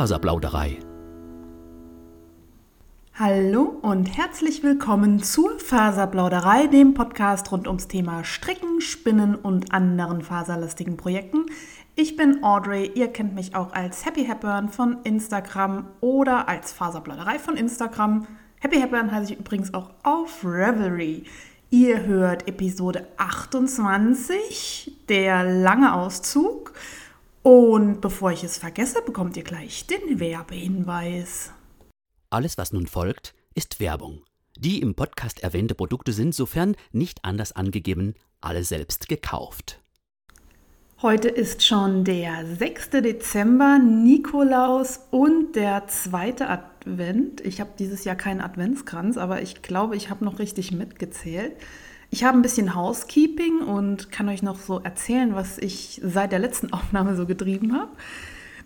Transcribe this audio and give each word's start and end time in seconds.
Faserplauderei. 0.00 0.78
Hallo 3.12 3.64
und 3.82 4.06
herzlich 4.06 4.62
willkommen 4.62 5.22
zur 5.22 5.58
Faserplauderei, 5.58 6.68
dem 6.68 6.94
Podcast 6.94 7.52
rund 7.52 7.66
ums 7.66 7.86
Thema 7.86 8.24
Stricken, 8.24 8.80
Spinnen 8.80 9.34
und 9.34 9.74
anderen 9.74 10.22
faserlastigen 10.22 10.96
Projekten. 10.96 11.44
Ich 11.96 12.16
bin 12.16 12.42
Audrey, 12.42 12.90
ihr 12.94 13.08
kennt 13.08 13.34
mich 13.34 13.54
auch 13.54 13.74
als 13.74 14.06
Happy 14.06 14.24
Hepburn 14.24 14.70
von 14.70 15.02
Instagram 15.04 15.86
oder 16.00 16.48
als 16.48 16.72
Faserplauderei 16.72 17.38
von 17.38 17.58
Instagram. 17.58 18.26
Happy 18.58 18.80
Hepburn 18.80 19.12
heiße 19.12 19.34
ich 19.34 19.38
übrigens 19.38 19.74
auch 19.74 19.90
auf 20.02 20.42
Revelry. 20.42 21.24
Ihr 21.68 22.06
hört 22.06 22.48
Episode 22.48 23.06
28, 23.18 24.96
der 25.10 25.44
lange 25.44 25.92
Auszug. 25.92 26.72
Und 27.42 28.00
bevor 28.02 28.32
ich 28.32 28.44
es 28.44 28.58
vergesse, 28.58 29.00
bekommt 29.02 29.36
ihr 29.36 29.44
gleich 29.44 29.86
den 29.86 30.20
Werbehinweis. 30.20 31.52
Alles, 32.28 32.58
was 32.58 32.72
nun 32.72 32.86
folgt, 32.86 33.34
ist 33.54 33.80
Werbung. 33.80 34.22
Die 34.58 34.80
im 34.80 34.94
Podcast 34.94 35.42
erwähnte 35.42 35.74
Produkte 35.74 36.12
sind, 36.12 36.34
sofern 36.34 36.76
nicht 36.92 37.24
anders 37.24 37.52
angegeben, 37.52 38.14
alle 38.42 38.62
selbst 38.62 39.08
gekauft. 39.08 39.80
Heute 41.00 41.30
ist 41.30 41.64
schon 41.64 42.04
der 42.04 42.44
6. 42.44 42.90
Dezember, 42.90 43.78
Nikolaus 43.78 45.00
und 45.10 45.56
der 45.56 45.86
zweite 45.86 46.50
Advent. 46.50 47.40
Ich 47.40 47.58
habe 47.58 47.70
dieses 47.78 48.04
Jahr 48.04 48.16
keinen 48.16 48.42
Adventskranz, 48.42 49.16
aber 49.16 49.40
ich 49.40 49.62
glaube, 49.62 49.96
ich 49.96 50.10
habe 50.10 50.26
noch 50.26 50.38
richtig 50.38 50.72
mitgezählt. 50.72 51.54
Ich 52.10 52.24
habe 52.24 52.36
ein 52.36 52.42
bisschen 52.42 52.74
Housekeeping 52.74 53.60
und 53.60 54.10
kann 54.10 54.28
euch 54.28 54.42
noch 54.42 54.58
so 54.58 54.80
erzählen, 54.80 55.34
was 55.34 55.58
ich 55.58 56.00
seit 56.04 56.32
der 56.32 56.40
letzten 56.40 56.72
Aufnahme 56.72 57.14
so 57.16 57.26
getrieben 57.26 57.74
habe. 57.74 57.90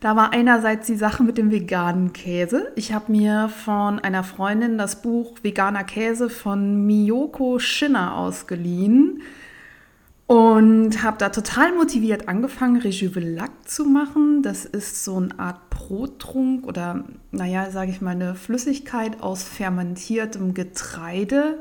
Da 0.00 0.16
war 0.16 0.32
einerseits 0.32 0.86
die 0.86 0.96
Sache 0.96 1.22
mit 1.22 1.38
dem 1.38 1.50
veganen 1.50 2.12
Käse. 2.12 2.72
Ich 2.76 2.92
habe 2.92 3.10
mir 3.10 3.48
von 3.48 3.98
einer 4.00 4.24
Freundin 4.24 4.76
das 4.76 5.00
Buch 5.00 5.38
Veganer 5.42 5.84
Käse 5.84 6.28
von 6.28 6.84
Miyoko 6.84 7.58
Schinner 7.58 8.16
ausgeliehen 8.16 9.22
und 10.26 11.02
habe 11.02 11.18
da 11.18 11.28
total 11.28 11.74
motiviert 11.74 12.28
angefangen, 12.28 12.80
Rejuvelak 12.80 13.50
zu 13.66 13.84
machen. 13.84 14.42
Das 14.42 14.64
ist 14.64 15.04
so 15.04 15.16
eine 15.16 15.38
Art 15.38 15.70
Brottrunk 15.70 16.66
oder, 16.66 17.04
naja, 17.30 17.70
sage 17.70 17.90
ich 17.90 18.00
mal, 18.00 18.12
eine 18.12 18.34
Flüssigkeit 18.34 19.22
aus 19.22 19.44
fermentiertem 19.44 20.54
Getreide, 20.54 21.58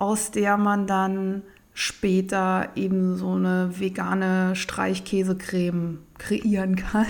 aus 0.00 0.30
der 0.30 0.56
man 0.56 0.86
dann 0.86 1.42
später 1.74 2.70
eben 2.74 3.16
so 3.16 3.34
eine 3.34 3.78
vegane 3.78 4.56
Streichkäsecreme 4.56 5.98
kreieren 6.18 6.74
kann. 6.74 7.06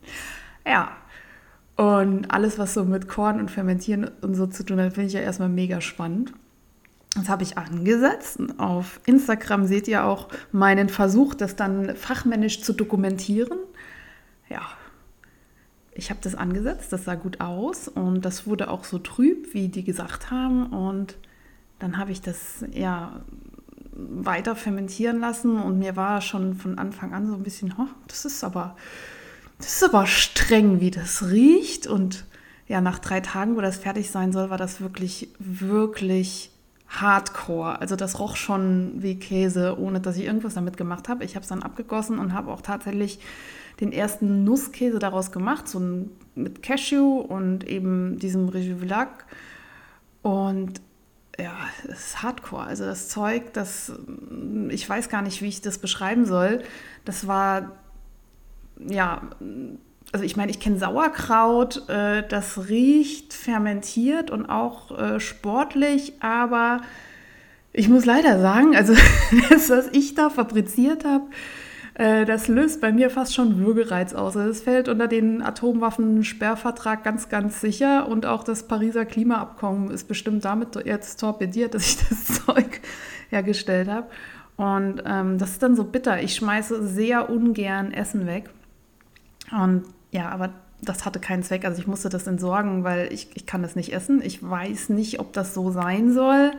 ja. 0.66 0.92
Und 1.76 2.30
alles, 2.30 2.58
was 2.58 2.74
so 2.74 2.84
mit 2.84 3.08
Korn 3.08 3.40
und 3.40 3.50
Fermentieren 3.50 4.10
und 4.20 4.34
so 4.34 4.46
zu 4.46 4.64
tun 4.64 4.80
hat, 4.80 4.92
finde 4.92 5.08
ich 5.08 5.12
ja 5.14 5.20
erstmal 5.20 5.48
mega 5.48 5.80
spannend. 5.80 6.32
Das 7.16 7.28
habe 7.28 7.42
ich 7.42 7.58
angesetzt. 7.58 8.38
Auf 8.58 9.00
Instagram 9.06 9.66
seht 9.66 9.88
ihr 9.88 10.04
auch 10.04 10.28
meinen 10.52 10.88
Versuch, 10.88 11.34
das 11.34 11.56
dann 11.56 11.96
fachmännisch 11.96 12.62
zu 12.62 12.74
dokumentieren. 12.74 13.58
Ja, 14.48 14.62
ich 15.92 16.10
habe 16.10 16.20
das 16.22 16.36
angesetzt, 16.36 16.92
das 16.92 17.04
sah 17.04 17.16
gut 17.16 17.40
aus 17.40 17.88
und 17.88 18.24
das 18.24 18.46
wurde 18.46 18.70
auch 18.70 18.84
so 18.84 18.98
trüb, 18.98 19.52
wie 19.52 19.68
die 19.68 19.82
gesagt 19.82 20.30
haben. 20.30 20.66
Und 20.66 21.16
dann 21.80 21.98
habe 21.98 22.12
ich 22.12 22.20
das 22.20 22.64
ja 22.72 23.20
weiter 23.92 24.54
fermentieren 24.54 25.20
lassen 25.20 25.58
und 25.58 25.78
mir 25.78 25.96
war 25.96 26.20
schon 26.20 26.54
von 26.54 26.78
Anfang 26.78 27.12
an 27.12 27.26
so 27.26 27.34
ein 27.34 27.42
bisschen, 27.42 27.74
oh, 27.78 27.88
das 28.06 28.24
ist 28.24 28.44
aber, 28.44 28.76
das 29.58 29.74
ist 29.74 29.84
aber 29.84 30.06
streng, 30.06 30.80
wie 30.80 30.90
das 30.90 31.28
riecht. 31.30 31.86
Und 31.86 32.24
ja, 32.66 32.80
nach 32.80 32.98
drei 32.98 33.20
Tagen, 33.20 33.56
wo 33.56 33.60
das 33.60 33.76
fertig 33.76 34.10
sein 34.10 34.32
soll, 34.32 34.48
war 34.50 34.58
das 34.58 34.80
wirklich, 34.80 35.28
wirklich 35.38 36.50
Hardcore. 36.88 37.80
Also 37.80 37.96
das 37.96 38.18
roch 38.18 38.36
schon 38.36 38.94
wie 38.96 39.18
Käse, 39.18 39.78
ohne 39.78 40.00
dass 40.00 40.16
ich 40.16 40.24
irgendwas 40.24 40.54
damit 40.54 40.76
gemacht 40.76 41.08
habe. 41.08 41.24
Ich 41.24 41.34
habe 41.34 41.42
es 41.42 41.48
dann 41.48 41.62
abgegossen 41.62 42.18
und 42.18 42.32
habe 42.32 42.50
auch 42.50 42.62
tatsächlich 42.62 43.20
den 43.80 43.92
ersten 43.92 44.44
Nusskäse 44.44 44.98
daraus 44.98 45.32
gemacht, 45.32 45.68
so 45.68 45.80
mit 46.34 46.62
Cashew 46.62 47.20
und 47.20 47.66
eben 47.66 48.18
diesem 48.18 48.48
Rejuvilac. 48.48 49.24
Und 50.22 50.80
ja, 51.40 51.56
es 51.84 52.06
ist 52.08 52.22
Hardcore. 52.22 52.64
Also 52.64 52.84
das 52.84 53.08
Zeug, 53.08 53.52
das 53.52 53.92
ich 54.68 54.88
weiß 54.88 55.08
gar 55.08 55.22
nicht, 55.22 55.42
wie 55.42 55.48
ich 55.48 55.60
das 55.60 55.78
beschreiben 55.78 56.26
soll. 56.26 56.62
Das 57.04 57.26
war 57.26 57.72
ja 58.78 59.22
also 60.12 60.24
ich 60.24 60.36
meine, 60.36 60.50
ich 60.50 60.60
kenne 60.60 60.78
Sauerkraut, 60.78 61.88
äh, 61.88 62.26
das 62.26 62.68
riecht 62.68 63.32
fermentiert 63.32 64.30
und 64.30 64.46
auch 64.46 64.96
äh, 64.98 65.20
sportlich, 65.20 66.14
aber 66.20 66.80
ich 67.72 67.88
muss 67.88 68.04
leider 68.04 68.40
sagen, 68.40 68.74
also 68.74 68.94
das, 69.50 69.70
was 69.70 69.88
ich 69.92 70.14
da 70.14 70.30
fabriziert 70.30 71.04
habe, 71.04 71.26
äh, 71.94 72.24
das 72.24 72.48
löst 72.48 72.80
bei 72.80 72.92
mir 72.92 73.10
fast 73.10 73.34
schon 73.34 73.58
Würgereiz 73.58 74.14
aus. 74.14 74.36
Also 74.36 74.50
es 74.50 74.62
fällt 74.62 74.88
unter 74.88 75.08
den 75.08 75.42
Atomwaffensperrvertrag 75.42 77.04
ganz, 77.04 77.28
ganz 77.28 77.60
sicher 77.60 78.08
und 78.08 78.26
auch 78.26 78.44
das 78.44 78.64
Pariser 78.64 79.04
Klimaabkommen 79.04 79.90
ist 79.90 80.08
bestimmt 80.08 80.44
damit 80.44 80.76
jetzt 80.84 81.20
torpediert, 81.20 81.74
dass 81.74 81.86
ich 81.86 82.08
das 82.08 82.44
Zeug 82.44 82.80
hergestellt 83.30 83.88
habe. 83.88 84.08
Und 84.56 85.02
ähm, 85.06 85.38
das 85.38 85.52
ist 85.52 85.62
dann 85.62 85.74
so 85.74 85.84
bitter. 85.84 86.22
Ich 86.22 86.34
schmeiße 86.34 86.86
sehr 86.86 87.30
ungern 87.30 87.92
Essen 87.92 88.26
weg. 88.26 88.50
Und 89.50 89.84
ja, 90.10 90.28
aber 90.28 90.50
das 90.82 91.04
hatte 91.04 91.18
keinen 91.18 91.42
Zweck. 91.42 91.64
Also 91.64 91.80
ich 91.80 91.86
musste 91.86 92.08
das 92.08 92.26
entsorgen, 92.26 92.84
weil 92.84 93.12
ich, 93.12 93.28
ich 93.34 93.46
kann 93.46 93.62
das 93.62 93.74
nicht 93.74 93.92
essen. 93.92 94.20
Ich 94.22 94.42
weiß 94.42 94.90
nicht, 94.90 95.18
ob 95.18 95.32
das 95.32 95.54
so 95.54 95.70
sein 95.70 96.12
soll. 96.12 96.52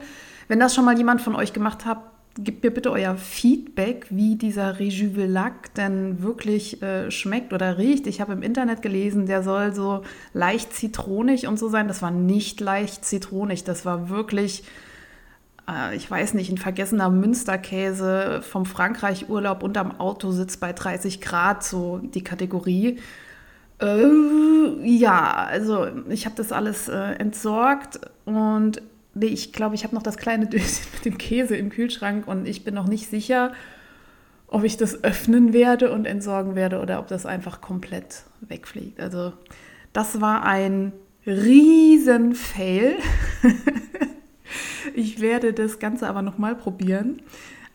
Wenn 0.47 0.59
das 0.59 0.73
schon 0.73 0.85
mal 0.85 0.97
jemand 0.97 1.21
von 1.21 1.35
euch 1.35 1.53
gemacht 1.53 1.85
hat, 1.85 1.99
gebt 2.37 2.63
mir 2.63 2.71
bitte 2.71 2.91
euer 2.91 3.15
Feedback, 3.15 4.07
wie 4.09 4.35
dieser 4.35 4.79
Rejuvelac 4.79 5.73
denn 5.75 6.21
wirklich 6.21 6.81
äh, 6.81 7.11
schmeckt 7.11 7.51
oder 7.51 7.77
riecht. 7.77 8.07
Ich 8.07 8.21
habe 8.21 8.33
im 8.33 8.41
Internet 8.41 8.81
gelesen, 8.81 9.25
der 9.25 9.43
soll 9.43 9.73
so 9.73 10.03
leicht 10.33 10.73
zitronig 10.73 11.47
und 11.47 11.59
so 11.59 11.67
sein. 11.67 11.87
Das 11.87 12.01
war 12.01 12.11
nicht 12.11 12.61
leicht 12.61 13.03
zitronig, 13.03 13.63
das 13.63 13.85
war 13.85 14.09
wirklich, 14.09 14.63
äh, 15.69 15.95
ich 15.95 16.09
weiß 16.09 16.33
nicht, 16.33 16.49
ein 16.49 16.57
vergessener 16.57 17.09
Münsterkäse 17.09 18.41
vom 18.41 18.65
Frankreich-Urlaub 18.65 19.61
unterm 19.61 19.99
Autositz 19.99 20.57
bei 20.57 20.71
30 20.71 21.19
Grad, 21.19 21.63
so 21.63 21.97
die 21.97 22.23
Kategorie. 22.23 22.99
Äh, 23.81 24.07
ja, 24.83 25.33
also 25.33 25.87
ich 26.07 26.25
habe 26.25 26.35
das 26.35 26.53
alles 26.53 26.87
äh, 26.87 27.13
entsorgt 27.15 27.99
und 28.25 28.81
ich 29.19 29.53
glaube, 29.53 29.75
ich 29.75 29.83
habe 29.83 29.95
noch 29.95 30.03
das 30.03 30.17
kleine 30.17 30.45
Döschen 30.47 30.85
mit 30.93 31.05
dem 31.05 31.17
Käse 31.17 31.55
im 31.55 31.69
Kühlschrank 31.69 32.27
und 32.27 32.47
ich 32.47 32.63
bin 32.63 32.73
noch 32.73 32.87
nicht 32.87 33.09
sicher, 33.09 33.53
ob 34.47 34.63
ich 34.63 34.77
das 34.77 35.03
öffnen 35.03 35.53
werde 35.53 35.91
und 35.91 36.05
entsorgen 36.05 36.55
werde 36.55 36.79
oder 36.81 36.99
ob 36.99 37.07
das 37.07 37.25
einfach 37.25 37.61
komplett 37.61 38.23
wegfliegt. 38.41 38.99
Also 38.99 39.33
das 39.93 40.19
war 40.19 40.43
ein 40.43 40.91
riesen 41.25 42.35
Fail. 42.35 42.97
ich 44.93 45.21
werde 45.21 45.53
das 45.53 45.79
Ganze 45.79 46.07
aber 46.07 46.21
nochmal 46.21 46.55
probieren 46.55 47.21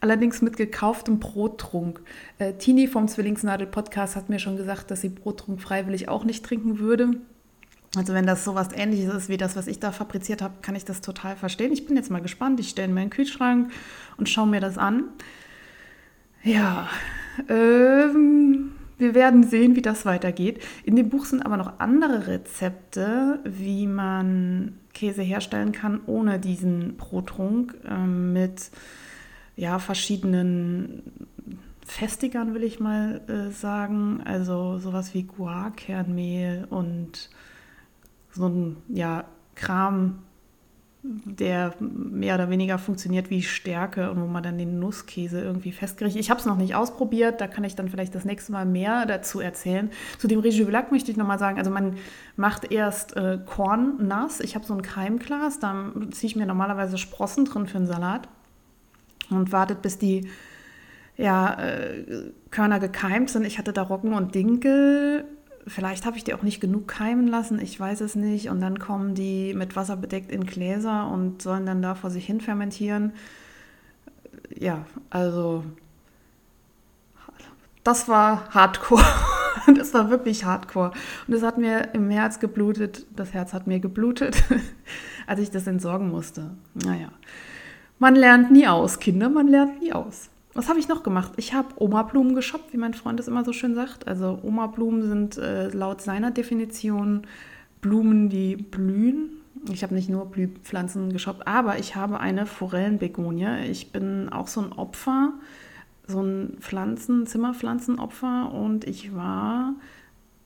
allerdings 0.01 0.43
mit 0.43 0.57
gekauftem 0.57 1.19
Brottrunk. 1.19 2.01
Äh, 2.39 2.55
Tini 2.55 2.87
vom 2.87 3.09
Zwillingsnadel 3.09 3.67
Podcast 3.67 4.17
hat 4.17 4.29
mir 4.29 4.39
schon 4.39 4.57
gesagt, 4.57 4.91
dass 4.91 5.01
sie 5.01 5.09
Brottrunk 5.09 5.61
freiwillig 5.61 6.09
auch 6.09 6.25
nicht 6.25 6.45
trinken 6.45 6.79
würde. 6.79 7.11
Also 7.97 8.13
wenn 8.13 8.27
das 8.27 8.45
sowas 8.45 8.69
ähnliches 8.75 9.13
ist 9.15 9.29
wie 9.29 9.39
das, 9.39 9.57
was 9.57 9.67
ich 9.67 9.81
da 9.81 9.91
fabriziert 9.91 10.43
habe, 10.43 10.55
kann 10.63 10.77
ich 10.77 10.85
das 10.85 11.01
total 11.01 11.37
verstehen. 11.37 11.73
Ich 11.73 11.87
bin 11.87 11.97
jetzt 11.97 12.11
mal 12.11 12.21
gespannt. 12.21 12.61
Ich 12.61 12.69
stelle 12.69 12.93
mir 12.93 13.03
in 13.03 13.07
den 13.07 13.11
Kühlschrank 13.11 13.73
und 14.19 14.29
schaue 14.29 14.47
mir 14.47 14.61
das 14.61 14.77
an. 14.77 15.05
Ja, 16.43 16.89
ähm, 17.49 18.73
wir 18.99 19.15
werden 19.15 19.45
sehen, 19.45 19.77
wie 19.77 19.83
das 19.83 20.07
weitergeht. 20.07 20.63
In 20.85 20.97
dem 20.97 21.09
Buch 21.09 21.25
sind 21.25 21.45
aber 21.45 21.57
noch 21.57 21.81
andere 21.81 22.27
Rezepte, 22.27 23.41
wie 23.45 23.87
man 23.87 24.75
Käse 24.95 25.23
herstellen 25.23 25.73
kann 25.73 26.01
ohne 26.07 26.39
diesen 26.39 26.97
Brottrunk 26.97 27.77
ähm, 27.89 28.33
mit 28.33 28.71
ja, 29.57 29.79
verschiedenen 29.79 31.03
Festigern, 31.85 32.55
will 32.55 32.63
ich 32.63 32.81
mal 32.81 33.21
äh, 33.29 33.51
sagen. 33.51 34.23
Also 34.25 34.79
sowas 34.79 35.15
wie 35.15 35.25
Guarkernmehl 35.25 36.67
und 36.69 37.31
so 38.37 38.49
ein 38.49 38.77
ja, 38.89 39.25
Kram, 39.55 40.19
der 41.03 41.75
mehr 41.79 42.35
oder 42.35 42.51
weniger 42.51 42.79
funktioniert 42.79 43.31
wie 43.31 43.43
Stärke 43.43 44.11
und 44.11 44.21
wo 44.21 44.27
man 44.27 44.43
dann 44.43 44.59
den 44.59 44.79
Nusskäse 44.79 45.41
irgendwie 45.41 45.73
festgerichtet. 45.73 46.21
Ich 46.21 46.31
habe 46.31 46.41
es 46.41 46.47
noch 46.47 46.57
nicht 46.57 46.75
ausprobiert, 46.75 47.41
da 47.41 47.47
kann 47.47 47.65
ich 47.65 47.77
dann 47.77 47.89
vielleicht 47.89 48.15
das 48.15 48.25
nächste 48.25 48.53
Mal 48.53 48.67
mehr 48.67 49.07
dazu 49.07 49.41
erzählen. 49.41 49.91
Zu 50.19 50.27
dem 50.27 50.41
Rejuvilac 50.41 50.91
möchte 50.91 51.11
ich 51.11 51.17
nochmal 51.17 51.39
sagen, 51.39 51.59
also 51.59 51.71
man 51.71 51.97
macht 52.37 52.73
erst 52.73 53.17
äh, 53.17 53.39
Korn 53.45 54.07
nass. 54.07 54.41
Ich 54.41 54.55
habe 54.55 54.65
so 54.67 54.75
ein 54.75 54.83
Keimglas, 54.83 55.59
da 55.59 55.93
ziehe 56.11 56.31
ich 56.31 56.37
mir 56.37 56.47
normalerweise 56.47 56.99
Sprossen 56.99 57.45
drin 57.45 57.67
für 57.67 57.79
einen 57.79 57.87
Salat 57.87 58.29
und 59.31 59.53
wartet, 59.53 59.83
bis 59.83 59.99
die 59.99 60.29
ja, 61.17 61.55
äh, 61.55 62.33
Körner 62.51 62.81
gekeimt 62.81 63.31
sind. 63.31 63.47
Ich 63.47 63.59
hatte 63.59 63.73
da 63.73 63.83
Roggen 63.83 64.13
und 64.13 64.35
Dinkel 64.35 65.25
vielleicht 65.67 66.07
habe 66.07 66.17
ich 66.17 66.25
die 66.25 66.35
auch 66.35 66.43
nicht 66.43 66.61
genug 66.61 66.89
keimen 66.89 67.27
lassen, 67.27 67.61
ich 67.61 67.79
weiß 67.79 68.01
es 68.01 68.15
nicht. 68.15 68.49
Und 68.49 68.61
dann 68.61 68.79
kommen 68.79 69.15
die 69.15 69.55
mit 69.55 69.77
Wasser 69.77 69.97
bedeckt 69.97 70.31
in 70.31 70.47
Gläser 70.47 71.09
und 71.11 71.43
sollen 71.43 71.67
dann 71.67 71.83
da 71.83 71.95
vor 71.95 72.11
sich 72.11 72.27
hin 72.27 72.41
fermentieren. 72.41 73.13
Ja, 74.55 74.87
also 75.11 75.65
das 77.85 78.09
war 78.09 78.49
Hardcore. 78.51 79.05
das 79.77 79.93
war 79.95 80.11
wirklich 80.11 80.45
Hardcore. 80.45 80.93
Und 81.27 81.35
es 81.35 81.43
hat 81.43 81.59
mir 81.59 81.95
im 81.95 82.11
Herz 82.11 82.41
geblutet. 82.41 83.07
Das 83.15 83.33
Herz 83.33 83.53
hat 83.53 83.67
mir 83.67 83.81
geblutet, 83.81 84.43
als 85.27 85.41
ich 85.41 85.51
das 85.51 85.67
entsorgen 85.67 86.09
musste. 86.09 86.51
Naja, 86.75 87.09
man 87.99 88.15
lernt 88.15 88.51
nie 88.51 88.69
aus, 88.69 88.99
Kinder, 88.99 89.29
man 89.29 89.49
lernt 89.49 89.81
nie 89.81 89.93
aus. 89.93 90.31
Was 90.57 90.69
habe 90.69 90.79
ich 90.79 90.89
noch 90.89 91.03
gemacht? 91.03 91.33
Ich 91.37 91.55
habe 91.55 91.69
Oma-Blumen 91.77 92.35
geshoppt, 92.35 92.73
wie 92.73 92.79
mein 92.79 92.95
Freund 92.95 93.21
es 93.21 93.29
immer 93.29 93.45
so 93.45 93.53
schön 93.53 93.75
sagt. 93.75 94.09
Also 94.09 94.39
Oma-Blumen 94.43 95.03
sind 95.03 95.37
äh, 95.39 95.69
laut 95.69 96.01
seiner 96.01 96.31
Definition 96.31 97.27
Blumen, 97.81 98.29
die 98.29 98.57
blühen. 98.57 99.31
Ich 99.71 99.83
habe 99.83 99.95
nicht 99.95 100.09
nur 100.09 100.27
Blühpflanzen 100.27 101.13
geshoppt, 101.13 101.47
aber 101.47 101.79
ich 101.79 101.95
habe 101.95 102.21
eine 102.21 102.47
Forellenbegonie. 102.47 103.67
Ich 103.71 103.93
bin 103.93 104.29
auch 104.29 104.49
so 104.49 104.61
ein 104.61 104.73
Opfer 104.73 105.35
so 106.07 106.23
ein 106.23 106.57
Pflanzen, 106.61 107.27
Zimmerpflanzenopfer 107.27 108.53
und 108.53 108.85
ich 108.85 109.15
war, 109.15 109.75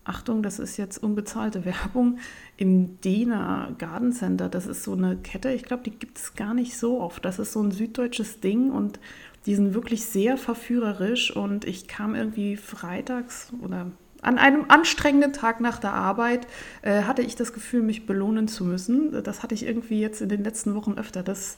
Achtung, 0.04 0.42
das 0.42 0.58
ist 0.58 0.76
jetzt 0.76 1.02
unbezahlte 1.02 1.64
Werbung, 1.64 2.18
im 2.56 3.00
Dena 3.00 3.70
Garden 3.78 4.12
Center. 4.12 4.48
Das 4.48 4.66
ist 4.66 4.82
so 4.82 4.92
eine 4.92 5.16
Kette, 5.16 5.52
ich 5.52 5.64
glaube, 5.64 5.82
die 5.82 5.90
gibt 5.90 6.18
es 6.18 6.34
gar 6.34 6.54
nicht 6.54 6.76
so 6.76 7.00
oft. 7.00 7.24
Das 7.24 7.38
ist 7.38 7.52
so 7.52 7.62
ein 7.62 7.70
süddeutsches 7.70 8.40
Ding 8.40 8.70
und 8.70 8.98
die 9.46 9.54
sind 9.54 9.74
wirklich 9.74 10.04
sehr 10.04 10.36
verführerisch 10.36 11.34
und 11.34 11.64
ich 11.64 11.88
kam 11.88 12.14
irgendwie 12.14 12.56
freitags 12.56 13.52
oder 13.62 13.90
an 14.22 14.38
einem 14.38 14.66
anstrengenden 14.68 15.32
Tag 15.32 15.60
nach 15.60 15.78
der 15.78 15.94
Arbeit 15.94 16.46
äh, 16.82 17.02
hatte 17.04 17.22
ich 17.22 17.36
das 17.36 17.52
Gefühl, 17.52 17.82
mich 17.82 18.06
belohnen 18.06 18.48
zu 18.48 18.64
müssen. 18.64 19.22
Das 19.22 19.42
hatte 19.42 19.54
ich 19.54 19.64
irgendwie 19.64 20.00
jetzt 20.00 20.20
in 20.20 20.28
den 20.28 20.44
letzten 20.44 20.74
Wochen 20.74 20.92
öfter. 20.98 21.22
Das 21.22 21.56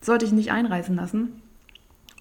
sollte 0.00 0.24
ich 0.24 0.32
nicht 0.32 0.50
einreißen 0.50 0.96
lassen. 0.96 1.42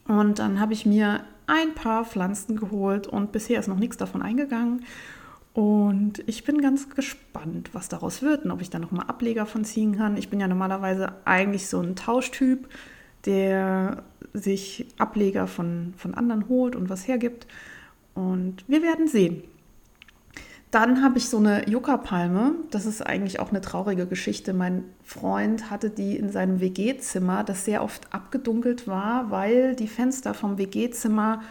Und 0.06 0.40
dann 0.40 0.60
habe 0.60 0.74
ich 0.74 0.86
mir 0.86 1.22
ein 1.48 1.74
paar 1.76 2.04
Pflanzen 2.04 2.58
geholt 2.58 3.08
und 3.08 3.32
bisher 3.32 3.60
ist 3.60 3.68
noch 3.68 3.80
nichts 3.80 3.96
davon 3.96 4.22
eingegangen. 4.22 4.84
Und 5.54 6.24
ich 6.28 6.44
bin 6.44 6.62
ganz 6.62 6.90
gespannt, 6.90 7.70
was 7.74 7.90
daraus 7.90 8.22
wird 8.22 8.46
und 8.46 8.52
ob 8.52 8.62
ich 8.62 8.70
da 8.70 8.80
nochmal 8.80 9.08
Ableger 9.08 9.46
von 9.46 9.66
ziehen 9.66 9.98
kann. 9.98 10.18
Ich 10.18 10.30
bin 10.30 10.40
ja 10.40 10.48
normalerweise 10.48 11.14
eigentlich 11.26 11.68
so 11.68 11.80
ein 11.80 11.96
Tauschtyp, 11.96 12.68
der 13.26 14.04
sich 14.34 14.88
Ableger 14.98 15.48
von, 15.48 15.94
von 15.98 16.14
anderen 16.14 16.48
holt 16.48 16.76
und 16.76 16.90
was 16.90 17.08
hergibt. 17.08 17.48
Und 18.14 18.64
wir 18.68 18.82
werden 18.82 19.08
sehen. 19.08 19.44
Dann 20.72 21.02
habe 21.02 21.18
ich 21.18 21.30
so 21.30 21.38
eine 21.38 21.68
Yucca-Palme. 21.68 22.54
Das 22.70 22.86
ist 22.86 23.02
eigentlich 23.02 23.40
auch 23.40 23.50
eine 23.50 23.62
traurige 23.62 24.06
Geschichte. 24.06 24.54
Mein 24.54 24.84
Freund 25.04 25.72
hatte 25.72 25.90
die 25.90 26.16
in 26.16 26.32
seinem 26.32 26.60
WG-Zimmer, 26.60 27.44
das 27.44 27.66
sehr 27.66 27.84
oft 27.84 28.14
abgedunkelt 28.14 28.88
war, 28.88 29.32
weil 29.32 29.76
die 29.76 29.88
Fenster 29.88 30.36
vom 30.36 30.60
WG-Zimmer 30.60 31.42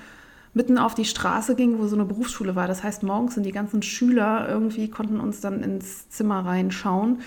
mitten 0.54 0.78
auf 0.78 0.94
die 0.94 1.04
Straße 1.04 1.56
gingen, 1.56 1.80
wo 1.80 1.88
so 1.88 1.96
eine 1.96 2.04
Berufsschule 2.04 2.54
war. 2.54 2.68
Das 2.68 2.84
heißt, 2.84 3.02
morgens 3.02 3.34
sind 3.34 3.44
die 3.44 3.52
ganzen 3.52 3.82
Schüler 3.82 4.48
irgendwie 4.48 4.88
konnten 4.88 5.18
uns 5.18 5.40
dann 5.40 5.62
ins 5.62 6.08
Zimmer 6.10 6.46
reinschauen. 6.46 7.18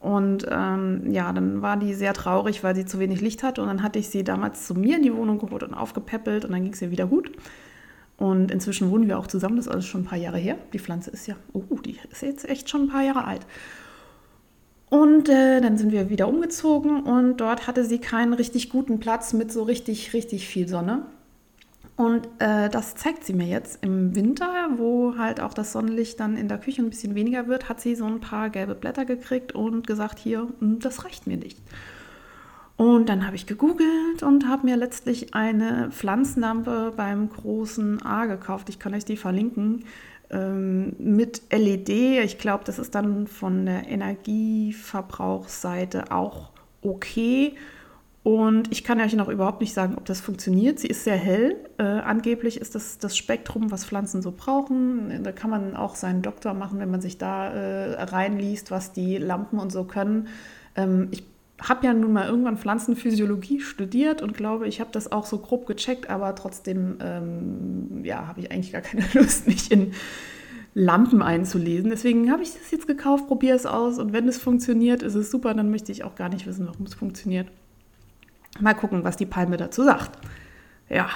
Und 0.00 0.46
ähm, 0.48 1.10
ja, 1.10 1.32
dann 1.32 1.60
war 1.60 1.76
die 1.76 1.92
sehr 1.94 2.14
traurig, 2.14 2.62
weil 2.62 2.76
sie 2.76 2.86
zu 2.86 2.98
wenig 2.98 3.20
Licht 3.20 3.42
hatte. 3.42 3.62
Und 3.62 3.68
dann 3.68 3.82
hatte 3.82 3.98
ich 3.98 4.08
sie 4.08 4.22
damals 4.22 4.66
zu 4.66 4.74
mir 4.74 4.96
in 4.96 5.02
die 5.02 5.14
Wohnung 5.14 5.38
geholt 5.38 5.64
und 5.64 5.74
aufgepäppelt 5.74 6.44
und 6.44 6.52
dann 6.52 6.62
ging 6.62 6.72
es 6.72 6.82
ihr 6.82 6.90
wieder 6.90 7.06
gut. 7.06 7.32
Und 8.16 8.50
inzwischen 8.50 8.90
wohnen 8.90 9.08
wir 9.08 9.18
auch 9.18 9.26
zusammen, 9.26 9.56
das 9.56 9.66
ist 9.66 9.72
alles 9.72 9.86
schon 9.86 10.02
ein 10.02 10.06
paar 10.06 10.18
Jahre 10.18 10.38
her. 10.38 10.56
Die 10.72 10.78
Pflanze 10.78 11.10
ist 11.10 11.26
ja, 11.26 11.36
oh, 11.52 11.62
die 11.84 11.96
ist 12.10 12.22
jetzt 12.22 12.48
echt 12.48 12.68
schon 12.68 12.82
ein 12.82 12.88
paar 12.88 13.02
Jahre 13.02 13.24
alt. 13.24 13.46
Und 14.90 15.28
äh, 15.28 15.60
dann 15.60 15.76
sind 15.76 15.92
wir 15.92 16.10
wieder 16.10 16.28
umgezogen 16.28 17.02
und 17.02 17.36
dort 17.38 17.66
hatte 17.66 17.84
sie 17.84 17.98
keinen 17.98 18.32
richtig 18.32 18.70
guten 18.70 19.00
Platz 19.00 19.34
mit 19.34 19.52
so 19.52 19.62
richtig, 19.62 20.14
richtig 20.14 20.48
viel 20.48 20.66
Sonne. 20.66 21.02
Und 21.98 22.26
äh, 22.38 22.70
das 22.70 22.94
zeigt 22.94 23.24
sie 23.24 23.32
mir 23.32 23.48
jetzt 23.48 23.82
im 23.82 24.14
Winter, 24.14 24.68
wo 24.76 25.18
halt 25.18 25.40
auch 25.40 25.52
das 25.52 25.72
Sonnenlicht 25.72 26.20
dann 26.20 26.36
in 26.36 26.46
der 26.46 26.58
Küche 26.58 26.80
ein 26.80 26.90
bisschen 26.90 27.16
weniger 27.16 27.48
wird, 27.48 27.68
hat 27.68 27.80
sie 27.80 27.96
so 27.96 28.04
ein 28.04 28.20
paar 28.20 28.50
gelbe 28.50 28.76
Blätter 28.76 29.04
gekriegt 29.04 29.52
und 29.52 29.84
gesagt, 29.84 30.20
hier, 30.20 30.46
hm, 30.60 30.78
das 30.78 31.04
reicht 31.04 31.26
mir 31.26 31.38
nicht. 31.38 31.60
Und 32.76 33.08
dann 33.08 33.26
habe 33.26 33.34
ich 33.34 33.46
gegoogelt 33.46 34.22
und 34.22 34.46
habe 34.46 34.66
mir 34.66 34.76
letztlich 34.76 35.34
eine 35.34 35.90
Pflanzenlampe 35.90 36.92
beim 36.96 37.30
großen 37.30 38.00
A 38.02 38.26
gekauft. 38.26 38.68
Ich 38.68 38.78
kann 38.78 38.94
euch 38.94 39.04
die 39.04 39.16
verlinken. 39.16 39.84
Ähm, 40.30 40.94
mit 41.00 41.42
LED. 41.50 41.88
Ich 42.22 42.38
glaube, 42.38 42.62
das 42.64 42.78
ist 42.78 42.94
dann 42.94 43.26
von 43.26 43.66
der 43.66 43.88
Energieverbrauchsseite 43.88 46.12
auch 46.12 46.50
okay. 46.80 47.56
Und 48.28 48.70
ich 48.70 48.84
kann 48.84 49.00
euch 49.00 49.14
noch 49.14 49.30
überhaupt 49.30 49.62
nicht 49.62 49.72
sagen, 49.72 49.94
ob 49.96 50.04
das 50.04 50.20
funktioniert. 50.20 50.78
Sie 50.78 50.88
ist 50.88 51.02
sehr 51.02 51.16
hell. 51.16 51.56
Äh, 51.78 51.84
angeblich 51.84 52.60
ist 52.60 52.74
das 52.74 52.98
das 52.98 53.16
Spektrum, 53.16 53.70
was 53.70 53.86
Pflanzen 53.86 54.20
so 54.20 54.34
brauchen. 54.36 55.22
Da 55.22 55.32
kann 55.32 55.48
man 55.48 55.74
auch 55.74 55.94
seinen 55.94 56.20
Doktor 56.20 56.52
machen, 56.52 56.78
wenn 56.78 56.90
man 56.90 57.00
sich 57.00 57.16
da 57.16 57.48
äh, 57.48 58.02
reinliest, 58.02 58.70
was 58.70 58.92
die 58.92 59.16
Lampen 59.16 59.58
und 59.58 59.72
so 59.72 59.84
können. 59.84 60.28
Ähm, 60.76 61.08
ich 61.10 61.24
habe 61.58 61.86
ja 61.86 61.94
nun 61.94 62.12
mal 62.12 62.28
irgendwann 62.28 62.58
Pflanzenphysiologie 62.58 63.60
studiert 63.60 64.20
und 64.20 64.34
glaube, 64.34 64.68
ich 64.68 64.80
habe 64.80 64.90
das 64.92 65.10
auch 65.10 65.24
so 65.24 65.38
grob 65.38 65.64
gecheckt, 65.64 66.10
aber 66.10 66.34
trotzdem 66.34 66.98
ähm, 67.00 68.04
ja, 68.04 68.26
habe 68.26 68.40
ich 68.40 68.52
eigentlich 68.52 68.72
gar 68.72 68.82
keine 68.82 69.04
Lust, 69.14 69.46
mich 69.46 69.72
in 69.72 69.94
Lampen 70.74 71.22
einzulesen. 71.22 71.88
Deswegen 71.88 72.30
habe 72.30 72.42
ich 72.42 72.52
das 72.52 72.72
jetzt 72.72 72.86
gekauft, 72.86 73.26
probiere 73.26 73.56
es 73.56 73.64
aus 73.64 73.98
und 73.98 74.12
wenn 74.12 74.28
es 74.28 74.36
funktioniert, 74.36 75.02
ist 75.02 75.14
es 75.14 75.30
super, 75.30 75.54
dann 75.54 75.70
möchte 75.70 75.92
ich 75.92 76.04
auch 76.04 76.14
gar 76.14 76.28
nicht 76.28 76.46
wissen, 76.46 76.66
warum 76.66 76.84
es 76.84 76.92
funktioniert. 76.92 77.46
Mal 78.60 78.74
gucken, 78.74 79.04
was 79.04 79.16
die 79.16 79.26
Palme 79.26 79.56
dazu 79.56 79.84
sagt. 79.84 80.18
Ja, 80.88 81.08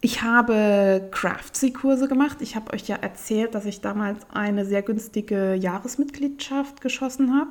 ich 0.00 0.22
habe 0.22 1.08
Craftsy-Kurse 1.10 2.08
gemacht. 2.08 2.38
Ich 2.40 2.56
habe 2.56 2.72
euch 2.72 2.88
ja 2.88 2.96
erzählt, 2.96 3.54
dass 3.54 3.66
ich 3.66 3.82
damals 3.82 4.18
eine 4.32 4.64
sehr 4.64 4.82
günstige 4.82 5.54
Jahresmitgliedschaft 5.54 6.80
geschossen 6.80 7.34
habe. 7.34 7.50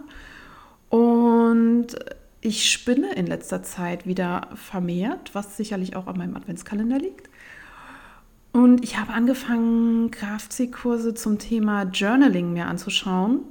Und 0.89 1.87
ich 2.41 2.71
spinne 2.71 3.13
in 3.13 3.27
letzter 3.27 3.61
Zeit 3.61 4.07
wieder 4.07 4.49
vermehrt, 4.55 5.35
was 5.35 5.57
sicherlich 5.57 5.95
auch 5.95 6.07
an 6.07 6.17
meinem 6.17 6.35
Adventskalender 6.35 6.97
liegt. 6.97 7.29
Und 8.51 8.83
ich 8.83 8.97
habe 8.97 9.13
angefangen, 9.13 10.09
Kraftsee-Kurse 10.09 11.13
zum 11.13 11.37
Thema 11.37 11.83
Journaling 11.83 12.51
mir 12.51 12.65
anzuschauen. 12.65 13.41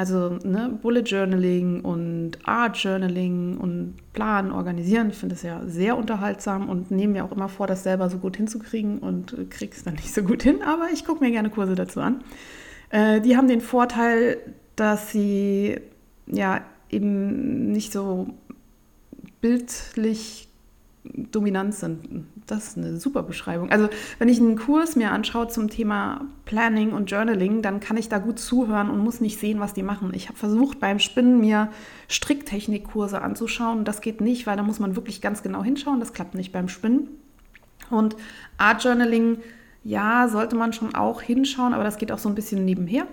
Also 0.00 0.38
ne, 0.44 0.78
Bullet 0.80 1.02
Journaling 1.02 1.82
und 1.82 2.38
Art 2.48 2.78
Journaling 2.78 3.58
und 3.58 3.96
Planen, 4.14 4.50
Organisieren. 4.50 5.10
Ich 5.10 5.16
finde 5.16 5.34
das 5.34 5.42
ja 5.42 5.60
sehr 5.66 5.94
unterhaltsam 5.94 6.70
und 6.70 6.90
nehme 6.90 7.12
mir 7.12 7.24
auch 7.26 7.32
immer 7.32 7.50
vor, 7.50 7.66
das 7.66 7.82
selber 7.82 8.08
so 8.08 8.16
gut 8.16 8.38
hinzukriegen 8.38 9.00
und 9.00 9.36
kriege 9.50 9.76
es 9.76 9.84
dann 9.84 9.96
nicht 9.96 10.14
so 10.14 10.22
gut 10.22 10.42
hin. 10.42 10.62
Aber 10.62 10.88
ich 10.90 11.04
gucke 11.04 11.22
mir 11.22 11.30
gerne 11.30 11.50
Kurse 11.50 11.74
dazu 11.74 12.00
an. 12.00 12.24
Äh, 12.88 13.20
die 13.20 13.36
haben 13.36 13.46
den 13.46 13.60
Vorteil, 13.60 14.38
dass 14.74 15.12
sie 15.12 15.78
ja 16.26 16.62
eben 16.88 17.70
nicht 17.70 17.92
so 17.92 18.28
bildlich 19.42 20.48
dominant 21.04 21.74
sind. 21.74 22.26
Das 22.46 22.68
ist 22.68 22.78
eine 22.78 22.98
super 22.98 23.22
Beschreibung. 23.22 23.70
Also 23.70 23.88
wenn 24.18 24.28
ich 24.28 24.38
einen 24.38 24.58
Kurs 24.58 24.96
mir 24.96 25.12
anschaue 25.12 25.48
zum 25.48 25.70
Thema 25.70 26.26
Planning 26.44 26.92
und 26.92 27.10
Journaling, 27.10 27.62
dann 27.62 27.80
kann 27.80 27.96
ich 27.96 28.08
da 28.08 28.18
gut 28.18 28.38
zuhören 28.38 28.90
und 28.90 28.98
muss 28.98 29.20
nicht 29.20 29.38
sehen, 29.38 29.60
was 29.60 29.72
die 29.72 29.82
machen. 29.82 30.12
Ich 30.14 30.28
habe 30.28 30.38
versucht 30.38 30.80
beim 30.80 30.98
Spinnen 30.98 31.40
mir 31.40 31.70
Stricktechnikkurse 32.08 33.22
anzuschauen. 33.22 33.84
Das 33.84 34.00
geht 34.00 34.20
nicht, 34.20 34.46
weil 34.46 34.56
da 34.56 34.62
muss 34.62 34.78
man 34.78 34.96
wirklich 34.96 35.20
ganz 35.20 35.42
genau 35.42 35.62
hinschauen. 35.62 36.00
Das 36.00 36.12
klappt 36.12 36.34
nicht 36.34 36.52
beim 36.52 36.68
Spinnen. 36.68 37.08
Und 37.88 38.16
Art 38.58 38.84
Journaling, 38.84 39.38
ja, 39.82 40.28
sollte 40.28 40.56
man 40.56 40.72
schon 40.72 40.94
auch 40.94 41.22
hinschauen, 41.22 41.72
aber 41.72 41.84
das 41.84 41.98
geht 41.98 42.12
auch 42.12 42.18
so 42.18 42.28
ein 42.28 42.34
bisschen 42.34 42.64
nebenher. 42.64 43.06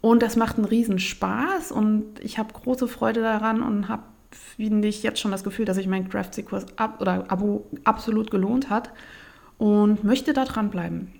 Und 0.00 0.20
das 0.22 0.34
macht 0.34 0.56
einen 0.56 0.64
riesen 0.64 0.98
Spaß 0.98 1.70
und 1.70 2.18
ich 2.20 2.36
habe 2.38 2.52
große 2.52 2.88
Freude 2.88 3.20
daran 3.20 3.62
und 3.62 3.88
habe, 3.88 4.02
finde 4.34 4.88
ich, 4.88 5.02
jetzt 5.02 5.20
schon 5.20 5.30
das 5.30 5.44
Gefühl, 5.44 5.64
dass 5.64 5.76
sich 5.76 5.86
mein 5.86 6.08
Craftsy-Kurs 6.08 6.78
ab 6.78 7.00
oder 7.00 7.30
Abo 7.30 7.66
absolut 7.84 8.30
gelohnt 8.30 8.70
hat 8.70 8.90
und 9.58 10.04
möchte 10.04 10.32
da 10.32 10.44
dranbleiben. 10.44 11.12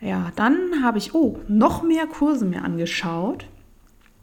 Ja, 0.00 0.30
dann 0.36 0.82
habe 0.82 0.98
ich, 0.98 1.14
oh, 1.14 1.38
noch 1.48 1.82
mehr 1.82 2.06
Kurse 2.06 2.44
mir 2.44 2.62
angeschaut. 2.62 3.46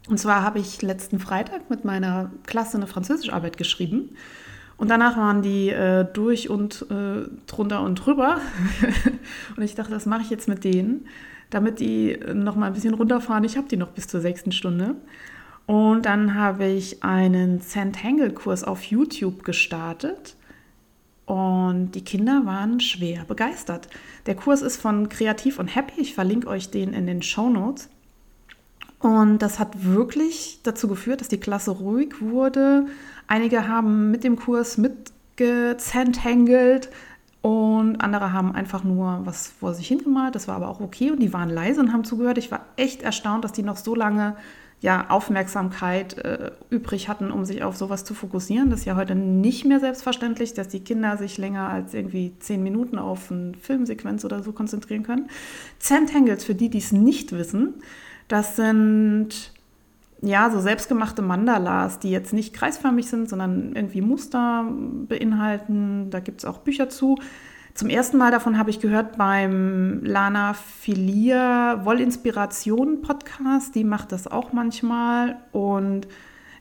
Und 0.07 0.19
zwar 0.19 0.43
habe 0.43 0.59
ich 0.59 0.81
letzten 0.81 1.19
Freitag 1.19 1.69
mit 1.69 1.85
meiner 1.85 2.31
Klasse 2.45 2.77
eine 2.77 2.87
Französischarbeit 2.87 3.57
geschrieben. 3.57 4.15
Und 4.77 4.89
danach 4.89 5.17
waren 5.17 5.41
die 5.41 5.69
äh, 5.69 6.05
durch 6.11 6.49
und 6.49 6.85
äh, 6.89 7.27
drunter 7.47 7.81
und 7.81 7.95
drüber. 7.95 8.39
und 9.57 9.63
ich 9.63 9.75
dachte, 9.75 9.91
das 9.91 10.05
mache 10.05 10.21
ich 10.21 10.29
jetzt 10.29 10.47
mit 10.47 10.63
denen 10.63 11.07
damit 11.53 11.79
die 11.79 12.17
noch 12.33 12.55
mal 12.55 12.67
ein 12.67 12.73
bisschen 12.73 12.93
runterfahren. 12.93 13.43
Ich 13.43 13.57
habe 13.57 13.67
die 13.67 13.77
noch 13.77 13.89
bis 13.89 14.07
zur 14.07 14.21
sechsten 14.21 14.51
Stunde. 14.51 14.95
Und 15.65 16.05
dann 16.05 16.35
habe 16.35 16.65
ich 16.65 17.03
einen 17.03 17.61
Zentangle-Kurs 17.61 18.63
auf 18.63 18.83
YouTube 18.83 19.43
gestartet. 19.43 20.35
Und 21.25 21.93
die 21.93 22.03
Kinder 22.03 22.41
waren 22.45 22.81
schwer 22.81 23.23
begeistert. 23.25 23.87
Der 24.25 24.35
Kurs 24.35 24.61
ist 24.61 24.77
von 24.77 25.07
Kreativ 25.07 25.59
und 25.59 25.67
Happy. 25.67 26.01
Ich 26.01 26.13
verlinke 26.13 26.47
euch 26.47 26.69
den 26.69 26.93
in 26.93 27.07
den 27.07 27.21
Show 27.21 27.49
Notes. 27.49 27.89
Und 28.99 29.39
das 29.39 29.59
hat 29.59 29.85
wirklich 29.85 30.59
dazu 30.63 30.87
geführt, 30.87 31.21
dass 31.21 31.27
die 31.27 31.39
Klasse 31.39 31.71
ruhig 31.71 32.21
wurde. 32.21 32.85
Einige 33.27 33.67
haben 33.67 34.11
mit 34.11 34.23
dem 34.23 34.37
Kurs 34.37 34.77
mitgezentangelt 34.77 36.89
und 37.41 37.97
andere 37.97 38.31
haben 38.31 38.55
einfach 38.55 38.85
nur 38.85 39.19
was 39.25 39.47
vor 39.47 39.73
sich 39.73 39.89
hingemalt. 39.89 40.35
Das 40.35 40.47
war 40.47 40.55
aber 40.55 40.69
auch 40.69 40.79
okay 40.79 41.11
und 41.11 41.19
die 41.19 41.33
waren 41.33 41.49
leise 41.49 41.81
und 41.81 41.91
haben 41.91 42.05
zugehört. 42.05 42.37
Ich 42.37 42.51
war 42.51 42.65
echt 42.77 43.01
erstaunt, 43.01 43.43
dass 43.43 43.51
die 43.51 43.63
noch 43.63 43.75
so 43.75 43.95
lange 43.95 44.37
ja, 44.83 45.09
Aufmerksamkeit 45.09 46.17
äh, 46.17 46.51
übrig 46.69 47.07
hatten, 47.07 47.31
um 47.31 47.45
sich 47.45 47.63
auf 47.63 47.77
sowas 47.77 48.03
zu 48.03 48.13
fokussieren. 48.13 48.69
Das 48.69 48.81
ist 48.81 48.85
ja 48.85 48.97
heute 48.97 49.15
nicht 49.15 49.63
mehr 49.63 49.79
selbstverständlich, 49.79 50.55
dass 50.55 50.67
die 50.67 50.81
Kinder 50.81 51.15
sich 51.15 51.37
länger 51.37 51.69
als 51.69 51.93
irgendwie 51.93 52.33
zehn 52.39 52.61
Minuten 52.61 52.99
auf 52.99 53.31
eine 53.31 53.53
Filmsequenz 53.53 54.25
oder 54.25 54.43
so 54.43 54.51
konzentrieren 54.51 55.03
können. 55.03 55.29
Zentangles, 55.79 56.43
für 56.43 56.53
die, 56.53 56.69
die 56.69 56.79
es 56.79 56.91
nicht 56.91 57.31
wissen, 57.31 57.75
das 58.27 58.57
sind 58.57 59.53
ja 60.21 60.49
so 60.51 60.59
selbstgemachte 60.59 61.21
Mandalas, 61.21 61.99
die 61.99 62.11
jetzt 62.11 62.33
nicht 62.33 62.53
kreisförmig 62.53 63.07
sind, 63.07 63.29
sondern 63.29 63.71
irgendwie 63.77 64.01
Muster 64.01 64.65
beinhalten. 65.07 66.09
Da 66.09 66.19
gibt 66.19 66.39
es 66.39 66.45
auch 66.45 66.57
Bücher 66.57 66.89
zu. 66.89 67.17
Zum 67.73 67.89
ersten 67.89 68.17
Mal 68.17 68.29
davon 68.29 68.59
habe 68.59 68.69
ich 68.69 68.79
gehört 68.79 69.17
beim 69.17 70.03
Lana 70.03 70.53
Filia 70.53 71.83
Wollinspiration 71.83 73.01
Podcast. 73.01 73.73
Die 73.73 73.83
macht 73.83 74.11
das 74.11 74.27
auch 74.27 74.53
manchmal 74.53 75.37
und 75.51 76.07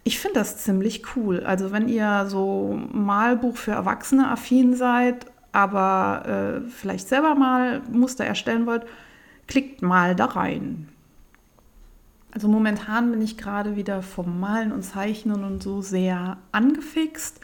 ich 0.04 0.18
finde 0.18 0.38
das 0.38 0.56
ziemlich 0.56 1.02
cool. 1.14 1.40
Also 1.40 1.70
wenn 1.70 1.86
ihr 1.86 2.24
so 2.28 2.80
Malbuch 2.92 3.58
für 3.58 3.72
Erwachsene 3.72 4.30
affin 4.30 4.74
seid, 4.74 5.26
aber 5.52 6.62
äh, 6.64 6.70
vielleicht 6.70 7.08
selber 7.08 7.34
mal 7.34 7.82
Muster 7.92 8.24
erstellen 8.24 8.64
wollt, 8.64 8.86
klickt 9.46 9.82
mal 9.82 10.16
da 10.16 10.24
rein. 10.24 10.88
Also 12.32 12.48
momentan 12.48 13.10
bin 13.10 13.20
ich 13.20 13.36
gerade 13.36 13.76
wieder 13.76 14.00
vom 14.00 14.40
Malen 14.40 14.72
und 14.72 14.82
Zeichnen 14.82 15.44
und 15.44 15.62
so 15.62 15.82
sehr 15.82 16.38
angefixt. 16.52 17.38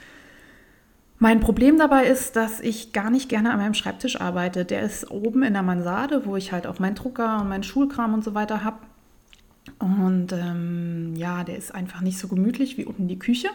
Mein 1.21 1.41
Problem 1.41 1.79
dabei 1.79 2.07
ist, 2.07 2.37
dass 2.37 2.61
ich 2.61 2.93
gar 2.93 3.11
nicht 3.11 3.29
gerne 3.29 3.51
an 3.53 3.59
meinem 3.59 3.75
Schreibtisch 3.75 4.21
arbeite. 4.21 4.65
Der 4.65 4.83
ist 4.83 5.11
oben 5.11 5.43
in 5.43 5.53
der 5.53 5.65
Mansarde, 5.65 6.25
wo 6.27 6.37
ich 6.37 6.53
halt 6.53 6.67
auch 6.67 6.79
meinen 6.79 6.95
Drucker 6.95 7.41
und 7.41 7.49
meinen 7.49 7.65
Schulkram 7.65 8.15
und 8.15 8.23
so 8.23 8.35
weiter 8.35 8.63
habe. 8.63 8.79
Und 9.81 10.33
ähm, 10.33 11.15
ja, 11.17 11.43
der 11.43 11.57
ist 11.57 11.75
einfach 11.75 12.01
nicht 12.03 12.19
so 12.19 12.29
gemütlich 12.29 12.79
wie 12.79 12.85
unten 12.85 13.09
die 13.09 13.19
Küche. 13.19 13.49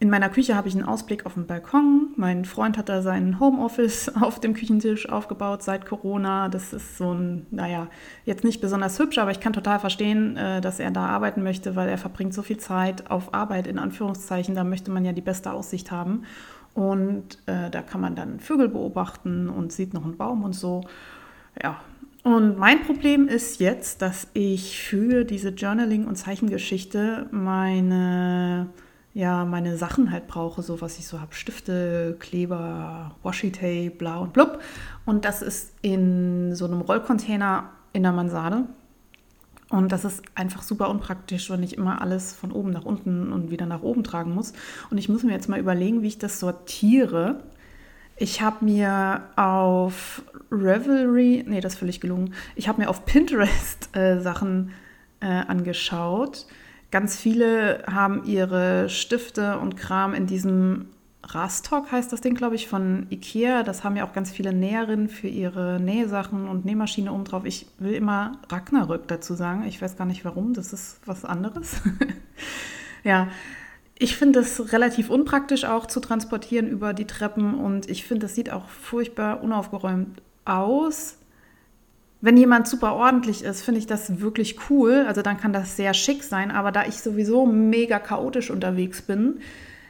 In 0.00 0.10
meiner 0.10 0.28
Küche 0.28 0.54
habe 0.54 0.68
ich 0.68 0.76
einen 0.76 0.84
Ausblick 0.84 1.26
auf 1.26 1.34
den 1.34 1.48
Balkon. 1.48 2.10
Mein 2.14 2.44
Freund 2.44 2.78
hat 2.78 2.88
da 2.88 3.02
sein 3.02 3.40
Homeoffice 3.40 4.12
auf 4.20 4.38
dem 4.38 4.54
Küchentisch 4.54 5.08
aufgebaut 5.08 5.64
seit 5.64 5.86
Corona. 5.86 6.48
Das 6.48 6.72
ist 6.72 6.96
so 6.96 7.12
ein, 7.12 7.46
naja, 7.50 7.88
jetzt 8.24 8.44
nicht 8.44 8.60
besonders 8.60 9.00
hübsch, 9.00 9.18
aber 9.18 9.32
ich 9.32 9.40
kann 9.40 9.52
total 9.52 9.80
verstehen, 9.80 10.36
äh, 10.36 10.60
dass 10.60 10.78
er 10.78 10.92
da 10.92 11.06
arbeiten 11.06 11.42
möchte, 11.42 11.74
weil 11.74 11.88
er 11.88 11.98
verbringt 11.98 12.32
so 12.32 12.42
viel 12.42 12.58
Zeit 12.58 13.10
auf 13.10 13.34
Arbeit 13.34 13.66
in 13.66 13.80
Anführungszeichen. 13.80 14.54
Da 14.54 14.62
möchte 14.62 14.92
man 14.92 15.04
ja 15.04 15.12
die 15.12 15.20
beste 15.20 15.50
Aussicht 15.50 15.90
haben. 15.90 16.22
Und 16.78 17.38
äh, 17.46 17.70
da 17.70 17.82
kann 17.82 18.00
man 18.00 18.14
dann 18.14 18.38
Vögel 18.38 18.68
beobachten 18.68 19.48
und 19.48 19.72
sieht 19.72 19.94
noch 19.94 20.04
einen 20.04 20.16
Baum 20.16 20.44
und 20.44 20.52
so. 20.52 20.82
Ja. 21.60 21.80
Und 22.22 22.56
mein 22.56 22.82
Problem 22.82 23.26
ist 23.26 23.58
jetzt, 23.58 24.00
dass 24.00 24.28
ich 24.32 24.80
für 24.80 25.24
diese 25.24 25.48
Journaling- 25.48 26.06
und 26.06 26.14
Zeichengeschichte 26.14 27.26
meine 27.32 28.68
ja 29.12 29.44
meine 29.44 29.76
Sachen 29.76 30.12
halt 30.12 30.28
brauche, 30.28 30.62
so 30.62 30.80
was 30.80 31.00
ich 31.00 31.08
so 31.08 31.20
habe, 31.20 31.34
Stifte, 31.34 32.16
Kleber, 32.20 33.16
Washi-Tape, 33.24 33.90
bla 33.90 34.18
und 34.18 34.32
blub. 34.32 34.60
Und 35.04 35.24
das 35.24 35.42
ist 35.42 35.72
in 35.82 36.54
so 36.54 36.66
einem 36.66 36.82
Rollcontainer 36.82 37.70
in 37.92 38.04
der 38.04 38.12
Mansarde. 38.12 38.66
Und 39.70 39.92
das 39.92 40.04
ist 40.04 40.22
einfach 40.34 40.62
super 40.62 40.88
unpraktisch, 40.88 41.50
wenn 41.50 41.62
ich 41.62 41.76
immer 41.76 42.00
alles 42.00 42.32
von 42.32 42.52
oben 42.52 42.70
nach 42.70 42.84
unten 42.84 43.32
und 43.32 43.50
wieder 43.50 43.66
nach 43.66 43.82
oben 43.82 44.02
tragen 44.02 44.34
muss. 44.34 44.54
Und 44.90 44.98
ich 44.98 45.08
muss 45.08 45.22
mir 45.22 45.32
jetzt 45.32 45.48
mal 45.48 45.60
überlegen, 45.60 46.02
wie 46.02 46.08
ich 46.08 46.18
das 46.18 46.40
sortiere. 46.40 47.42
Ich 48.16 48.40
habe 48.40 48.64
mir 48.64 49.24
auf 49.36 50.22
Revelry, 50.50 51.44
nee, 51.46 51.60
das 51.60 51.74
ist 51.74 51.78
völlig 51.78 52.00
gelungen. 52.00 52.34
Ich 52.56 52.66
habe 52.68 52.80
mir 52.80 52.88
auf 52.88 53.04
Pinterest 53.04 53.94
äh, 53.94 54.20
Sachen 54.20 54.72
äh, 55.20 55.26
angeschaut 55.26 56.46
Ganz 56.90 57.16
viele 57.16 57.84
haben 57.86 58.24
ihre 58.24 58.88
Stifte 58.88 59.58
und 59.58 59.76
Kram 59.76 60.14
in 60.14 60.26
diesem 60.26 60.86
Rastok 61.34 61.92
heißt 61.92 62.12
das 62.12 62.20
Ding, 62.20 62.34
glaube 62.34 62.54
ich, 62.54 62.68
von 62.68 63.06
Ikea. 63.10 63.62
Das 63.62 63.84
haben 63.84 63.96
ja 63.96 64.06
auch 64.06 64.12
ganz 64.12 64.30
viele 64.30 64.52
Näherinnen 64.52 65.08
für 65.08 65.28
ihre 65.28 65.78
Nähsachen 65.78 66.48
und 66.48 66.64
Nähmaschine 66.64 67.12
oben 67.12 67.24
drauf. 67.24 67.44
Ich 67.44 67.66
will 67.78 67.92
immer 67.92 68.32
Ragnarök 68.48 69.06
dazu 69.08 69.34
sagen. 69.34 69.64
Ich 69.66 69.80
weiß 69.80 69.96
gar 69.96 70.06
nicht 70.06 70.24
warum. 70.24 70.54
Das 70.54 70.72
ist 70.72 71.00
was 71.04 71.24
anderes. 71.24 71.82
ja, 73.04 73.28
ich 73.98 74.16
finde 74.16 74.40
es 74.40 74.72
relativ 74.72 75.10
unpraktisch 75.10 75.64
auch 75.64 75.86
zu 75.86 76.00
transportieren 76.00 76.68
über 76.68 76.94
die 76.94 77.06
Treppen 77.06 77.54
und 77.54 77.90
ich 77.90 78.04
finde, 78.04 78.26
es 78.26 78.34
sieht 78.34 78.50
auch 78.50 78.68
furchtbar 78.68 79.42
unaufgeräumt 79.42 80.22
aus. 80.44 81.18
Wenn 82.20 82.36
jemand 82.36 82.66
super 82.66 82.94
ordentlich 82.94 83.44
ist, 83.44 83.62
finde 83.62 83.80
ich 83.80 83.86
das 83.86 84.20
wirklich 84.20 84.70
cool. 84.70 85.04
Also 85.06 85.22
dann 85.22 85.36
kann 85.36 85.52
das 85.52 85.76
sehr 85.76 85.94
schick 85.94 86.24
sein. 86.24 86.50
Aber 86.50 86.72
da 86.72 86.84
ich 86.86 86.96
sowieso 86.96 87.46
mega 87.46 87.98
chaotisch 87.98 88.50
unterwegs 88.50 89.02
bin, 89.02 89.40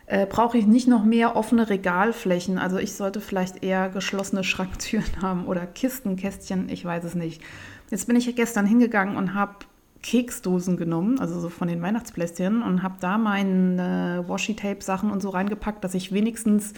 äh, 0.08 0.26
brauche 0.26 0.56
ich 0.56 0.66
nicht 0.66 0.88
noch 0.88 1.04
mehr 1.04 1.36
offene 1.36 1.68
Regalflächen. 1.68 2.58
Also 2.58 2.78
ich 2.78 2.94
sollte 2.94 3.20
vielleicht 3.20 3.62
eher 3.62 3.90
geschlossene 3.90 4.42
Schranktüren 4.42 5.04
haben 5.22 5.46
oder 5.46 5.66
Kistenkästchen, 5.66 6.68
ich 6.70 6.84
weiß 6.84 7.04
es 7.04 7.14
nicht. 7.14 7.42
Jetzt 7.90 8.06
bin 8.06 8.16
ich 8.16 8.34
gestern 8.34 8.66
hingegangen 8.66 9.16
und 9.16 9.34
habe 9.34 9.54
Keksdosen 10.02 10.76
genommen, 10.76 11.18
also 11.18 11.38
so 11.40 11.50
von 11.50 11.68
den 11.68 11.82
Weihnachtsplätzchen 11.82 12.62
und 12.62 12.82
habe 12.82 12.94
da 13.00 13.18
meine 13.18 14.24
Washi-Tape-Sachen 14.26 15.10
und 15.10 15.20
so 15.20 15.30
reingepackt, 15.30 15.84
dass 15.84 15.94
ich 15.94 16.12
wenigstens 16.12 16.72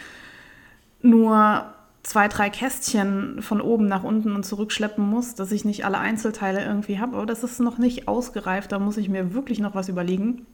nur 1.02 1.66
zwei, 2.02 2.28
drei 2.28 2.50
Kästchen 2.50 3.42
von 3.42 3.60
oben 3.60 3.86
nach 3.86 4.02
unten 4.02 4.34
und 4.34 4.44
zurückschleppen 4.44 5.04
muss, 5.08 5.34
dass 5.34 5.52
ich 5.52 5.64
nicht 5.64 5.84
alle 5.84 5.98
Einzelteile 5.98 6.64
irgendwie 6.64 6.98
habe. 6.98 7.16
Aber 7.16 7.26
das 7.26 7.44
ist 7.44 7.60
noch 7.60 7.78
nicht 7.78 8.08
ausgereift, 8.08 8.72
da 8.72 8.78
muss 8.78 8.96
ich 8.96 9.08
mir 9.08 9.34
wirklich 9.34 9.60
noch 9.60 9.74
was 9.74 9.88
überlegen. 9.88 10.46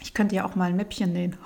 Ich 0.00 0.14
könnte 0.14 0.34
ja 0.34 0.44
auch 0.44 0.54
mal 0.54 0.70
ein 0.70 0.76
Mäppchen 0.76 1.12
nähen. 1.12 1.36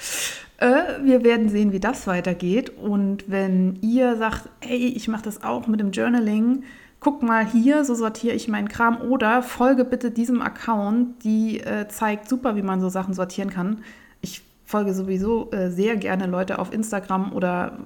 äh, 0.58 1.02
wir 1.02 1.24
werden 1.24 1.48
sehen, 1.48 1.72
wie 1.72 1.80
das 1.80 2.06
weitergeht. 2.06 2.70
Und 2.70 3.30
wenn 3.30 3.78
ihr 3.82 4.16
sagt, 4.16 4.48
ey, 4.60 4.88
ich 4.88 5.08
mache 5.08 5.22
das 5.22 5.42
auch 5.42 5.66
mit 5.66 5.80
dem 5.80 5.90
Journaling, 5.90 6.64
guck 7.00 7.22
mal 7.22 7.46
hier, 7.46 7.84
so 7.84 7.94
sortiere 7.94 8.34
ich 8.34 8.48
meinen 8.48 8.68
Kram. 8.68 9.00
Oder 9.00 9.42
folge 9.42 9.84
bitte 9.84 10.10
diesem 10.10 10.42
Account, 10.42 11.22
die 11.24 11.60
äh, 11.60 11.88
zeigt 11.88 12.28
super, 12.28 12.56
wie 12.56 12.62
man 12.62 12.80
so 12.80 12.88
Sachen 12.88 13.14
sortieren 13.14 13.50
kann. 13.50 13.82
Ich 14.20 14.42
folge 14.64 14.94
sowieso 14.94 15.50
äh, 15.52 15.70
sehr 15.70 15.96
gerne 15.96 16.26
Leute 16.26 16.58
auf 16.58 16.72
Instagram 16.72 17.32
oder 17.32 17.78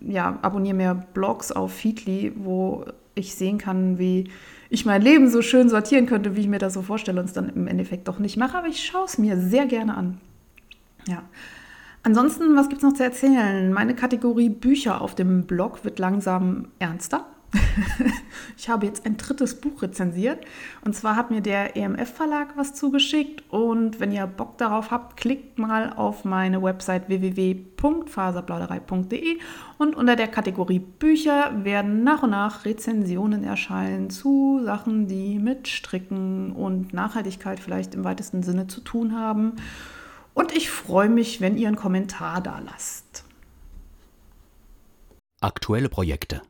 ja, 0.00 0.38
abonniere 0.42 0.76
mir 0.76 0.94
Blogs 1.14 1.52
auf 1.52 1.72
Feedly, 1.72 2.32
wo 2.36 2.84
ich 3.18 3.34
sehen 3.34 3.58
kann, 3.58 3.98
wie 3.98 4.30
ich 4.70 4.84
mein 4.84 5.02
Leben 5.02 5.30
so 5.30 5.42
schön 5.42 5.68
sortieren 5.68 6.06
könnte, 6.06 6.36
wie 6.36 6.40
ich 6.40 6.48
mir 6.48 6.58
das 6.58 6.74
so 6.74 6.82
vorstelle 6.82 7.20
und 7.20 7.26
es 7.26 7.32
dann 7.32 7.48
im 7.48 7.66
Endeffekt 7.66 8.08
doch 8.08 8.18
nicht 8.18 8.36
mache. 8.36 8.58
Aber 8.58 8.68
ich 8.68 8.84
schaue 8.84 9.04
es 9.04 9.18
mir 9.18 9.38
sehr 9.38 9.66
gerne 9.66 9.96
an. 9.96 10.20
Ja. 11.06 11.22
Ansonsten, 12.02 12.54
was 12.56 12.68
gibt 12.68 12.82
es 12.82 12.88
noch 12.88 12.94
zu 12.94 13.02
erzählen? 13.02 13.72
Meine 13.72 13.94
Kategorie 13.94 14.50
Bücher 14.50 15.00
auf 15.00 15.14
dem 15.14 15.46
Blog 15.46 15.84
wird 15.84 15.98
langsam 15.98 16.68
ernster. 16.78 17.26
ich 18.56 18.68
habe 18.68 18.86
jetzt 18.86 19.04
ein 19.06 19.16
drittes 19.16 19.60
Buch 19.60 19.82
rezensiert. 19.82 20.44
Und 20.84 20.94
zwar 20.94 21.16
hat 21.16 21.30
mir 21.30 21.40
der 21.40 21.76
EMF 21.76 22.12
Verlag 22.12 22.56
was 22.56 22.74
zugeschickt. 22.74 23.42
Und 23.50 24.00
wenn 24.00 24.12
ihr 24.12 24.26
Bock 24.26 24.58
darauf 24.58 24.90
habt, 24.90 25.16
klickt 25.16 25.58
mal 25.58 25.94
auf 25.94 26.24
meine 26.24 26.62
Website 26.62 27.08
www.faserplauderei.de 27.08 29.38
und 29.78 29.96
unter 29.96 30.16
der 30.16 30.28
Kategorie 30.28 30.80
Bücher 30.80 31.64
werden 31.64 32.04
nach 32.04 32.22
und 32.22 32.30
nach 32.30 32.64
Rezensionen 32.64 33.44
erscheinen 33.44 34.10
zu 34.10 34.60
Sachen, 34.64 35.06
die 35.06 35.38
mit 35.38 35.68
Stricken 35.68 36.52
und 36.52 36.92
Nachhaltigkeit 36.92 37.60
vielleicht 37.60 37.94
im 37.94 38.04
weitesten 38.04 38.42
Sinne 38.42 38.66
zu 38.66 38.80
tun 38.80 39.16
haben. 39.16 39.52
Und 40.34 40.52
ich 40.52 40.70
freue 40.70 41.08
mich, 41.08 41.40
wenn 41.40 41.56
ihr 41.56 41.68
einen 41.68 41.76
Kommentar 41.76 42.40
da 42.40 42.58
lasst. 42.58 43.24
Aktuelle 45.40 45.88
Projekte. 45.88 46.42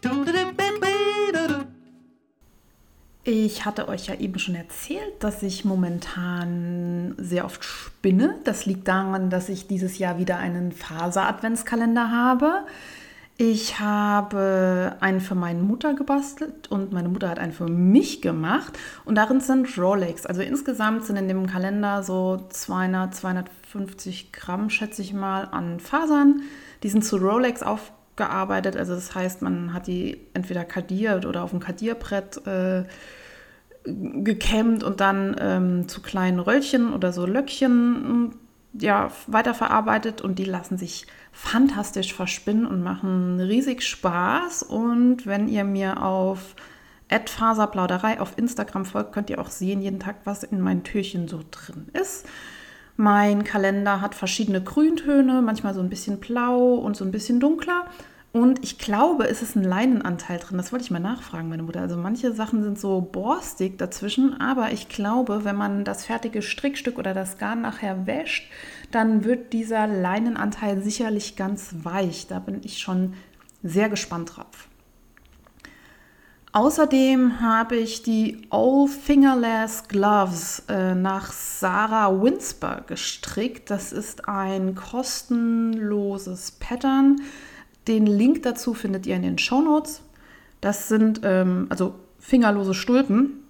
Ich 3.31 3.67
hatte 3.67 3.89
euch 3.89 4.07
ja 4.07 4.15
eben 4.15 4.39
schon 4.39 4.55
erzählt, 4.55 5.13
dass 5.23 5.43
ich 5.43 5.63
momentan 5.63 7.15
sehr 7.19 7.45
oft 7.45 7.63
spinne. 7.63 8.37
Das 8.45 8.65
liegt 8.65 8.89
daran, 8.89 9.29
dass 9.29 9.51
ich 9.51 9.67
dieses 9.67 9.99
Jahr 9.99 10.17
wieder 10.17 10.39
einen 10.39 10.73
Faser-Adventskalender 10.73 12.11
habe. 12.11 12.65
Ich 13.37 13.81
habe 13.81 14.97
einen 15.01 15.21
für 15.21 15.35
meine 15.35 15.61
Mutter 15.61 15.93
gebastelt 15.93 16.69
und 16.69 16.95
meine 16.95 17.11
Mutter 17.11 17.29
hat 17.29 17.39
einen 17.39 17.53
für 17.53 17.69
mich 17.69 18.23
gemacht. 18.23 18.79
Und 19.05 19.17
darin 19.17 19.41
sind 19.41 19.77
Rolex. 19.77 20.25
Also 20.25 20.41
insgesamt 20.41 21.05
sind 21.05 21.17
in 21.17 21.29
dem 21.29 21.47
Kalender 21.47 22.03
so 22.03 22.47
200, 22.49 23.15
250 23.15 24.33
Gramm, 24.33 24.71
schätze 24.71 25.03
ich 25.03 25.13
mal, 25.13 25.43
an 25.51 25.81
Fasern. 25.81 26.45
Die 26.83 26.89
sind 26.89 27.05
zu 27.05 27.19
Rolex 27.19 27.63
auf 27.63 27.93
gearbeitet. 28.19 28.77
Also 28.77 28.95
das 28.95 29.15
heißt, 29.15 29.41
man 29.41 29.73
hat 29.73 29.87
die 29.87 30.27
entweder 30.35 30.65
kadiert 30.65 31.25
oder 31.25 31.43
auf 31.43 31.51
dem 31.51 31.61
Kadierbrett 31.61 32.47
äh, 32.47 32.85
gekämmt 34.25 34.83
und 34.83 35.01
dann 35.01 35.37
ähm, 35.41 35.89
zu 35.89 36.03
kleinen 36.03 36.39
Röllchen 36.39 36.93
oder 36.93 37.13
so 37.13 37.27
Löckchen 37.27 38.35
ja, 38.75 39.11
weiterverarbeitet 39.27 40.21
und 40.21 40.39
die 40.39 40.45
lassen 40.45 40.79
sich 40.79 41.07
fantastisch 41.33 42.15
verspinnen 42.15 42.67
und 42.67 42.83
machen 42.83 43.41
riesig 43.41 43.83
Spaß. 43.83 44.63
Und 44.63 45.27
wenn 45.27 45.49
ihr 45.49 45.65
mir 45.65 46.03
auf 46.03 46.55
Faserplauderei 47.27 48.21
auf 48.21 48.37
Instagram 48.37 48.85
folgt, 48.85 49.13
könnt 49.13 49.31
ihr 49.31 49.41
auch 49.41 49.49
sehen 49.49 49.81
jeden 49.81 50.01
Tag, 50.01 50.17
was 50.25 50.43
in 50.43 50.61
meinen 50.61 50.85
Türchen 50.85 51.29
so 51.29 51.41
drin 51.51 51.89
ist. 51.95 52.27
Mein 52.97 53.45
Kalender 53.45 54.01
hat 54.01 54.15
verschiedene 54.15 54.63
Grüntöne, 54.63 55.41
manchmal 55.41 55.73
so 55.73 55.81
ein 55.81 55.89
bisschen 55.89 56.19
blau 56.19 56.75
und 56.75 56.97
so 56.97 57.05
ein 57.05 57.13
bisschen 57.13 57.41
dunkler. 57.41 57.87
Und 58.33 58.63
ich 58.63 58.79
glaube, 58.79 59.27
es 59.27 59.41
ist 59.41 59.57
ein 59.57 59.65
Leinenanteil 59.65 60.39
drin. 60.39 60.59
Das 60.59 60.71
wollte 60.71 60.85
ich 60.85 60.91
mal 60.91 60.99
nachfragen, 60.99 61.49
meine 61.49 61.63
Mutter. 61.63 61.81
Also 61.81 61.97
manche 61.97 62.33
Sachen 62.33 62.63
sind 62.63 62.79
so 62.79 63.01
borstig 63.01 63.79
dazwischen, 63.79 64.39
aber 64.39 64.71
ich 64.71 64.89
glaube, 64.89 65.45
wenn 65.45 65.57
man 65.57 65.85
das 65.85 66.05
fertige 66.05 66.43
Strickstück 66.43 66.99
oder 66.99 67.15
das 67.15 67.39
Garn 67.39 67.63
nachher 67.63 68.07
wäscht, 68.07 68.51
dann 68.91 69.25
wird 69.25 69.53
dieser 69.55 69.87
Leinenanteil 69.87 70.83
sicherlich 70.83 71.37
ganz 71.37 71.75
weich. 71.83 72.27
Da 72.27 72.39
bin 72.39 72.61
ich 72.63 72.79
schon 72.79 73.15
sehr 73.63 73.89
gespannt 73.89 74.37
drauf. 74.37 74.69
Außerdem 76.53 77.41
habe 77.41 77.77
ich 77.77 78.03
die 78.03 78.47
All 78.51 78.89
Fingerless 78.89 79.87
Gloves 79.89 80.65
äh, 80.69 80.95
nach 80.95 81.31
Sarah 81.33 82.23
Winsper 82.23 82.85
gestrickt. 82.87 83.71
Das 83.71 83.93
ist 83.93 84.29
ein 84.29 84.75
kostenloses 84.75 86.53
Pattern. 86.53 87.17
Den 87.89 88.07
Link 88.07 88.43
dazu 88.43 88.75
findet 88.75 89.07
ihr 89.07 89.17
in 89.17 89.23
den 89.23 89.39
Show 89.39 89.61
Notes. 89.61 90.03
Das 90.61 90.89
sind 90.89 91.23
ähm, 91.25 91.67
also 91.71 91.95
fingerlose 92.21 92.75
Stulpen. 92.75 93.45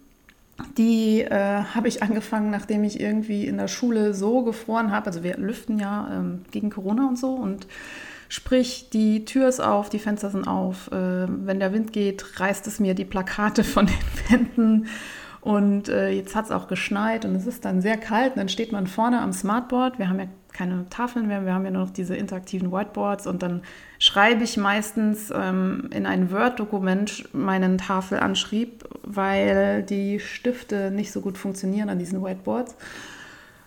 Die 0.76 1.20
äh, 1.20 1.62
habe 1.62 1.88
ich 1.88 2.02
angefangen, 2.02 2.50
nachdem 2.50 2.84
ich 2.84 3.00
irgendwie 3.00 3.46
in 3.46 3.58
der 3.58 3.68
Schule 3.68 4.14
so 4.14 4.42
gefroren 4.42 4.90
habe. 4.90 5.06
Also 5.06 5.22
wir 5.22 5.36
lüften 5.36 5.78
ja 5.78 6.08
ähm, 6.12 6.42
gegen 6.50 6.70
Corona 6.70 7.08
und 7.08 7.18
so 7.18 7.34
und 7.34 7.66
Sprich, 8.30 8.90
die 8.92 9.24
Tür 9.24 9.48
ist 9.48 9.60
auf, 9.60 9.88
die 9.88 9.98
Fenster 9.98 10.28
sind 10.28 10.46
auf. 10.46 10.92
Äh, 10.92 11.26
wenn 11.28 11.60
der 11.60 11.72
Wind 11.72 11.94
geht, 11.94 12.38
reißt 12.38 12.66
es 12.66 12.78
mir 12.78 12.94
die 12.94 13.06
Plakate 13.06 13.64
von 13.64 13.86
den 13.86 13.96
Wänden. 14.28 14.86
Und 15.40 15.88
äh, 15.88 16.10
jetzt 16.10 16.34
hat 16.34 16.46
es 16.46 16.50
auch 16.50 16.68
geschneit 16.68 17.24
und 17.24 17.34
es 17.34 17.46
ist 17.46 17.64
dann 17.64 17.80
sehr 17.80 17.96
kalt. 17.96 18.32
Und 18.32 18.38
dann 18.38 18.48
steht 18.48 18.72
man 18.72 18.86
vorne 18.86 19.20
am 19.20 19.32
Smartboard. 19.32 19.98
Wir 19.98 20.08
haben 20.08 20.18
ja 20.18 20.26
keine 20.52 20.88
Tafeln 20.90 21.28
mehr, 21.28 21.44
wir 21.44 21.54
haben 21.54 21.64
ja 21.64 21.70
nur 21.70 21.84
noch 21.84 21.90
diese 21.90 22.16
interaktiven 22.16 22.72
Whiteboards. 22.72 23.26
Und 23.26 23.42
dann 23.42 23.62
schreibe 23.98 24.42
ich 24.42 24.56
meistens 24.56 25.32
ähm, 25.34 25.88
in 25.92 26.06
ein 26.06 26.32
Word-Dokument 26.32 27.32
meinen 27.32 27.78
Tafelanschrieb, 27.78 28.84
weil 29.04 29.82
die 29.84 30.18
Stifte 30.18 30.90
nicht 30.90 31.12
so 31.12 31.20
gut 31.20 31.38
funktionieren 31.38 31.88
an 31.88 31.98
diesen 31.98 32.22
Whiteboards. 32.22 32.76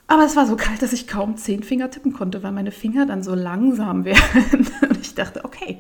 Aber 0.08 0.26
es 0.26 0.36
war 0.36 0.46
so 0.46 0.58
kalt, 0.58 0.82
dass 0.82 0.92
ich 0.92 1.08
kaum 1.08 1.38
zehn 1.38 1.64
Finger 1.64 1.90
tippen 1.90 2.12
konnte, 2.12 2.44
weil 2.44 2.52
meine 2.52 2.72
Finger 2.72 3.06
dann 3.06 3.24
so 3.24 3.34
langsam 3.34 4.04
werden. 4.06 4.68
Und 4.82 5.00
ich 5.00 5.16
dachte, 5.16 5.46
okay, 5.46 5.80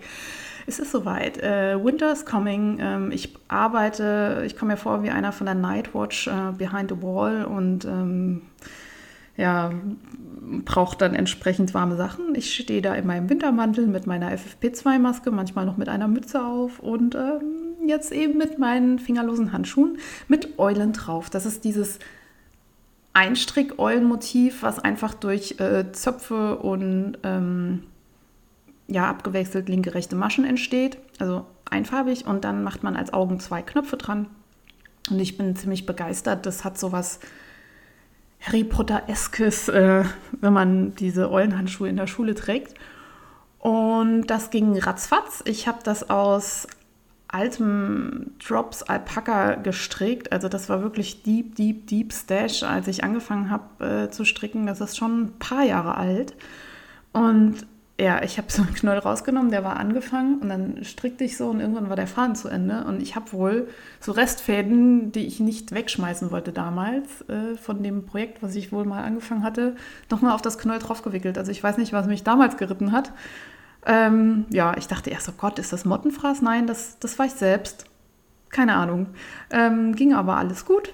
es 0.67 0.79
ist 0.79 0.91
soweit. 0.91 1.37
Äh, 1.37 1.83
Winter 1.83 2.11
is 2.11 2.25
coming. 2.25 2.77
Ähm, 2.79 3.11
ich 3.11 3.35
arbeite, 3.47 4.43
ich 4.45 4.57
komme 4.57 4.73
mir 4.73 4.77
vor 4.77 5.03
wie 5.03 5.09
einer 5.09 5.31
von 5.31 5.45
der 5.45 5.55
Nightwatch 5.55 6.27
äh, 6.27 6.51
Behind 6.57 6.89
the 6.89 7.01
Wall 7.01 7.45
und 7.45 7.85
ähm, 7.85 8.41
ja, 9.37 9.71
brauche 10.65 10.97
dann 10.97 11.15
entsprechend 11.15 11.73
warme 11.73 11.95
Sachen. 11.95 12.35
Ich 12.35 12.53
stehe 12.53 12.81
da 12.81 12.93
in 12.95 13.07
meinem 13.07 13.29
Wintermantel 13.29 13.87
mit 13.87 14.07
meiner 14.07 14.31
FFP2-Maske, 14.31 15.31
manchmal 15.31 15.65
noch 15.65 15.77
mit 15.77 15.89
einer 15.89 16.07
Mütze 16.07 16.43
auf 16.43 16.79
und 16.79 17.15
ähm, 17.15 17.87
jetzt 17.87 18.11
eben 18.11 18.37
mit 18.37 18.59
meinen 18.59 18.99
fingerlosen 18.99 19.53
Handschuhen 19.53 19.97
mit 20.27 20.59
Eulen 20.59 20.93
drauf. 20.93 21.29
Das 21.29 21.45
ist 21.45 21.63
dieses 21.63 21.99
Einstrick-Eulenmotiv, 23.13 24.63
was 24.63 24.79
einfach 24.79 25.13
durch 25.13 25.59
äh, 25.59 25.91
Zöpfe 25.91 26.57
und 26.57 27.17
ähm, 27.23 27.83
ja, 28.91 29.09
abgewechselt 29.09 29.69
linke, 29.69 29.93
rechte 29.93 30.15
Maschen 30.15 30.45
entsteht. 30.45 30.97
Also 31.19 31.45
einfarbig 31.69 32.27
und 32.27 32.43
dann 32.43 32.63
macht 32.63 32.83
man 32.83 32.95
als 32.95 33.13
Augen 33.13 33.39
zwei 33.39 33.61
Knöpfe 33.61 33.97
dran. 33.97 34.27
Und 35.09 35.19
ich 35.19 35.37
bin 35.37 35.55
ziemlich 35.55 35.85
begeistert. 35.85 36.45
Das 36.45 36.63
hat 36.63 36.77
so 36.77 36.91
was 36.91 37.19
Harry 38.41 38.63
Potter-eskes, 38.63 39.69
äh, 39.69 40.03
wenn 40.31 40.53
man 40.53 40.95
diese 40.95 41.31
Eulenhandschuhe 41.31 41.89
in 41.89 41.95
der 41.95 42.07
Schule 42.07 42.35
trägt. 42.35 42.75
Und 43.59 44.27
das 44.27 44.49
ging 44.49 44.77
ratzfatz. 44.77 45.41
Ich 45.45 45.67
habe 45.67 45.79
das 45.83 46.09
aus 46.09 46.67
altem 47.27 48.31
Drops 48.45 48.83
Alpaka 48.83 49.55
gestrickt. 49.55 50.31
Also 50.31 50.49
das 50.49 50.67
war 50.67 50.81
wirklich 50.81 51.23
deep, 51.23 51.55
deep, 51.55 51.87
deep 51.87 52.11
Stash, 52.11 52.63
als 52.63 52.87
ich 52.87 53.03
angefangen 53.03 53.49
habe 53.49 53.85
äh, 53.85 54.09
zu 54.09 54.25
stricken. 54.25 54.65
Das 54.65 54.81
ist 54.81 54.97
schon 54.97 55.21
ein 55.23 55.39
paar 55.39 55.63
Jahre 55.63 55.95
alt. 55.95 56.35
Und 57.13 57.65
ja, 58.01 58.23
ich 58.23 58.39
habe 58.39 58.51
so 58.51 58.63
einen 58.63 58.73
Knoll 58.73 58.97
rausgenommen, 58.97 59.51
der 59.51 59.63
war 59.63 59.77
angefangen 59.77 60.39
und 60.39 60.49
dann 60.49 60.83
strickte 60.83 61.23
ich 61.23 61.37
so 61.37 61.49
und 61.49 61.59
irgendwann 61.59 61.87
war 61.87 61.95
der 61.95 62.07
Faden 62.07 62.35
zu 62.35 62.47
Ende. 62.47 62.83
Und 62.85 62.99
ich 62.99 63.15
habe 63.15 63.31
wohl 63.31 63.67
so 63.99 64.11
Restfäden, 64.11 65.11
die 65.11 65.27
ich 65.27 65.39
nicht 65.39 65.71
wegschmeißen 65.71 66.31
wollte 66.31 66.51
damals, 66.51 67.21
äh, 67.29 67.55
von 67.57 67.83
dem 67.83 68.07
Projekt, 68.07 68.41
was 68.41 68.55
ich 68.55 68.71
wohl 68.71 68.85
mal 68.85 69.03
angefangen 69.03 69.43
hatte, 69.43 69.75
nochmal 70.09 70.33
auf 70.33 70.41
das 70.41 70.57
Knoll 70.57 70.79
draufgewickelt. 70.79 71.37
Also 71.37 71.51
ich 71.51 71.63
weiß 71.63 71.77
nicht, 71.77 71.93
was 71.93 72.07
mich 72.07 72.23
damals 72.23 72.57
geritten 72.57 72.91
hat. 72.91 73.13
Ähm, 73.85 74.45
ja, 74.49 74.75
ich 74.77 74.87
dachte 74.87 75.11
erst, 75.11 75.29
oh 75.29 75.33
Gott, 75.37 75.59
ist 75.59 75.71
das 75.71 75.85
Mottenfraß? 75.85 76.41
Nein, 76.41 76.65
das, 76.65 76.97
das 76.99 77.19
war 77.19 77.27
ich 77.27 77.33
selbst. 77.33 77.85
Keine 78.49 78.75
Ahnung. 78.75 79.07
Ähm, 79.51 79.95
ging 79.95 80.13
aber 80.13 80.37
alles 80.37 80.65
gut. 80.65 80.93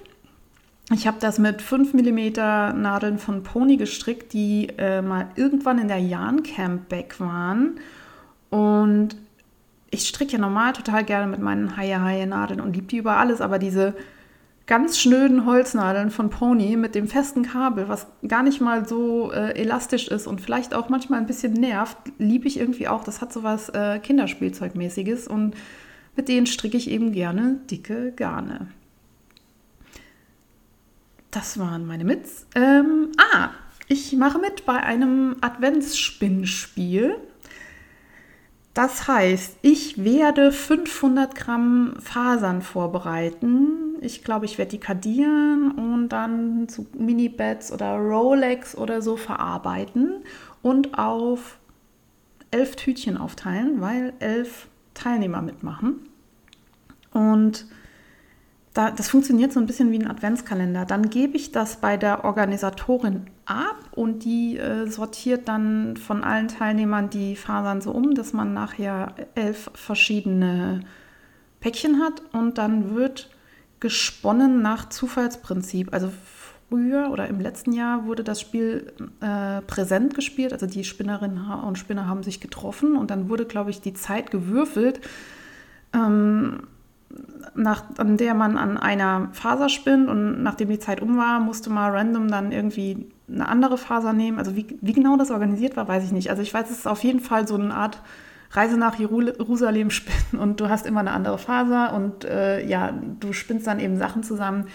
Ich 0.90 1.06
habe 1.06 1.18
das 1.20 1.38
mit 1.38 1.60
5 1.60 1.92
mm 1.92 2.32
Nadeln 2.80 3.18
von 3.18 3.42
Pony 3.42 3.76
gestrickt, 3.76 4.32
die 4.32 4.68
äh, 4.78 5.02
mal 5.02 5.28
irgendwann 5.36 5.78
in 5.78 5.88
der 5.88 5.98
Jan 5.98 6.42
Camp 6.42 6.88
Back 6.88 7.20
waren. 7.20 7.78
Und 8.48 9.16
ich 9.90 10.08
stricke 10.08 10.32
ja 10.32 10.38
normal 10.38 10.72
total 10.72 11.04
gerne 11.04 11.26
mit 11.26 11.40
meinen 11.40 11.76
Haie-Haie-Nadeln 11.76 12.60
und 12.60 12.74
liebe 12.74 12.86
die 12.86 12.98
über 12.98 13.16
alles, 13.16 13.40
aber 13.42 13.58
diese 13.58 13.94
ganz 14.66 14.98
schnöden 14.98 15.46
Holznadeln 15.46 16.10
von 16.10 16.28
Pony 16.30 16.76
mit 16.76 16.94
dem 16.94 17.08
festen 17.08 17.42
Kabel, 17.42 17.88
was 17.88 18.06
gar 18.26 18.42
nicht 18.42 18.60
mal 18.60 18.86
so 18.86 19.32
äh, 19.32 19.58
elastisch 19.58 20.08
ist 20.08 20.26
und 20.26 20.40
vielleicht 20.40 20.74
auch 20.74 20.90
manchmal 20.90 21.20
ein 21.20 21.26
bisschen 21.26 21.54
nervt, 21.54 21.96
liebe 22.18 22.46
ich 22.46 22.60
irgendwie 22.60 22.88
auch. 22.88 23.02
Das 23.02 23.20
hat 23.20 23.32
so 23.32 23.42
was 23.42 23.70
äh, 23.70 23.98
Kinderspielzeugmäßiges 23.98 25.26
und 25.26 25.54
mit 26.16 26.28
denen 26.28 26.46
stricke 26.46 26.76
ich 26.76 26.90
eben 26.90 27.12
gerne 27.12 27.56
dicke 27.70 28.12
Garne. 28.12 28.68
Das 31.30 31.58
waren 31.58 31.86
meine 31.86 32.04
Mits. 32.04 32.46
Ähm, 32.54 33.12
ah, 33.18 33.50
ich 33.86 34.14
mache 34.16 34.38
mit 34.38 34.64
bei 34.66 34.82
einem 34.82 35.36
Adventsspinnspiel. 35.40 37.16
Das 38.74 39.08
heißt, 39.08 39.56
ich 39.62 40.04
werde 40.04 40.52
500 40.52 41.34
Gramm 41.34 41.94
Fasern 41.98 42.62
vorbereiten. 42.62 43.96
Ich 44.00 44.22
glaube, 44.22 44.44
ich 44.44 44.56
werde 44.56 44.70
die 44.70 44.78
kadieren 44.78 45.72
und 45.72 46.10
dann 46.10 46.68
zu 46.68 46.86
Mini-Beds 46.96 47.72
oder 47.72 47.96
Rolex 47.96 48.76
oder 48.76 49.02
so 49.02 49.16
verarbeiten 49.16 50.22
und 50.62 50.96
auf 50.96 51.58
elf 52.50 52.76
Tütchen 52.76 53.16
aufteilen, 53.16 53.80
weil 53.80 54.12
elf 54.20 54.68
Teilnehmer 54.94 55.42
mitmachen. 55.42 56.08
Und 57.12 57.66
da, 58.74 58.90
das 58.90 59.08
funktioniert 59.08 59.52
so 59.52 59.60
ein 59.60 59.66
bisschen 59.66 59.90
wie 59.90 59.98
ein 59.98 60.10
Adventskalender. 60.10 60.84
Dann 60.84 61.10
gebe 61.10 61.36
ich 61.36 61.52
das 61.52 61.76
bei 61.76 61.96
der 61.96 62.24
Organisatorin 62.24 63.26
ab 63.46 63.76
und 63.92 64.24
die 64.24 64.58
äh, 64.58 64.86
sortiert 64.86 65.48
dann 65.48 65.96
von 65.96 66.22
allen 66.22 66.48
Teilnehmern 66.48 67.10
die 67.10 67.34
Fasern 67.34 67.80
so 67.80 67.90
um, 67.92 68.14
dass 68.14 68.32
man 68.32 68.54
nachher 68.54 69.14
elf 69.34 69.70
verschiedene 69.74 70.80
Päckchen 71.60 72.00
hat 72.00 72.22
und 72.32 72.58
dann 72.58 72.94
wird 72.94 73.30
gesponnen 73.80 74.62
nach 74.62 74.88
Zufallsprinzip. 74.88 75.92
Also 75.92 76.10
früher 76.68 77.10
oder 77.10 77.28
im 77.28 77.40
letzten 77.40 77.72
Jahr 77.72 78.06
wurde 78.06 78.22
das 78.22 78.40
Spiel 78.40 78.92
äh, 79.20 79.62
präsent 79.62 80.14
gespielt. 80.14 80.52
Also 80.52 80.66
die 80.66 80.84
Spinnerinnen 80.84 81.50
und 81.62 81.78
Spinner 81.78 82.06
haben 82.06 82.22
sich 82.22 82.40
getroffen 82.40 82.96
und 82.96 83.10
dann 83.10 83.28
wurde, 83.28 83.46
glaube 83.46 83.70
ich, 83.70 83.80
die 83.80 83.94
Zeit 83.94 84.30
gewürfelt. 84.30 85.00
Ähm, 85.94 86.64
nach, 87.54 87.84
an 87.98 88.16
der 88.16 88.34
man 88.34 88.56
an 88.56 88.76
einer 88.76 89.28
Faser 89.32 89.68
spinnt 89.68 90.08
und 90.08 90.42
nachdem 90.42 90.68
die 90.68 90.78
Zeit 90.78 91.00
um 91.00 91.16
war, 91.16 91.40
musste 91.40 91.70
man 91.70 91.90
random 91.90 92.28
dann 92.28 92.52
irgendwie 92.52 93.08
eine 93.28 93.48
andere 93.48 93.78
Faser 93.78 94.12
nehmen. 94.12 94.38
Also 94.38 94.56
wie, 94.56 94.78
wie 94.80 94.92
genau 94.92 95.16
das 95.16 95.30
organisiert 95.30 95.76
war, 95.76 95.88
weiß 95.88 96.04
ich 96.04 96.12
nicht. 96.12 96.30
Also 96.30 96.42
ich 96.42 96.52
weiß, 96.52 96.70
es 96.70 96.78
ist 96.78 96.86
auf 96.86 97.02
jeden 97.02 97.20
Fall 97.20 97.48
so 97.48 97.54
eine 97.54 97.74
Art 97.74 98.00
Reise 98.50 98.78
nach 98.78 98.98
Jerusalem 98.98 99.90
spinnen 99.90 100.40
und 100.40 100.60
du 100.60 100.68
hast 100.68 100.86
immer 100.86 101.00
eine 101.00 101.10
andere 101.10 101.38
Faser 101.38 101.92
und 101.92 102.24
äh, 102.24 102.64
ja, 102.66 102.92
du 103.20 103.32
spinnst 103.32 103.66
dann 103.66 103.78
eben 103.78 103.98
Sachen 103.98 104.22
zusammen, 104.22 104.66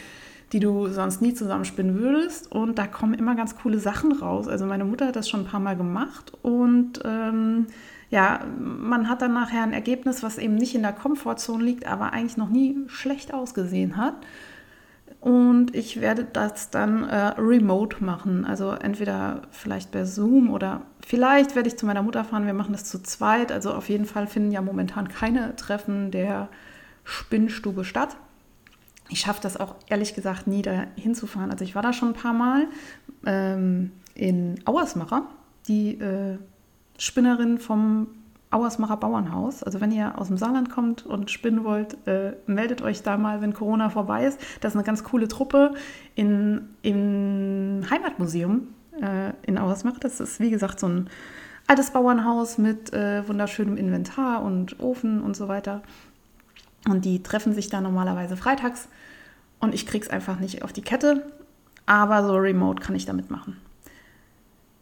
die 0.52 0.60
du 0.60 0.88
sonst 0.90 1.22
nie 1.22 1.34
zusammenspinnen 1.34 2.00
würdest 2.00 2.52
und 2.52 2.78
da 2.78 2.86
kommen 2.86 3.16
immer 3.16 3.36
ganz 3.36 3.56
coole 3.58 3.80
Sachen 3.80 4.12
raus. 4.12 4.48
Also 4.48 4.68
meine 4.68 4.86
Mutter 4.86 5.08
hat 5.08 5.16
das 5.16 5.28
schon 5.28 5.42
ein 5.42 5.48
paar 5.48 5.60
Mal 5.60 5.76
gemacht 5.76 6.34
und 6.44 7.00
ähm, 7.04 7.66
ja, 8.14 8.46
man 8.60 9.10
hat 9.10 9.24
dann 9.24 9.34
nachher 9.34 9.64
ein 9.64 9.74
Ergebnis, 9.74 10.22
was 10.22 10.38
eben 10.38 10.54
nicht 10.54 10.76
in 10.76 10.84
der 10.84 10.94
Komfortzone 10.94 11.64
liegt, 11.64 11.88
aber 11.88 12.14
eigentlich 12.14 12.38
noch 12.38 12.50
nie 12.50 12.78
schlecht 12.86 13.34
ausgesehen 13.34 13.98
hat. 13.98 14.14
Und 15.20 15.74
ich 15.74 16.00
werde 16.00 16.24
das 16.24 16.70
dann 16.70 17.10
äh, 17.10 17.30
remote 17.40 18.04
machen. 18.04 18.46
Also 18.46 18.70
entweder 18.70 19.42
vielleicht 19.50 19.90
per 19.90 20.06
Zoom 20.06 20.52
oder 20.52 20.84
vielleicht 21.04 21.56
werde 21.56 21.70
ich 21.70 21.78
zu 21.80 21.88
meiner 21.88 22.04
Mutter 22.04 22.24
fahren. 22.24 22.46
Wir 22.46 22.54
machen 22.54 22.74
das 22.74 22.86
zu 22.86 23.02
zweit. 23.02 23.52
Also 23.52 23.74
auf 23.74 23.90
jeden 23.90 24.06
Fall 24.06 24.28
finden 24.28 24.52
ja 24.52 24.62
momentan 24.62 25.08
keine 25.08 25.56
Treffen 25.56 26.12
der 26.12 26.50
Spinnstube 27.04 27.84
statt. 27.84 28.16
Ich 29.10 29.22
schaffe 29.22 29.42
das 29.42 29.60
auch 29.60 29.74
ehrlich 29.88 30.14
gesagt 30.14 30.46
nie, 30.46 30.62
da 30.62 30.86
hinzufahren. 30.98 31.50
Also 31.50 31.64
ich 31.64 31.74
war 31.74 31.82
da 31.82 31.94
schon 31.94 32.10
ein 32.10 32.14
paar 32.14 32.34
Mal 32.34 32.68
ähm, 33.26 33.92
in 34.14 34.60
Auersmacher. 34.66 35.30
Die 35.68 36.00
äh, 36.00 36.38
Spinnerin 37.04 37.58
vom 37.58 38.08
Auersmacher 38.50 38.96
Bauernhaus. 38.96 39.62
Also 39.62 39.82
wenn 39.82 39.92
ihr 39.92 40.18
aus 40.18 40.28
dem 40.28 40.38
Saarland 40.38 40.70
kommt 40.70 41.06
und 41.06 41.32
spinnen 41.32 41.66
wollt, 41.66 41.98
äh, 42.08 42.34
meldet 42.46 42.82
euch 42.82 43.04
da 43.04 43.18
mal, 43.18 43.42
wenn 43.42 43.54
Corona 43.54 43.90
vorbei 43.90 44.26
ist. 44.26 44.40
Das 44.62 44.72
ist 44.72 44.78
eine 44.78 44.86
ganz 44.86 45.04
coole 45.04 45.28
Truppe 45.28 45.74
in, 46.16 46.70
im 46.82 47.84
Heimatmuseum 47.90 48.70
äh, 49.02 49.34
in 49.42 49.58
Auersmacher. 49.58 50.00
Das 50.00 50.22
ist, 50.22 50.40
wie 50.40 50.50
gesagt, 50.50 50.80
so 50.80 50.88
ein 50.88 51.10
altes 51.68 51.92
Bauernhaus 51.92 52.58
mit 52.58 52.94
äh, 52.94 53.28
wunderschönem 53.28 53.76
Inventar 53.76 54.42
und 54.42 54.80
Ofen 54.80 55.22
und 55.22 55.36
so 55.36 55.50
weiter. 55.50 55.82
Und 56.88 57.04
die 57.04 57.22
treffen 57.22 57.54
sich 57.54 57.70
da 57.70 57.82
normalerweise 57.82 58.38
freitags. 58.38 58.88
Und 59.60 59.74
ich 59.74 59.86
krieg's 59.86 60.10
einfach 60.10 60.40
nicht 60.40 60.64
auf 60.64 60.72
die 60.72 60.82
Kette. 60.82 61.26
Aber 61.86 62.26
so 62.26 62.38
remote 62.38 62.82
kann 62.82 62.96
ich 62.96 63.06
damit 63.06 63.30
machen. 63.30 63.58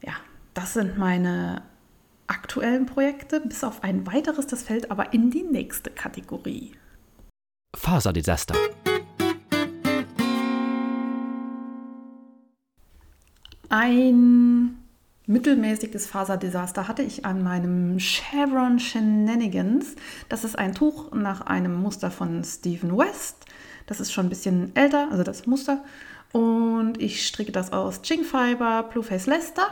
Ja, 0.03 0.13
das 0.53 0.73
sind 0.73 0.99
meine 0.99 1.63
aktuellen 2.31 2.85
Projekte, 2.85 3.41
bis 3.41 3.61
auf 3.61 3.83
ein 3.83 4.07
weiteres, 4.07 4.47
das 4.47 4.63
fällt 4.63 4.89
aber 4.89 5.13
in 5.13 5.31
die 5.31 5.43
nächste 5.43 5.89
Kategorie. 5.89 6.71
Faserdesaster. 7.75 8.55
Ein 13.67 14.77
mittelmäßiges 15.27 16.07
Faserdesaster 16.07 16.87
hatte 16.87 17.03
ich 17.03 17.25
an 17.25 17.43
meinem 17.43 17.99
Chevron 17.99 18.79
Shenanigans. 18.79 19.95
Das 20.29 20.45
ist 20.45 20.57
ein 20.57 20.73
Tuch 20.73 21.11
nach 21.11 21.41
einem 21.41 21.75
Muster 21.75 22.11
von 22.11 22.45
Stephen 22.45 22.97
West. 22.97 23.45
Das 23.87 23.99
ist 23.99 24.13
schon 24.13 24.27
ein 24.27 24.29
bisschen 24.29 24.73
älter, 24.75 25.09
also 25.11 25.23
das 25.23 25.47
Muster. 25.47 25.83
Und 26.31 27.01
ich 27.01 27.27
stricke 27.27 27.51
das 27.51 27.73
aus 27.73 28.01
Ching 28.03 28.23
Fiber 28.23 28.83
Blueface 28.83 29.25
Leicester 29.25 29.67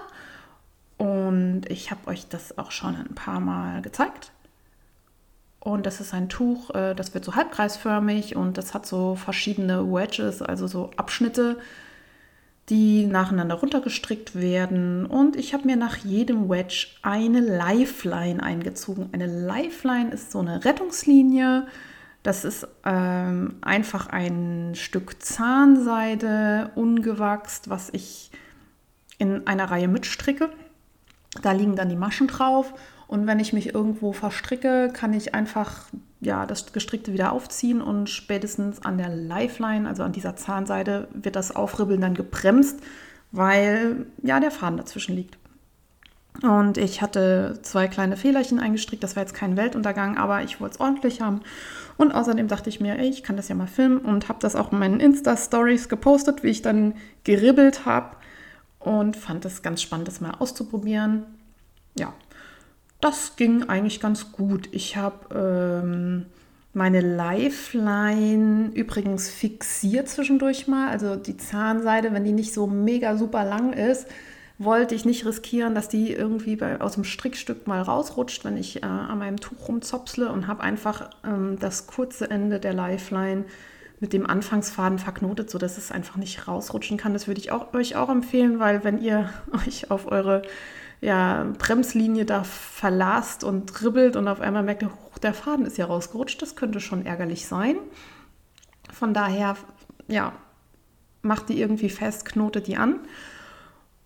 und 1.00 1.62
ich 1.70 1.92
habe 1.92 2.08
euch 2.08 2.28
das 2.28 2.58
auch 2.58 2.72
schon 2.72 2.96
ein 2.96 3.16
paar 3.16 3.40
Mal 3.40 3.82
gezeigt. 3.82 4.34
Und 5.62 5.86
das 5.86 6.02
ist 6.02 6.14
ein 6.14 6.28
Tuch, 6.28 6.70
äh, 6.76 6.94
das 6.94 7.14
wird 7.14 7.24
so 7.24 7.36
halbkreisförmig 7.36 8.36
und 8.36 8.58
das 8.58 8.74
hat 8.74 8.86
so 8.86 9.16
verschiedene 9.16 9.92
Wedges, 9.92 10.42
also 10.42 10.68
so 10.68 10.92
Abschnitte, 10.98 11.58
die 12.68 13.06
nacheinander 13.06 13.56
runtergestrickt 13.56 14.36
werden. 14.36 15.06
Und 15.06 15.38
ich 15.38 15.54
habe 15.54 15.66
mir 15.66 15.78
nach 15.78 15.98
jedem 15.98 16.50
Wedge 16.50 16.88
eine 17.02 17.40
Lifeline 17.40 18.44
eingezogen. 18.44 19.10
Eine 19.14 19.26
Lifeline 19.26 20.12
ist 20.12 20.32
so 20.32 20.40
eine 20.40 20.66
Rettungslinie. 20.66 21.66
Das 22.24 22.44
ist 22.44 22.68
ähm, 22.86 23.56
einfach 23.62 24.08
ein 24.08 24.74
Stück 24.76 25.24
Zahnseide, 25.24 26.72
ungewachst, 26.76 27.70
was 27.70 27.90
ich 27.94 28.32
in 29.18 29.48
einer 29.48 29.72
Reihe 29.72 29.88
mitstricke. 29.88 30.50
Da 31.42 31.52
liegen 31.52 31.76
dann 31.76 31.90
die 31.90 31.96
Maschen 31.96 32.28
drauf. 32.28 32.74
Und 33.08 33.26
wenn 33.26 33.40
ich 33.40 33.54
mich 33.54 33.74
irgendwo 33.74 34.14
verstricke, 34.14 34.92
kann 34.94 35.14
ich 35.14 35.34
einfach 35.34 35.88
ja, 36.22 36.46
das 36.46 36.74
Gestrickte 36.74 37.14
wieder 37.14 37.32
aufziehen 37.32 37.82
und 37.82 38.10
spätestens 38.10 38.84
an 38.84 38.98
der 38.98 39.10
Lifeline, 39.10 39.88
also 39.88 40.04
an 40.04 40.12
dieser 40.12 40.36
Zahnseide, 40.36 41.08
wird 41.14 41.36
das 41.36 41.56
Aufribbeln 41.56 42.02
dann 42.02 42.14
gebremst, 42.14 42.80
weil 43.32 44.06
ja 44.22 44.40
der 44.40 44.52
Faden 44.52 44.78
dazwischen 44.78 45.16
liegt. 45.16 45.38
Und 46.44 46.78
ich 46.78 47.02
hatte 47.02 47.60
zwei 47.64 47.88
kleine 47.88 48.16
Fehlerchen 48.16 48.60
eingestrickt, 48.60 49.04
das 49.04 49.16
war 49.16 49.24
jetzt 49.24 49.34
kein 49.34 49.58
Weltuntergang, 49.58 50.18
aber 50.18 50.44
ich 50.44 50.62
wollte 50.62 50.76
es 50.76 50.80
ordentlich 50.80 51.22
haben. 51.22 51.42
Und 51.98 52.14
außerdem 52.14 52.48
dachte 52.48 52.70
ich 52.70 52.80
mir, 52.80 52.98
ey, 52.98 53.10
ich 53.10 53.24
kann 53.24 53.36
das 53.36 53.50
ja 53.50 53.56
mal 53.56 53.68
filmen 53.68 53.98
und 53.98 54.30
habe 54.30 54.40
das 54.40 54.56
auch 54.56 54.72
in 54.72 54.80
meinen 54.80 55.00
Insta-Stories 55.00 55.90
gepostet, 55.90 56.44
wie 56.44 56.50
ich 56.50 56.62
dann 56.62 56.94
geribbelt 57.24 57.86
habe 57.86 58.16
und 58.80 59.16
fand 59.16 59.46
es 59.46 59.62
ganz 59.62 59.82
spannend, 59.82 60.08
das 60.08 60.22
mal 60.22 60.32
auszuprobieren. 60.32 61.26
Ja, 61.98 62.14
das 63.02 63.36
ging 63.36 63.64
eigentlich 63.64 64.00
ganz 64.00 64.32
gut. 64.32 64.70
Ich 64.72 64.96
habe 64.96 65.84
ähm, 65.84 66.26
meine 66.74 67.02
Lifeline 67.02 68.72
übrigens 68.74 69.30
fixiert 69.30 70.08
zwischendurch 70.08 70.68
mal. 70.68 70.90
Also 70.90 71.16
die 71.16 71.38
Zahnseide, 71.38 72.14
wenn 72.14 72.24
die 72.24 72.32
nicht 72.32 72.54
so 72.54 72.68
mega 72.68 73.18
super 73.18 73.44
lang 73.46 73.74
ist, 73.74 74.08
wollte 74.58 74.94
ich 74.94 75.06
nicht 75.06 75.26
riskieren, 75.26 75.74
dass 75.74 75.88
die 75.88 76.12
irgendwie 76.12 76.58
bei, 76.58 76.82
aus 76.82 76.96
dem 76.96 77.06
Strickstück 77.06 77.66
mal 77.66 77.82
rausrutscht, 77.82 78.44
wenn 78.44 78.58
ich 78.58 78.84
äh, 78.84 78.86
an 78.86 79.18
meinem 79.20 79.40
Tuch 79.40 79.70
rumzopsle 79.70 80.30
und 80.32 80.48
habe 80.48 80.62
einfach 80.62 81.10
ähm, 81.26 81.58
das 81.60 81.88
kurze 81.88 82.30
Ende 82.30 82.60
der 82.60 82.74
Lifeline 82.74 83.46
mit 84.00 84.14
dem 84.14 84.26
Anfangsfaden 84.26 85.00
verknotet, 85.00 85.50
sodass 85.50 85.78
es 85.78 85.92
einfach 85.92 86.16
nicht 86.16 86.48
rausrutschen 86.48 86.98
kann. 86.98 87.14
Das 87.14 87.28
würde 87.28 87.42
ich 87.42 87.52
auch, 87.52 87.74
euch 87.74 87.96
auch 87.96 88.10
empfehlen, 88.10 88.60
weil 88.60 88.84
wenn 88.84 89.02
ihr 89.02 89.30
euch 89.68 89.92
auf 89.92 90.12
eure 90.12 90.42
ja, 91.02 91.46
Bremslinie 91.58 92.26
da 92.26 92.44
verlast 92.44 93.44
und 93.44 93.68
dribbelt 93.68 94.16
und 94.16 94.28
auf 94.28 94.42
einmal 94.42 94.64
merkt, 94.64 94.84
oh, 94.84 95.20
der 95.22 95.34
Faden 95.34 95.66
ist 95.66 95.78
ja 95.78 95.86
rausgerutscht, 95.86 96.42
das 96.42 96.56
könnte 96.56 96.80
schon 96.80 97.06
ärgerlich 97.06 97.46
sein. 97.46 97.78
Von 98.92 99.14
daher, 99.14 99.56
ja, 100.08 100.34
macht 101.22 101.50
die 101.50 101.60
irgendwie 101.60 101.90
fest, 101.90 102.26
knotet 102.26 102.68
die 102.68 102.78
an. 102.78 103.00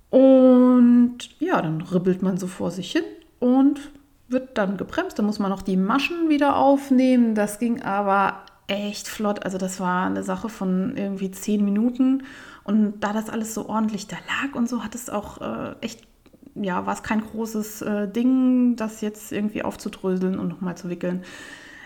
Und 0.10 1.18
ja, 1.40 1.62
dann 1.62 1.82
ribbelt 1.82 2.22
man 2.22 2.38
so 2.38 2.48
vor 2.48 2.70
sich 2.70 2.92
hin 2.92 3.04
und 3.40 3.80
wird 4.28 4.58
dann 4.58 4.78
gebremst. 4.78 5.18
Dann 5.18 5.26
muss 5.26 5.40
man 5.40 5.50
noch 5.50 5.64
die 5.64 5.78
Maschen 5.78 6.30
wieder 6.30 6.58
aufnehmen. 6.58 7.34
Das 7.34 7.58
ging 7.58 7.82
aber 7.82 8.44
echt 8.68 9.08
flott. 9.08 9.44
Also 9.44 9.58
das 9.58 9.80
war 9.80 10.06
eine 10.06 10.24
Sache 10.24 10.50
von 10.50 10.96
irgendwie 10.96 11.32
zehn 11.32 11.64
Minuten. 11.64 12.24
Und 12.64 13.02
da 13.02 13.14
das 13.14 13.30
alles 13.30 13.54
so 13.54 13.68
ordentlich 13.68 14.08
da 14.08 14.16
lag 14.16 14.56
und 14.56 14.70
so, 14.70 14.84
hat 14.84 14.96
es 14.96 15.10
auch 15.10 15.42
äh, 15.42 15.76
echt, 15.82 16.08
ja, 16.56 16.86
war 16.86 16.94
es 16.94 17.04
kein 17.04 17.22
großes 17.22 17.82
äh, 17.82 18.08
Ding, 18.08 18.76
das 18.76 19.02
jetzt 19.02 19.32
irgendwie 19.32 19.64
aufzudröseln 19.64 20.40
und 20.40 20.48
nochmal 20.48 20.78
zu 20.78 20.90
wickeln. 20.90 21.24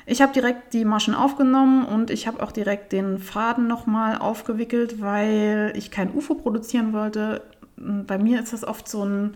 Ich 0.05 0.21
habe 0.21 0.31
direkt 0.31 0.73
die 0.73 0.85
Maschen 0.85 1.15
aufgenommen 1.15 1.85
und 1.85 2.11
ich 2.11 2.27
habe 2.27 2.41
auch 2.41 2.51
direkt 2.51 2.93
den 2.93 3.17
Faden 3.17 3.67
nochmal 3.67 4.17
aufgewickelt, 4.17 5.01
weil 5.01 5.73
ich 5.75 5.91
kein 5.91 6.13
UFO 6.13 6.35
produzieren 6.35 6.93
wollte. 6.93 7.41
Bei 7.75 8.17
mir 8.17 8.41
ist 8.41 8.53
das 8.53 8.63
oft 8.63 8.87
so 8.87 9.03
ein 9.03 9.35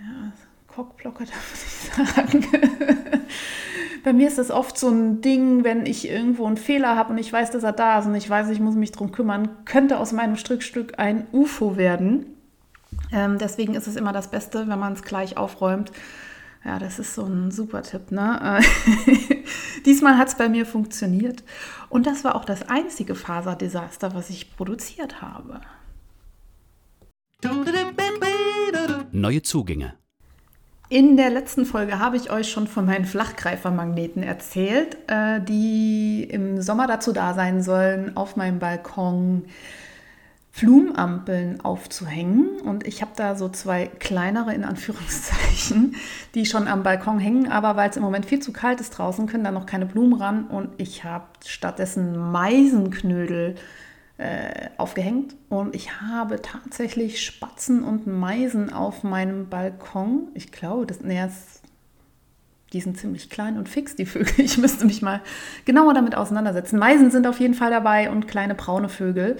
ja, 0.00 0.32
Cockblocker, 0.80 1.24
darf 1.26 1.54
ich 1.54 2.06
sagen. 2.06 2.46
bei 4.02 4.14
mir 4.14 4.28
ist 4.28 4.38
das 4.38 4.50
oft 4.50 4.78
so 4.78 4.88
ein 4.88 5.20
Ding, 5.20 5.62
wenn 5.62 5.84
ich 5.84 6.08
irgendwo 6.08 6.46
einen 6.46 6.56
Fehler 6.56 6.96
habe 6.96 7.12
und 7.12 7.18
ich 7.18 7.30
weiß, 7.30 7.50
dass 7.50 7.64
er 7.64 7.72
da 7.72 7.98
ist 7.98 8.06
und 8.06 8.14
ich 8.14 8.30
weiß, 8.30 8.48
ich 8.48 8.60
muss 8.60 8.76
mich 8.76 8.92
darum 8.92 9.12
kümmern, 9.12 9.50
könnte 9.66 9.98
aus 9.98 10.12
meinem 10.12 10.36
Strickstück 10.36 10.98
ein 10.98 11.26
UFO 11.32 11.76
werden. 11.76 12.26
Ähm, 13.12 13.36
deswegen 13.38 13.74
ist 13.74 13.88
es 13.88 13.96
immer 13.96 14.14
das 14.14 14.30
Beste, 14.30 14.68
wenn 14.68 14.78
man 14.78 14.94
es 14.94 15.02
gleich 15.02 15.36
aufräumt. 15.36 15.92
Ja, 16.64 16.78
das 16.78 16.98
ist 16.98 17.14
so 17.14 17.24
ein 17.24 17.50
super 17.50 17.82
Tipp. 17.82 18.10
Ne? 18.10 18.60
Diesmal 19.84 20.16
hat 20.16 20.28
es 20.28 20.34
bei 20.34 20.48
mir 20.48 20.64
funktioniert. 20.64 21.42
Und 21.90 22.06
das 22.06 22.24
war 22.24 22.36
auch 22.36 22.44
das 22.46 22.68
einzige 22.70 23.14
Faserdesaster, 23.14 24.14
was 24.14 24.30
ich 24.30 24.56
produziert 24.56 25.20
habe. 25.20 25.60
Neue 29.12 29.42
Zugänge. 29.42 29.94
In 30.92 31.16
der 31.16 31.30
letzten 31.30 31.66
Folge 31.66 32.00
habe 32.00 32.16
ich 32.16 32.32
euch 32.32 32.50
schon 32.50 32.66
von 32.66 32.84
meinen 32.84 33.04
Flachgreifermagneten 33.04 34.24
erzählt, 34.24 34.96
äh, 35.06 35.40
die 35.40 36.24
im 36.28 36.60
Sommer 36.60 36.88
dazu 36.88 37.12
da 37.12 37.32
sein 37.32 37.62
sollen, 37.62 38.16
auf 38.16 38.34
meinem 38.34 38.58
Balkon 38.58 39.44
Blumenampeln 40.58 41.60
aufzuhängen. 41.60 42.60
Und 42.64 42.88
ich 42.88 43.02
habe 43.02 43.12
da 43.14 43.36
so 43.36 43.48
zwei 43.48 43.86
kleinere 43.86 44.52
in 44.52 44.64
Anführungszeichen, 44.64 45.94
die 46.34 46.44
schon 46.44 46.66
am 46.66 46.82
Balkon 46.82 47.20
hängen, 47.20 47.46
aber 47.52 47.76
weil 47.76 47.90
es 47.90 47.96
im 47.96 48.02
Moment 48.02 48.26
viel 48.26 48.40
zu 48.40 48.52
kalt 48.52 48.80
ist 48.80 48.90
draußen, 48.90 49.28
können 49.28 49.44
da 49.44 49.52
noch 49.52 49.66
keine 49.66 49.86
Blumen 49.86 50.14
ran. 50.14 50.48
Und 50.48 50.70
ich 50.78 51.04
habe 51.04 51.26
stattdessen 51.46 52.18
Meisenknödel 52.32 53.54
äh, 53.54 53.60
aufgehängt 54.76 55.34
und 55.48 55.74
ich 55.74 56.00
habe 56.00 56.42
tatsächlich 56.42 57.24
Spatzen 57.24 57.82
und 57.82 58.06
Meisen 58.06 58.72
auf 58.72 59.02
meinem 59.02 59.48
Balkon. 59.48 60.28
Ich 60.34 60.52
glaube, 60.52 60.86
das, 60.86 61.00
nee, 61.00 61.18
das, 61.18 61.62
die 62.72 62.80
sind 62.80 62.98
ziemlich 62.98 63.30
klein 63.30 63.56
und 63.56 63.68
fix, 63.68 63.96
die 63.96 64.06
Vögel. 64.06 64.32
Ich 64.38 64.58
müsste 64.58 64.84
mich 64.84 65.02
mal 65.02 65.20
genauer 65.64 65.94
damit 65.94 66.14
auseinandersetzen. 66.14 66.78
Meisen 66.78 67.10
sind 67.10 67.26
auf 67.26 67.40
jeden 67.40 67.54
Fall 67.54 67.70
dabei 67.70 68.10
und 68.10 68.28
kleine 68.28 68.54
braune 68.54 68.88
Vögel. 68.88 69.36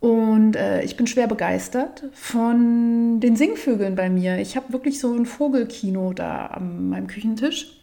Und 0.00 0.56
äh, 0.56 0.82
ich 0.82 0.96
bin 0.96 1.06
schwer 1.06 1.26
begeistert 1.26 2.04
von 2.12 3.20
den 3.20 3.36
Singvögeln 3.36 3.96
bei 3.96 4.08
mir. 4.08 4.38
Ich 4.38 4.56
habe 4.56 4.72
wirklich 4.72 4.98
so 4.98 5.12
ein 5.12 5.26
Vogelkino 5.26 6.14
da 6.14 6.46
an 6.46 6.88
meinem 6.88 7.06
Küchentisch. 7.06 7.76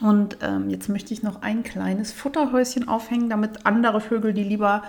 Und 0.00 0.38
ähm, 0.42 0.68
jetzt 0.70 0.88
möchte 0.88 1.14
ich 1.14 1.22
noch 1.22 1.42
ein 1.42 1.62
kleines 1.62 2.12
Futterhäuschen 2.12 2.88
aufhängen, 2.88 3.30
damit 3.30 3.64
andere 3.64 4.00
Vögel, 4.00 4.34
die 4.34 4.42
lieber 4.42 4.82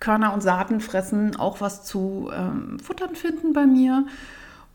Körner 0.00 0.34
und 0.34 0.42
Saaten 0.42 0.80
fressen, 0.80 1.36
auch 1.36 1.60
was 1.60 1.84
zu 1.84 2.30
ähm, 2.34 2.78
futtern 2.78 3.14
finden 3.14 3.52
bei 3.52 3.66
mir. 3.66 4.06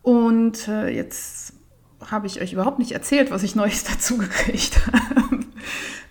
Und 0.02 0.68
äh, 0.68 0.90
jetzt 0.90 1.54
habe 2.10 2.28
ich 2.28 2.42
euch 2.42 2.54
überhaupt 2.54 2.80
nicht 2.80 2.92
erzählt, 2.92 3.32
was 3.32 3.44
ich 3.44 3.56
Neues 3.56 3.84
dazu 3.92 4.18
gekriegt 4.18 4.82
habe. 4.88 5.40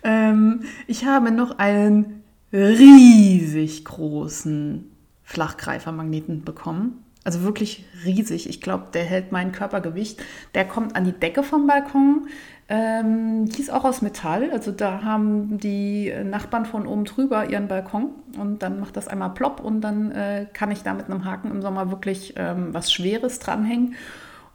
ähm, 0.03 0.63
ich 0.87 1.05
habe 1.05 1.31
noch 1.31 1.57
einen 1.59 2.23
riesig 2.53 3.85
großen 3.85 4.91
Flachgreifermagneten 5.23 6.43
bekommen. 6.43 7.03
Also 7.23 7.43
wirklich 7.43 7.85
riesig. 8.03 8.49
Ich 8.49 8.61
glaube, 8.61 8.87
der 8.93 9.03
hält 9.03 9.31
mein 9.31 9.51
Körpergewicht. 9.51 10.21
Der 10.55 10.67
kommt 10.67 10.95
an 10.95 11.05
die 11.05 11.11
Decke 11.11 11.43
vom 11.43 11.67
Balkon. 11.67 12.27
Ähm, 12.73 13.49
die 13.49 13.61
ist 13.61 13.69
auch 13.69 13.83
aus 13.83 14.01
Metall. 14.01 14.49
Also 14.51 14.71
da 14.71 15.03
haben 15.03 15.57
die 15.57 16.13
Nachbarn 16.23 16.65
von 16.65 16.87
oben 16.87 17.03
drüber 17.03 17.49
ihren 17.49 17.67
Balkon 17.67 18.11
und 18.39 18.63
dann 18.63 18.79
macht 18.79 18.95
das 18.95 19.09
einmal 19.09 19.31
plopp 19.31 19.59
und 19.59 19.81
dann 19.81 20.11
äh, 20.11 20.45
kann 20.53 20.71
ich 20.71 20.81
da 20.81 20.93
mit 20.93 21.07
einem 21.07 21.25
Haken 21.25 21.51
im 21.51 21.61
Sommer 21.61 21.91
wirklich 21.91 22.35
ähm, 22.37 22.73
was 22.73 22.89
Schweres 22.89 23.39
dranhängen. 23.39 23.95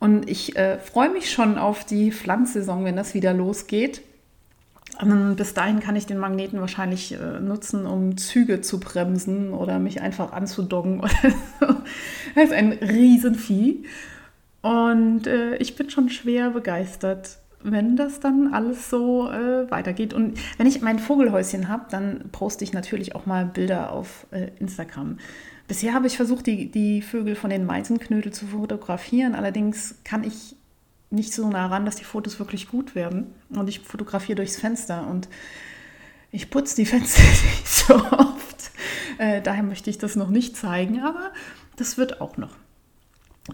Und 0.00 0.30
ich 0.30 0.56
äh, 0.56 0.78
freue 0.78 1.10
mich 1.10 1.30
schon 1.30 1.58
auf 1.58 1.84
die 1.84 2.10
Pflanzsaison, 2.10 2.86
wenn 2.86 2.96
das 2.96 3.12
wieder 3.12 3.34
losgeht. 3.34 4.00
Ähm, 5.02 5.36
bis 5.36 5.52
dahin 5.52 5.80
kann 5.80 5.94
ich 5.94 6.06
den 6.06 6.16
Magneten 6.16 6.58
wahrscheinlich 6.58 7.12
äh, 7.12 7.40
nutzen, 7.40 7.84
um 7.84 8.16
Züge 8.16 8.62
zu 8.62 8.80
bremsen 8.80 9.52
oder 9.52 9.78
mich 9.78 10.00
einfach 10.00 10.32
anzudoggen. 10.32 11.02
Das 12.34 12.44
ist 12.44 12.52
ein 12.52 12.72
Riesenvieh. 12.72 13.84
Und 14.60 15.26
äh, 15.26 15.56
ich 15.56 15.74
bin 15.74 15.88
schon 15.88 16.10
schwer 16.10 16.50
begeistert, 16.50 17.38
wenn 17.70 17.96
das 17.96 18.20
dann 18.20 18.52
alles 18.52 18.90
so 18.90 19.30
äh, 19.30 19.70
weitergeht. 19.70 20.14
Und 20.14 20.38
wenn 20.58 20.66
ich 20.66 20.80
mein 20.80 20.98
Vogelhäuschen 20.98 21.68
habe, 21.68 21.86
dann 21.90 22.30
poste 22.32 22.64
ich 22.64 22.72
natürlich 22.72 23.14
auch 23.14 23.26
mal 23.26 23.44
Bilder 23.44 23.92
auf 23.92 24.26
äh, 24.30 24.50
Instagram. 24.58 25.18
Bisher 25.68 25.94
habe 25.94 26.06
ich 26.06 26.16
versucht, 26.16 26.46
die, 26.46 26.70
die 26.70 27.02
Vögel 27.02 27.34
von 27.34 27.50
den 27.50 27.66
Meisenknödel 27.66 28.32
zu 28.32 28.46
fotografieren. 28.46 29.34
Allerdings 29.34 29.96
kann 30.04 30.22
ich 30.22 30.54
nicht 31.10 31.32
so 31.32 31.48
nah 31.48 31.66
ran, 31.66 31.84
dass 31.84 31.96
die 31.96 32.04
Fotos 32.04 32.38
wirklich 32.38 32.68
gut 32.68 32.94
werden. 32.94 33.34
Und 33.50 33.68
ich 33.68 33.80
fotografiere 33.80 34.36
durchs 34.36 34.56
Fenster 34.56 35.06
und 35.06 35.28
ich 36.30 36.50
putze 36.50 36.76
die 36.76 36.86
Fenster 36.86 37.22
nicht 37.50 37.68
so 37.68 37.94
oft. 37.94 38.70
Äh, 39.18 39.42
daher 39.42 39.62
möchte 39.62 39.90
ich 39.90 39.98
das 39.98 40.16
noch 40.16 40.30
nicht 40.30 40.56
zeigen, 40.56 41.00
aber 41.00 41.32
das 41.76 41.98
wird 41.98 42.20
auch 42.20 42.36
noch. 42.36 42.56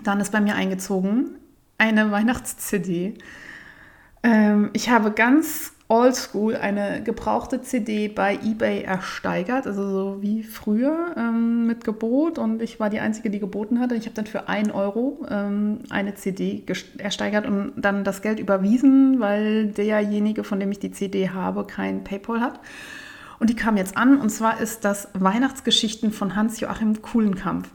Dann 0.05 0.21
ist 0.21 0.33
bei 0.33 0.41
mir 0.41 0.55
eingezogen 0.55 1.37
eine 1.79 2.11
Weihnachts-CD. 2.11 3.15
Ähm, 4.23 4.71
ich 4.73 4.89
habe 4.89 5.11
ganz 5.11 5.73
oldschool 5.93 6.57
eine 6.57 7.03
gebrauchte 7.03 7.61
CD 7.61 8.09
bei 8.09 8.37
eBay 8.37 8.83
ersteigert, 8.83 9.67
also 9.67 9.91
so 9.91 10.23
wie 10.23 10.43
früher 10.43 11.15
ähm, 11.19 11.67
mit 11.67 11.85
Gebot. 11.85 12.39
Und 12.39 12.63
ich 12.63 12.81
war 12.81 12.89
die 12.89 13.01
Einzige, 13.01 13.29
die 13.29 13.41
geboten 13.41 13.79
hatte. 13.79 13.95
Ich 13.95 14.07
habe 14.07 14.15
dann 14.15 14.27
für 14.27 14.49
1 14.49 14.73
Euro 14.73 15.27
ähm, 15.29 15.81
eine 15.91 16.15
CD 16.15 16.65
ersteigert 16.97 17.47
und 17.47 17.75
dann 17.77 18.05
das 18.05 18.23
Geld 18.23 18.41
überwiesen, 18.41 19.21
weil 19.21 19.67
derjenige, 19.67 20.45
von 20.45 20.59
dem 20.61 20.73
ich 20.73 20.79
die 20.79 20.93
CD 20.93 21.29
habe, 21.29 21.67
kein 21.67 22.05
PayPal 22.05 22.41
hat. 22.41 22.61
Und 23.39 23.51
die 23.51 23.57
kam 23.57 23.77
jetzt 23.77 23.97
an 23.97 24.19
und 24.19 24.31
zwar 24.31 24.61
ist 24.61 24.85
das 24.87 25.09
Weihnachtsgeschichten 25.13 26.13
von 26.13 26.37
Hans-Joachim 26.37 27.03
Kuhlenkampf. 27.03 27.69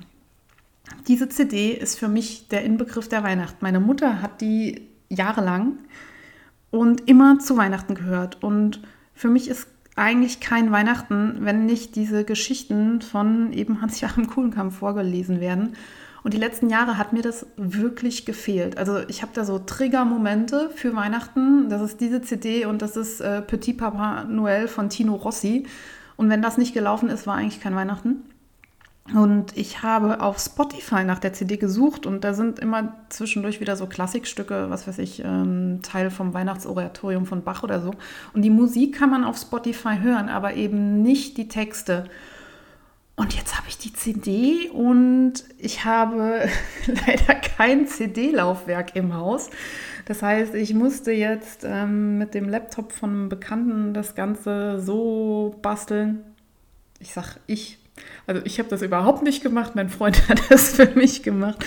Diese 1.07 1.29
CD 1.29 1.71
ist 1.71 1.99
für 1.99 2.07
mich 2.07 2.47
der 2.47 2.63
Inbegriff 2.63 3.09
der 3.09 3.23
Weihnacht. 3.23 3.61
Meine 3.61 3.79
Mutter 3.79 4.21
hat 4.21 4.41
die 4.41 4.87
jahrelang 5.09 5.79
und 6.77 7.07
immer 7.09 7.39
zu 7.39 7.57
Weihnachten 7.57 7.95
gehört. 7.95 8.43
Und 8.43 8.81
für 9.13 9.29
mich 9.29 9.49
ist 9.49 9.67
eigentlich 9.95 10.39
kein 10.39 10.71
Weihnachten, 10.71 11.37
wenn 11.39 11.65
nicht 11.65 11.95
diese 11.95 12.23
Geschichten 12.23 13.01
von 13.01 13.51
eben 13.51 13.81
Hans-Joachim 13.81 14.27
Kuhlenkampf 14.27 14.77
vorgelesen 14.77 15.39
werden. 15.39 15.73
Und 16.23 16.33
die 16.33 16.39
letzten 16.39 16.69
Jahre 16.69 16.97
hat 16.97 17.13
mir 17.13 17.21
das 17.21 17.47
wirklich 17.55 18.25
gefehlt. 18.25 18.77
Also 18.77 18.99
ich 19.07 19.21
habe 19.21 19.31
da 19.33 19.45
so 19.45 19.59
Trigger-Momente 19.59 20.69
für 20.75 20.95
Weihnachten. 20.95 21.69
Das 21.69 21.81
ist 21.81 22.01
diese 22.01 22.21
CD 22.21 22.65
und 22.65 22.81
das 22.81 22.97
ist 22.97 23.21
äh, 23.21 23.41
Petit 23.41 23.77
Papa 23.77 24.25
Noël 24.29 24.67
von 24.67 24.89
Tino 24.89 25.15
Rossi. 25.15 25.65
Und 26.15 26.29
wenn 26.29 26.41
das 26.41 26.57
nicht 26.57 26.73
gelaufen 26.73 27.09
ist, 27.09 27.27
war 27.27 27.35
eigentlich 27.35 27.61
kein 27.61 27.75
Weihnachten. 27.75 28.23
Und 29.15 29.55
ich 29.55 29.83
habe 29.83 30.19
auf 30.19 30.37
Spotify 30.37 31.05
nach 31.05 31.19
der 31.19 31.31
CD 31.31 31.55
gesucht 31.55 32.05
und 32.05 32.25
da 32.25 32.33
sind 32.33 32.59
immer 32.59 32.93
zwischendurch 33.07 33.61
wieder 33.61 33.77
so 33.77 33.87
Klassikstücke, 33.87 34.69
was 34.69 34.85
weiß 34.85 34.97
ich, 34.99 35.23
ähm, 35.23 35.79
Teil 35.81 36.11
vom 36.11 36.33
Weihnachtsoratorium 36.33 37.25
von 37.25 37.43
Bach 37.43 37.63
oder 37.63 37.79
so. 37.79 37.91
Und 38.33 38.41
die 38.41 38.49
Musik 38.49 38.97
kann 38.97 39.09
man 39.09 39.23
auf 39.23 39.37
Spotify 39.37 39.99
hören, 40.01 40.27
aber 40.27 40.55
eben 40.55 41.01
nicht 41.03 41.37
die 41.37 41.47
Texte. 41.47 42.09
Und 43.15 43.33
jetzt 43.33 43.57
habe 43.57 43.67
ich 43.69 43.77
die 43.77 43.93
CD 43.93 44.69
und 44.69 45.35
ich 45.57 45.85
habe 45.85 46.49
leider 46.85 47.35
kein 47.35 47.87
CD-Laufwerk 47.87 48.95
im 48.95 49.15
Haus. 49.15 49.49
Das 50.05 50.21
heißt, 50.21 50.53
ich 50.53 50.73
musste 50.73 51.11
jetzt 51.11 51.63
ähm, 51.63 52.17
mit 52.17 52.33
dem 52.33 52.49
Laptop 52.49 52.91
von 52.91 53.09
einem 53.09 53.29
Bekannten 53.29 53.93
das 53.93 54.15
Ganze 54.15 54.81
so 54.81 55.55
basteln. 55.61 56.23
Ich 56.99 57.13
sag 57.13 57.37
ich, 57.47 57.79
also 58.25 58.41
ich 58.45 58.59
habe 58.59 58.69
das 58.69 58.81
überhaupt 58.81 59.23
nicht 59.23 59.43
gemacht, 59.43 59.75
mein 59.75 59.89
Freund 59.89 60.27
hat 60.29 60.41
das 60.49 60.71
für 60.71 60.87
mich 60.87 61.23
gemacht, 61.23 61.63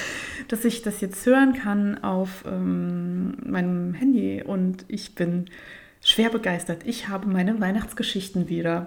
dass 0.49 0.65
ich 0.65 0.83
das 0.83 1.01
jetzt 1.01 1.25
hören 1.27 1.55
kann 1.55 2.03
auf 2.03 2.45
ähm, 2.47 3.37
meinem 3.45 3.95
Handy 3.95 4.43
und 4.43 4.85
ich 4.89 5.15
bin 5.15 5.47
schwer 6.03 6.31
begeistert. 6.31 6.83
Ich 6.85 7.09
habe 7.09 7.29
meine 7.29 7.61
Weihnachtsgeschichten 7.61 8.49
wieder. 8.49 8.87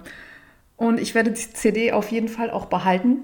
Und 0.76 1.00
ich 1.00 1.16
werde 1.16 1.32
die 1.32 1.54
CD 1.54 1.92
auf 1.92 2.12
jeden 2.12 2.28
Fall 2.28 2.50
auch 2.50 2.66
behalten, 2.66 3.20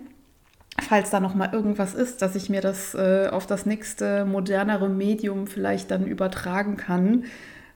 falls 0.82 1.10
da 1.10 1.20
noch 1.20 1.36
mal 1.36 1.52
irgendwas 1.52 1.96
ist, 1.96 2.22
dass 2.22 2.36
ich 2.36 2.50
mir 2.50 2.62
das 2.62 2.94
äh, 2.94 3.28
auf 3.30 3.48
das 3.48 3.66
nächste 3.66 4.26
modernere 4.26 4.88
Medium 4.88 5.48
vielleicht 5.48 5.92
dann 5.92 6.06
übertragen 6.06 6.78
kann. 6.78 7.26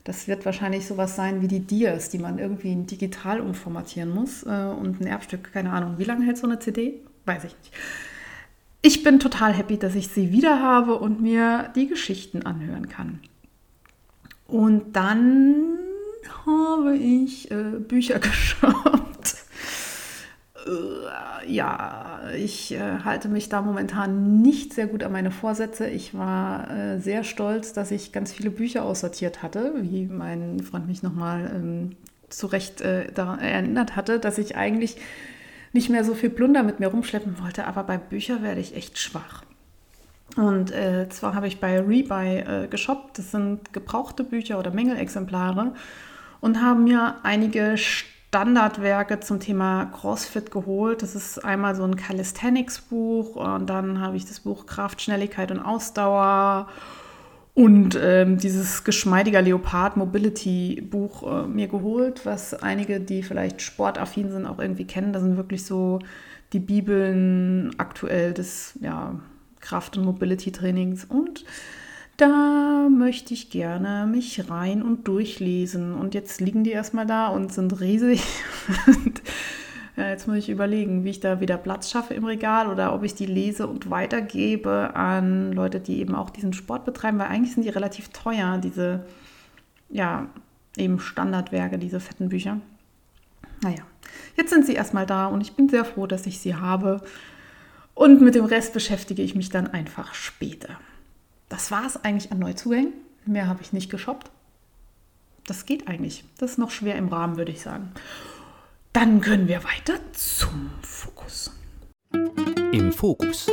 Das 0.04 0.28
wird 0.28 0.46
wahrscheinlich 0.46 0.86
sowas 0.86 1.16
sein 1.16 1.42
wie 1.42 1.48
die 1.48 1.62
Dias, 1.62 2.10
die 2.10 2.20
man 2.20 2.38
irgendwie 2.38 2.76
digital 2.76 3.40
umformatieren 3.40 4.10
muss. 4.10 4.44
Äh, 4.44 4.48
und 4.48 5.00
ein 5.00 5.08
Erbstück, 5.08 5.54
keine 5.54 5.72
Ahnung. 5.72 5.98
Wie 5.98 6.04
lange 6.04 6.26
hält 6.26 6.38
so 6.38 6.48
eine 6.48 6.60
CD? 6.60 7.00
Weiß 7.26 7.46
ich 7.46 7.56
nicht. 7.58 7.72
Ich 8.82 9.02
bin 9.02 9.20
total 9.20 9.54
happy, 9.54 9.78
dass 9.78 9.96
ich 9.96 10.10
sie 10.10 10.32
wieder 10.32 10.62
habe 10.62 11.00
und 11.00 11.22
mir 11.22 11.72
die 11.74 11.88
Geschichten 11.88 12.46
anhören 12.46 12.90
kann. 12.90 13.22
Und 14.46 14.94
dann 14.94 15.78
habe 16.46 16.98
ich 16.98 17.50
äh, 17.50 17.80
Bücher 17.80 18.20
geschaut. 18.20 19.03
Ja, 21.46 22.22
ich 22.38 22.74
äh, 22.74 23.00
halte 23.04 23.28
mich 23.28 23.50
da 23.50 23.62
momentan 23.62 24.42
nicht 24.42 24.74
sehr 24.74 24.88
gut 24.88 25.04
an 25.04 25.12
meine 25.12 25.32
Vorsätze. 25.32 25.88
Ich 25.88 26.14
war 26.14 26.72
äh, 26.72 27.00
sehr 27.00 27.24
stolz, 27.24 27.74
dass 27.74 27.92
ich 27.92 28.12
ganz 28.12 28.32
viele 28.32 28.50
Bücher 28.50 28.84
aussortiert 28.84 29.44
hatte, 29.44 29.74
wie 29.82 30.06
mein 30.06 30.62
Freund 30.62 30.88
mich 30.88 31.04
nochmal 31.04 31.52
ähm, 31.54 31.96
zu 32.30 32.48
Recht 32.48 32.82
äh, 32.82 33.12
daran 33.12 33.40
erinnert 33.40 33.96
hatte, 33.96 34.20
dass 34.20 34.38
ich 34.38 34.56
eigentlich 34.56 34.98
nicht 35.74 35.90
mehr 35.90 36.04
so 36.04 36.14
viel 36.14 36.30
Plunder 36.30 36.64
mit 36.64 36.80
mir 36.80 36.88
rumschleppen 36.88 37.40
wollte, 37.42 37.66
aber 37.66 37.84
bei 37.84 37.98
Büchern 37.98 38.44
werde 38.44 38.62
ich 38.62 38.76
echt 38.76 38.98
schwach. 38.98 39.44
Und 40.38 40.72
äh, 40.72 41.10
zwar 41.10 41.36
habe 41.36 41.48
ich 41.48 41.60
bei 41.60 41.80
Rebuy 41.80 42.40
äh, 42.40 42.68
geshoppt, 42.68 43.20
das 43.20 43.32
sind 43.32 43.74
gebrauchte 43.74 44.24
Bücher 44.24 44.60
oder 44.60 44.72
Mängelexemplare 44.72 45.74
und 46.42 46.62
haben 46.62 46.86
mir 46.86 47.18
einige 47.24 47.76
Standardwerke 48.34 49.20
zum 49.20 49.40
Thema 49.40 49.86
CrossFit 49.86 50.50
geholt. 50.50 51.04
Das 51.04 51.14
ist 51.14 51.46
einmal 51.46 51.76
so 51.76 51.84
ein 51.84 51.96
Calisthenics-Buch 51.96 53.36
und 53.36 53.70
dann 53.70 54.00
habe 54.00 54.18
ich 54.18 54.26
das 54.26 54.40
Buch 54.40 54.66
Kraft, 54.66 55.04
Schnelligkeit 55.04 55.52
und 55.52 55.60
Ausdauer 55.60 56.68
und 57.54 57.96
ähm, 58.02 58.40
dieses 58.40 58.84
geschmeidiger 58.84 59.40
Leopard 59.40 59.98
Mobility 59.98 60.82
Buch 60.82 61.22
äh, 61.22 61.46
mir 61.46 61.68
geholt, 61.68 62.26
was 62.26 62.56
einige, 62.56 63.00
die 63.00 63.22
vielleicht 63.22 63.62
sportaffin 63.62 64.32
sind, 64.32 64.48
auch 64.48 64.58
irgendwie 64.58 64.88
kennen. 64.88 65.14
Da 65.14 65.20
sind 65.20 65.38
wirklich 65.38 65.64
so 65.64 66.00
die 66.54 66.60
Bibeln 66.60 67.70
aktuell 67.78 68.34
des 68.34 68.80
ja, 68.82 69.14
Kraft- 69.60 69.96
und 69.96 70.06
Mobility-Trainings 70.06 71.06
und 71.06 71.46
da 72.18 72.88
möchte 72.90 73.34
ich 73.34 73.50
gerne 73.50 74.08
mich 74.10 74.50
rein 74.50 74.84
und 74.84 75.08
durchlesen. 75.08 75.94
Und 75.94 76.14
jetzt 76.14 76.42
liegen 76.42 76.64
die 76.64 76.72
erstmal 76.72 77.06
da 77.06 77.28
und 77.28 77.52
sind 77.52 77.80
riesig. 77.80 78.24
und, 78.88 79.22
ja, 79.96 80.10
jetzt 80.10 80.28
muss 80.28 80.38
ich 80.38 80.50
überlegen, 80.50 81.04
wie 81.04 81.12
ich 81.12 81.20
da 81.20 81.40
wieder 81.40 81.58
Platz 81.58 81.90
schaffe 81.90 82.14
im 82.14 82.24
Regal 82.24 82.68
oder 82.68 82.94
ob 82.94 83.04
ich 83.04 83.14
die 83.14 83.26
lese 83.26 83.68
und 83.68 83.90
weitergebe 83.90 84.96
an 84.96 85.54
Leute, 85.54 85.80
die 85.80 86.00
eben 86.00 86.16
auch 86.16 86.30
diesen 86.30 86.54
Sport 86.54 86.86
betreiben, 86.86 87.20
weil 87.20 87.28
eigentlich 87.28 87.54
sind 87.54 87.64
die 87.64 87.70
relativ 87.70 88.10
teuer, 88.10 88.58
diese, 88.58 89.06
ja, 89.90 90.28
eben 90.78 91.00
Standardwerke, 91.00 91.78
diese 91.78 92.00
fetten 92.00 92.30
Bücher. 92.30 92.60
Naja, 93.62 93.84
jetzt 94.36 94.50
sind 94.50 94.66
sie 94.66 94.74
erstmal 94.74 95.06
da 95.06 95.28
und 95.28 95.42
ich 95.42 95.54
bin 95.54 95.70
sehr 95.70 95.86
froh, 95.86 96.08
dass 96.08 96.26
ich 96.26 96.40
sie 96.40 96.56
habe. 96.56 97.02
Und 97.94 98.22
mit 98.22 98.34
dem 98.34 98.46
Rest 98.46 98.74
beschäftige 98.74 99.22
ich 99.22 99.36
mich 99.36 99.50
dann 99.50 99.68
einfach 99.68 100.16
später. 100.16 100.80
Das 101.54 101.70
war 101.70 101.86
es 101.86 102.04
eigentlich 102.04 102.32
an 102.32 102.40
Neuzugängen. 102.40 102.94
Mehr 103.28 103.46
habe 103.46 103.62
ich 103.62 103.74
nicht 103.74 103.92
geshoppt. 103.92 104.32
Das 105.46 105.68
geht 105.68 105.88
eigentlich. 105.88 106.24
Das 106.40 106.54
ist 106.54 106.58
noch 106.58 106.72
schwer 106.72 106.96
im 106.96 107.10
Rahmen, 107.10 107.38
würde 107.38 107.52
ich 107.52 107.62
sagen. 107.62 107.92
Dann 108.92 109.22
können 109.22 109.48
wir 109.48 109.64
weiter 109.64 110.00
zum 110.14 110.72
Fokus. 110.82 111.52
Im 112.72 112.92
Fokus. 112.92 113.52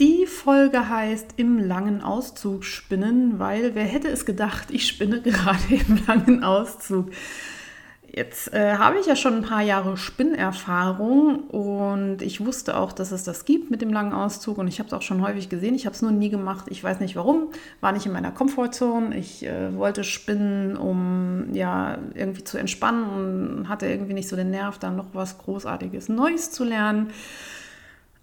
Die 0.00 0.26
Folge 0.26 0.88
heißt 0.88 1.34
Im 1.36 1.60
langen 1.60 2.00
Auszug 2.02 2.64
spinnen, 2.64 3.38
weil 3.38 3.76
wer 3.76 3.84
hätte 3.84 4.08
es 4.08 4.26
gedacht, 4.26 4.72
ich 4.72 4.88
spinne 4.88 5.20
gerade 5.22 5.76
im 5.76 6.04
langen 6.08 6.42
Auszug. 6.42 7.12
Jetzt 8.16 8.54
äh, 8.54 8.76
habe 8.76 9.00
ich 9.00 9.06
ja 9.06 9.16
schon 9.16 9.34
ein 9.34 9.42
paar 9.42 9.62
Jahre 9.62 9.96
Spinnerfahrung 9.96 11.48
und 11.48 12.22
ich 12.22 12.44
wusste 12.46 12.76
auch, 12.76 12.92
dass 12.92 13.10
es 13.10 13.24
das 13.24 13.44
gibt 13.44 13.72
mit 13.72 13.82
dem 13.82 13.92
langen 13.92 14.12
Auszug 14.12 14.58
und 14.58 14.68
ich 14.68 14.78
habe 14.78 14.86
es 14.86 14.92
auch 14.92 15.02
schon 15.02 15.20
häufig 15.20 15.48
gesehen. 15.48 15.74
Ich 15.74 15.84
habe 15.84 15.96
es 15.96 16.02
nur 16.02 16.12
nie 16.12 16.30
gemacht. 16.30 16.66
Ich 16.68 16.84
weiß 16.84 17.00
nicht 17.00 17.16
warum. 17.16 17.48
War 17.80 17.90
nicht 17.90 18.06
in 18.06 18.12
meiner 18.12 18.30
Komfortzone. 18.30 19.16
Ich 19.16 19.44
äh, 19.44 19.76
wollte 19.76 20.04
spinnen, 20.04 20.76
um 20.76 21.52
ja 21.54 21.98
irgendwie 22.14 22.44
zu 22.44 22.56
entspannen 22.56 23.58
und 23.58 23.68
hatte 23.68 23.86
irgendwie 23.86 24.14
nicht 24.14 24.28
so 24.28 24.36
den 24.36 24.50
Nerv, 24.50 24.78
dann 24.78 24.94
noch 24.94 25.06
was 25.12 25.38
Großartiges 25.38 26.08
Neues 26.08 26.52
zu 26.52 26.62
lernen. 26.62 27.10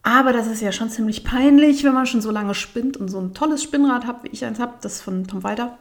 Aber 0.03 0.31
das 0.31 0.47
ist 0.47 0.61
ja 0.61 0.71
schon 0.71 0.89
ziemlich 0.89 1.25
peinlich, 1.25 1.83
wenn 1.83 1.93
man 1.93 2.05
schon 2.05 2.21
so 2.21 2.31
lange 2.31 2.53
spinnt 2.53 2.95
und 2.95 3.09
so 3.09 3.19
ein 3.19 3.33
tolles 3.33 3.61
Spinnrad 3.61 4.07
hat, 4.07 4.23
wie 4.23 4.29
ich 4.29 4.45
eins 4.45 4.59
habe, 4.61 4.75
das 4.79 5.01
von 5.01 5.27
Tom 5.27 5.43
Walter. 5.43 5.77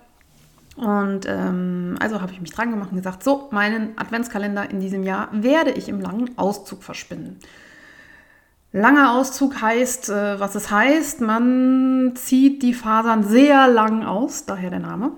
Und 0.81 1.27
ähm, 1.29 1.97
also 2.01 2.23
habe 2.23 2.33
ich 2.33 2.41
mich 2.41 2.53
dran 2.53 2.71
gemacht 2.71 2.91
und 2.91 2.97
gesagt, 2.97 3.23
so, 3.23 3.49
meinen 3.51 3.99
Adventskalender 3.99 4.71
in 4.71 4.81
diesem 4.81 5.03
Jahr 5.03 5.29
werde 5.33 5.73
ich 5.73 5.91
im 5.91 6.01
langen 6.01 6.39
Auszug 6.39 6.83
verspinnen. 6.83 7.39
Langer 8.73 9.13
Auszug 9.13 9.61
heißt, 9.61 10.09
äh, 10.09 10.41
was 10.41 10.55
es 10.55 10.71
heißt, 10.71 11.21
man 11.21 12.13
zieht 12.15 12.63
die 12.63 12.73
Fasern 12.73 13.25
sehr 13.25 13.69
lang 13.69 14.05
aus, 14.05 14.47
daher 14.47 14.71
der 14.71 14.79
Name. 14.79 15.13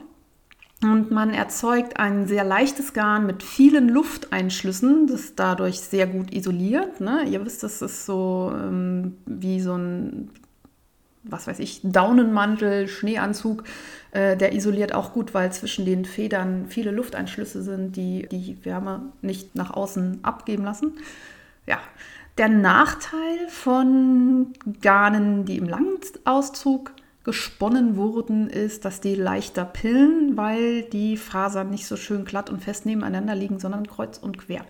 Und 0.83 1.13
man 1.13 1.33
erzeugt 1.33 1.97
ein 1.97 2.27
sehr 2.27 2.43
leichtes 2.43 2.93
Garn 2.93 3.25
mit 3.25 3.45
vielen 3.45 3.89
Lufteinschlüssen, 3.89 5.07
das 5.07 5.37
dadurch 5.37 5.79
sehr 5.79 6.09
gut 6.09 6.35
isoliert. 6.35 7.01
Ne? 7.01 7.23
Ihr 7.29 7.45
wisst, 7.45 7.63
das 7.63 7.83
ist 7.83 8.05
so 8.05 8.53
ähm, 8.53 9.17
wie 9.27 9.61
so 9.61 9.75
ein, 9.75 10.31
was 11.25 11.47
weiß 11.47 11.59
ich, 11.61 11.81
Daunenmantel, 11.83 12.89
Schneeanzug. 12.89 13.65
Äh, 14.13 14.37
der 14.37 14.53
isoliert 14.53 14.95
auch 14.95 15.13
gut, 15.13 15.35
weil 15.35 15.53
zwischen 15.53 15.85
den 15.85 16.05
Federn 16.05 16.67
viele 16.69 16.91
Lufteinschlüsse 16.91 17.63
sind, 17.63 17.97
die 17.97 18.29
die 18.31 18.59
Wärme 18.65 19.13
nicht 19.23 19.55
nach 19.55 19.71
außen 19.71 20.21
abgeben 20.23 20.65
lassen. 20.65 20.95
Ja, 21.67 21.79
der 22.39 22.49
Nachteil 22.49 23.49
von 23.49 24.53
Garnen, 24.81 25.45
die 25.45 25.59
im 25.59 25.69
langen 25.69 25.99
Auszug 26.25 26.93
gesponnen 27.25 27.97
wurden, 27.97 28.49
ist, 28.49 28.85
dass 28.85 29.01
die 29.01 29.15
leichter 29.15 29.65
pillen, 29.65 30.37
weil 30.37 30.83
die 30.83 31.17
Fasern 31.17 31.71
nicht 31.71 31.87
so 31.87 31.97
schön 31.97 32.25
glatt 32.25 32.51
und 32.51 32.63
fest 32.63 32.85
nebeneinander 32.85 33.35
liegen, 33.35 33.61
sondern 33.61 33.87
kreuz 33.87 34.19
und 34.19 34.39
quer. 34.39 34.65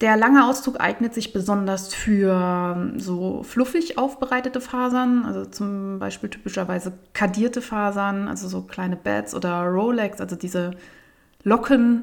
Der 0.00 0.16
lange 0.16 0.44
Auszug 0.44 0.80
eignet 0.80 1.14
sich 1.14 1.32
besonders 1.32 1.94
für 1.94 2.74
ähm, 2.76 2.98
so 2.98 3.44
fluffig 3.44 3.96
aufbereitete 3.96 4.60
Fasern, 4.60 5.24
also 5.24 5.44
zum 5.44 6.00
Beispiel 6.00 6.28
typischerweise 6.30 6.92
kadierte 7.12 7.62
Fasern, 7.62 8.26
also 8.26 8.48
so 8.48 8.62
kleine 8.62 8.96
Beds 8.96 9.34
oder 9.34 9.62
Rolex, 9.66 10.20
also 10.20 10.34
diese 10.34 10.72
Locken. 11.44 12.02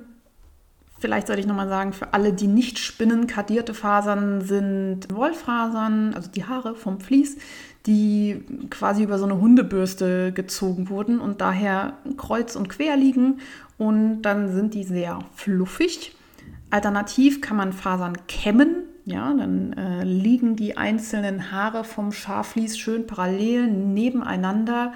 Vielleicht 0.99 1.27
sollte 1.27 1.41
ich 1.41 1.47
nochmal 1.47 1.67
sagen, 1.67 1.91
für 1.91 2.13
alle, 2.13 2.31
die 2.31 2.47
nicht 2.47 2.79
spinnen, 2.79 3.27
kadierte 3.27 3.73
Fasern 3.73 4.41
sind 4.41 5.13
Wollfasern, 5.13 6.13
also 6.13 6.29
die 6.29 6.45
Haare 6.45 6.75
vom 6.75 7.01
Vlies, 7.01 7.37
die 7.87 8.45
quasi 8.69 9.03
über 9.03 9.17
so 9.17 9.25
eine 9.25 9.41
Hundebürste 9.41 10.31
gezogen 10.31 10.89
wurden 10.89 11.19
und 11.19 11.41
daher 11.41 11.93
kreuz 12.17 12.55
und 12.55 12.69
quer 12.69 12.95
liegen 12.95 13.39
und 13.77 14.21
dann 14.21 14.53
sind 14.53 14.75
die 14.75 14.83
sehr 14.83 15.19
fluffig. 15.33 16.15
Alternativ 16.71 17.41
kann 17.41 17.57
man 17.57 17.73
Fasern 17.73 18.25
kämmen, 18.27 18.85
ja, 19.05 19.33
dann 19.33 19.73
äh, 19.73 20.03
liegen 20.03 20.55
die 20.55 20.77
einzelnen 20.77 21.51
Haare 21.51 21.83
vom 21.83 22.11
Schafvlies 22.11 22.77
schön 22.77 23.07
parallel 23.07 23.67
nebeneinander 23.67 24.93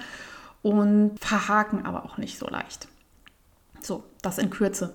und 0.62 1.18
verhaken 1.20 1.84
aber 1.84 2.04
auch 2.04 2.18
nicht 2.18 2.38
so 2.38 2.46
leicht. 2.46 2.88
So, 3.80 4.04
das 4.22 4.38
in 4.38 4.50
Kürze. 4.50 4.94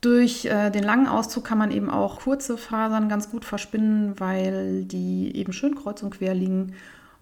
Durch 0.00 0.46
äh, 0.46 0.70
den 0.70 0.82
langen 0.82 1.06
Auszug 1.06 1.44
kann 1.44 1.58
man 1.58 1.70
eben 1.70 1.90
auch 1.90 2.20
kurze 2.20 2.56
Fasern 2.56 3.08
ganz 3.08 3.30
gut 3.30 3.44
verspinnen, 3.44 4.18
weil 4.18 4.84
die 4.84 5.36
eben 5.36 5.52
schön 5.52 5.74
kreuz 5.74 6.02
und 6.02 6.10
quer 6.10 6.34
liegen 6.34 6.74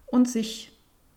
und 0.05 0.29
sich 0.29 0.71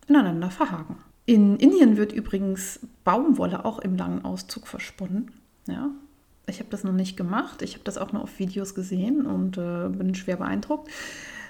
ineinander 0.07 0.51
verhaken. 0.51 0.97
In 1.25 1.55
Indien 1.57 1.95
wird 1.95 2.11
übrigens 2.11 2.81
Baumwolle 3.05 3.63
auch 3.63 3.79
im 3.79 3.95
langen 3.95 4.25
Auszug 4.25 4.67
versponnen. 4.67 5.31
Ja, 5.67 5.91
ich 6.47 6.59
habe 6.59 6.69
das 6.69 6.83
noch 6.83 6.93
nicht 6.93 7.15
gemacht. 7.17 7.61
Ich 7.61 7.73
habe 7.73 7.83
das 7.83 7.97
auch 7.97 8.11
nur 8.11 8.23
auf 8.23 8.39
Videos 8.39 8.75
gesehen 8.75 9.25
und 9.25 9.57
äh, 9.57 9.89
bin 9.89 10.15
schwer 10.15 10.37
beeindruckt. 10.37 10.89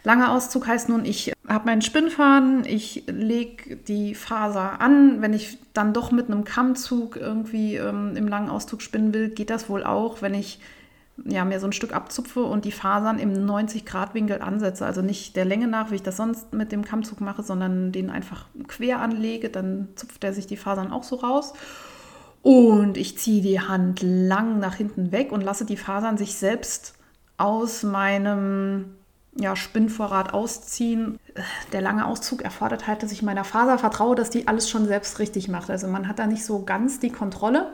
Langer 0.04 0.32
Auszug 0.32 0.68
heißt 0.68 0.90
nun, 0.90 1.06
ich 1.06 1.32
habe 1.48 1.66
meinen 1.66 1.82
Spinnfaden, 1.82 2.66
ich 2.66 3.06
lege 3.08 3.78
die 3.78 4.16
Faser 4.16 4.82
an. 4.82 5.22
Wenn 5.22 5.34
ich 5.34 5.58
dann 5.74 5.94
doch 5.94 6.12
mit 6.12 6.28
einem 6.28 6.44
Kammzug 6.44 7.16
irgendwie 7.16 7.78
ähm, 7.78 8.16
im 8.16 8.28
langen 8.28 8.50
Auszug 8.50 8.82
spinnen 8.82 9.14
will, 9.14 9.30
geht 9.30 9.50
das 9.50 9.70
wohl 9.70 9.84
auch, 9.84 10.22
wenn 10.22 10.34
ich 10.34 10.60
ja, 11.26 11.46
mir 11.46 11.60
so 11.60 11.68
ein 11.68 11.74
Stück 11.74 11.94
abzupfe 11.94 12.44
und 12.44 12.66
die 12.66 12.72
Fasern 12.72 13.20
im 13.20 13.34
90-Grad-Winkel 13.34 14.42
ansetze. 14.42 14.86
Also 14.86 15.02
nicht 15.02 15.36
der 15.36 15.46
Länge 15.46 15.68
nach, 15.68 15.92
wie 15.92 15.96
ich 15.96 16.04
das 16.04 16.18
sonst 16.18 16.54
mit 16.54 16.72
dem 16.72 16.84
Kammzug 16.84 17.22
mache, 17.22 17.44
sondern 17.44 17.92
den 17.92 18.10
einfach 18.10 18.48
quer 18.68 19.00
anlege. 19.00 19.50
Dann 19.50 19.90
zupft 19.96 20.24
er 20.24 20.34
sich 20.34 20.48
die 20.48 20.58
Fasern 20.58 20.92
auch 20.92 21.04
so 21.04 21.16
raus. 21.18 21.54
Und 22.44 22.98
ich 22.98 23.18
ziehe 23.18 23.42
die 23.42 23.62
Hand 23.62 24.02
lang 24.02 24.60
nach 24.60 24.76
hinten 24.76 25.12
weg 25.12 25.32
und 25.32 25.42
lasse 25.42 25.66
die 25.66 25.78
Fasern 25.78 26.18
sich 26.18 26.36
selbst 26.36 26.94
aus 27.38 27.84
meinem 27.84 28.96
ja, 29.36 29.56
Spinnvorrat 29.56 30.34
ausziehen. 30.34 31.18
Der 31.72 31.82
lange 31.82 32.06
Auszug 32.06 32.42
erfordert 32.42 32.86
halt, 32.86 33.02
dass 33.02 33.14
ich 33.14 33.24
meiner 33.24 33.46
Faser 33.46 33.80
vertraue, 33.80 34.16
dass 34.16 34.30
die 34.30 34.48
alles 34.48 34.70
schon 34.70 34.86
selbst 34.86 35.20
richtig 35.20 35.48
macht. 35.48 35.70
Also 35.70 35.88
man 35.88 36.08
hat 36.08 36.20
da 36.20 36.28
nicht 36.28 36.46
so 36.46 36.64
ganz 36.64 37.00
die 37.00 37.12
Kontrolle. 37.12 37.72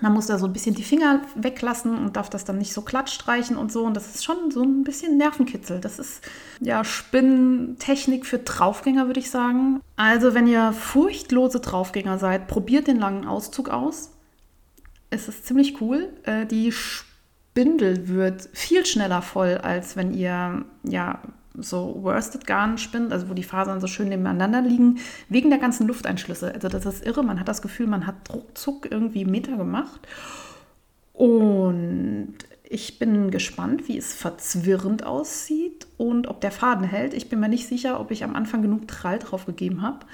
Man 0.00 0.12
muss 0.12 0.26
da 0.26 0.38
so 0.38 0.46
ein 0.46 0.52
bisschen 0.52 0.74
die 0.74 0.84
Finger 0.84 1.20
weglassen 1.34 1.96
und 1.96 2.16
darf 2.16 2.30
das 2.30 2.44
dann 2.44 2.58
nicht 2.58 2.72
so 2.72 2.82
glatt 2.82 3.10
streichen 3.10 3.56
und 3.56 3.72
so. 3.72 3.84
Und 3.84 3.94
das 3.94 4.14
ist 4.14 4.24
schon 4.24 4.50
so 4.50 4.62
ein 4.62 4.84
bisschen 4.84 5.16
Nervenkitzel. 5.16 5.80
Das 5.80 5.98
ist 5.98 6.22
ja 6.60 6.84
Spinnentechnik 6.84 8.26
für 8.26 8.38
Draufgänger, 8.38 9.06
würde 9.06 9.20
ich 9.20 9.30
sagen. 9.30 9.80
Also, 9.96 10.34
wenn 10.34 10.46
ihr 10.46 10.72
furchtlose 10.72 11.60
Draufgänger 11.60 12.18
seid, 12.18 12.48
probiert 12.48 12.86
den 12.86 12.98
langen 12.98 13.26
Auszug 13.26 13.68
aus. 13.68 14.10
Es 15.10 15.28
ist 15.28 15.46
ziemlich 15.46 15.80
cool. 15.80 16.12
Äh, 16.24 16.46
die 16.46 16.70
Spindel 16.70 18.08
wird 18.08 18.48
viel 18.52 18.86
schneller 18.86 19.22
voll, 19.22 19.58
als 19.58 19.96
wenn 19.96 20.12
ihr 20.12 20.64
ja 20.84 21.22
so 21.60 21.96
Worsted 22.02 22.46
Garn 22.46 22.78
spinnt, 22.78 23.12
also 23.12 23.28
wo 23.28 23.34
die 23.34 23.42
Fasern 23.42 23.80
so 23.80 23.86
schön 23.86 24.08
nebeneinander 24.08 24.62
liegen, 24.62 24.98
wegen 25.28 25.50
der 25.50 25.58
ganzen 25.58 25.86
Lufteinschlüsse. 25.86 26.54
Also 26.54 26.68
das 26.68 26.86
ist 26.86 27.06
irre, 27.06 27.22
man 27.22 27.40
hat 27.40 27.48
das 27.48 27.62
Gefühl, 27.62 27.86
man 27.86 28.06
hat 28.06 28.32
ruckzuck 28.32 28.90
irgendwie 28.90 29.24
Meter 29.24 29.56
gemacht. 29.56 30.06
Und 31.12 32.34
ich 32.62 32.98
bin 32.98 33.30
gespannt, 33.30 33.88
wie 33.88 33.96
es 33.96 34.14
verzwirrend 34.14 35.04
aussieht 35.04 35.86
und 35.96 36.28
ob 36.28 36.40
der 36.40 36.52
Faden 36.52 36.84
hält. 36.84 37.14
Ich 37.14 37.28
bin 37.28 37.40
mir 37.40 37.48
nicht 37.48 37.66
sicher, 37.66 37.98
ob 37.98 38.10
ich 38.10 38.24
am 38.24 38.36
Anfang 38.36 38.62
genug 38.62 38.86
Trall 38.88 39.18
drauf 39.18 39.46
gegeben 39.46 39.82
habe. 39.82 40.06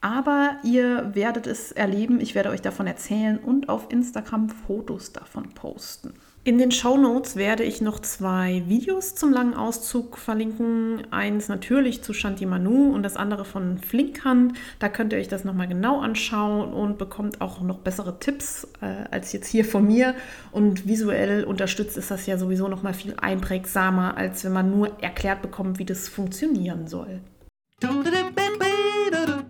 Aber 0.00 0.56
ihr 0.62 1.14
werdet 1.14 1.46
es 1.46 1.72
erleben, 1.72 2.20
ich 2.20 2.34
werde 2.34 2.50
euch 2.50 2.62
davon 2.62 2.86
erzählen 2.86 3.38
und 3.38 3.68
auf 3.68 3.90
Instagram 3.90 4.50
Fotos 4.50 5.12
davon 5.12 5.48
posten. 5.50 6.12
In 6.46 6.58
den 6.58 6.70
Show 6.70 6.96
Notes 6.96 7.34
werde 7.34 7.64
ich 7.64 7.80
noch 7.80 7.98
zwei 7.98 8.62
Videos 8.68 9.16
zum 9.16 9.32
langen 9.32 9.54
Auszug 9.54 10.16
verlinken. 10.16 11.02
Eins 11.10 11.48
natürlich 11.48 12.04
zu 12.04 12.12
Shanti 12.12 12.46
Manu 12.46 12.94
und 12.94 13.02
das 13.02 13.16
andere 13.16 13.44
von 13.44 13.78
Flinkhand. 13.78 14.56
Da 14.78 14.88
könnt 14.88 15.12
ihr 15.12 15.18
euch 15.18 15.26
das 15.26 15.42
nochmal 15.42 15.66
genau 15.66 15.98
anschauen 15.98 16.72
und 16.72 16.98
bekommt 16.98 17.40
auch 17.40 17.62
noch 17.62 17.78
bessere 17.78 18.20
Tipps 18.20 18.68
äh, 18.80 19.08
als 19.10 19.32
jetzt 19.32 19.48
hier 19.48 19.64
von 19.64 19.88
mir. 19.88 20.14
Und 20.52 20.86
visuell 20.86 21.42
unterstützt 21.42 21.96
ist 21.96 22.12
das 22.12 22.26
ja 22.26 22.38
sowieso 22.38 22.68
nochmal 22.68 22.94
viel 22.94 23.14
einprägsamer, 23.16 24.16
als 24.16 24.44
wenn 24.44 24.52
man 24.52 24.70
nur 24.70 25.02
erklärt 25.02 25.42
bekommt, 25.42 25.80
wie 25.80 25.84
das 25.84 26.08
funktionieren 26.08 26.86
soll. 26.86 27.22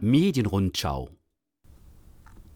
Medienrundschau 0.00 1.10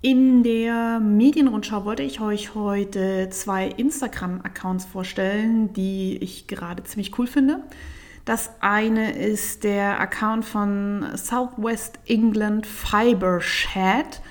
in 0.02 0.42
der 0.42 0.98
Medienrundschau 0.98 1.84
wollte 1.84 2.02
ich 2.02 2.20
euch 2.20 2.54
heute 2.54 3.28
zwei 3.30 3.68
Instagram-Accounts 3.68 4.86
vorstellen, 4.86 5.74
die 5.74 6.16
ich 6.22 6.46
gerade 6.46 6.82
ziemlich 6.84 7.18
cool 7.18 7.26
finde. 7.26 7.62
Das 8.24 8.50
eine 8.60 9.12
ist 9.12 9.64
der 9.64 10.00
Account 10.00 10.46
von 10.46 11.04
Southwest 11.16 11.98
England 12.06 12.66
Fiber 12.66 13.42
Shed. 13.42 14.22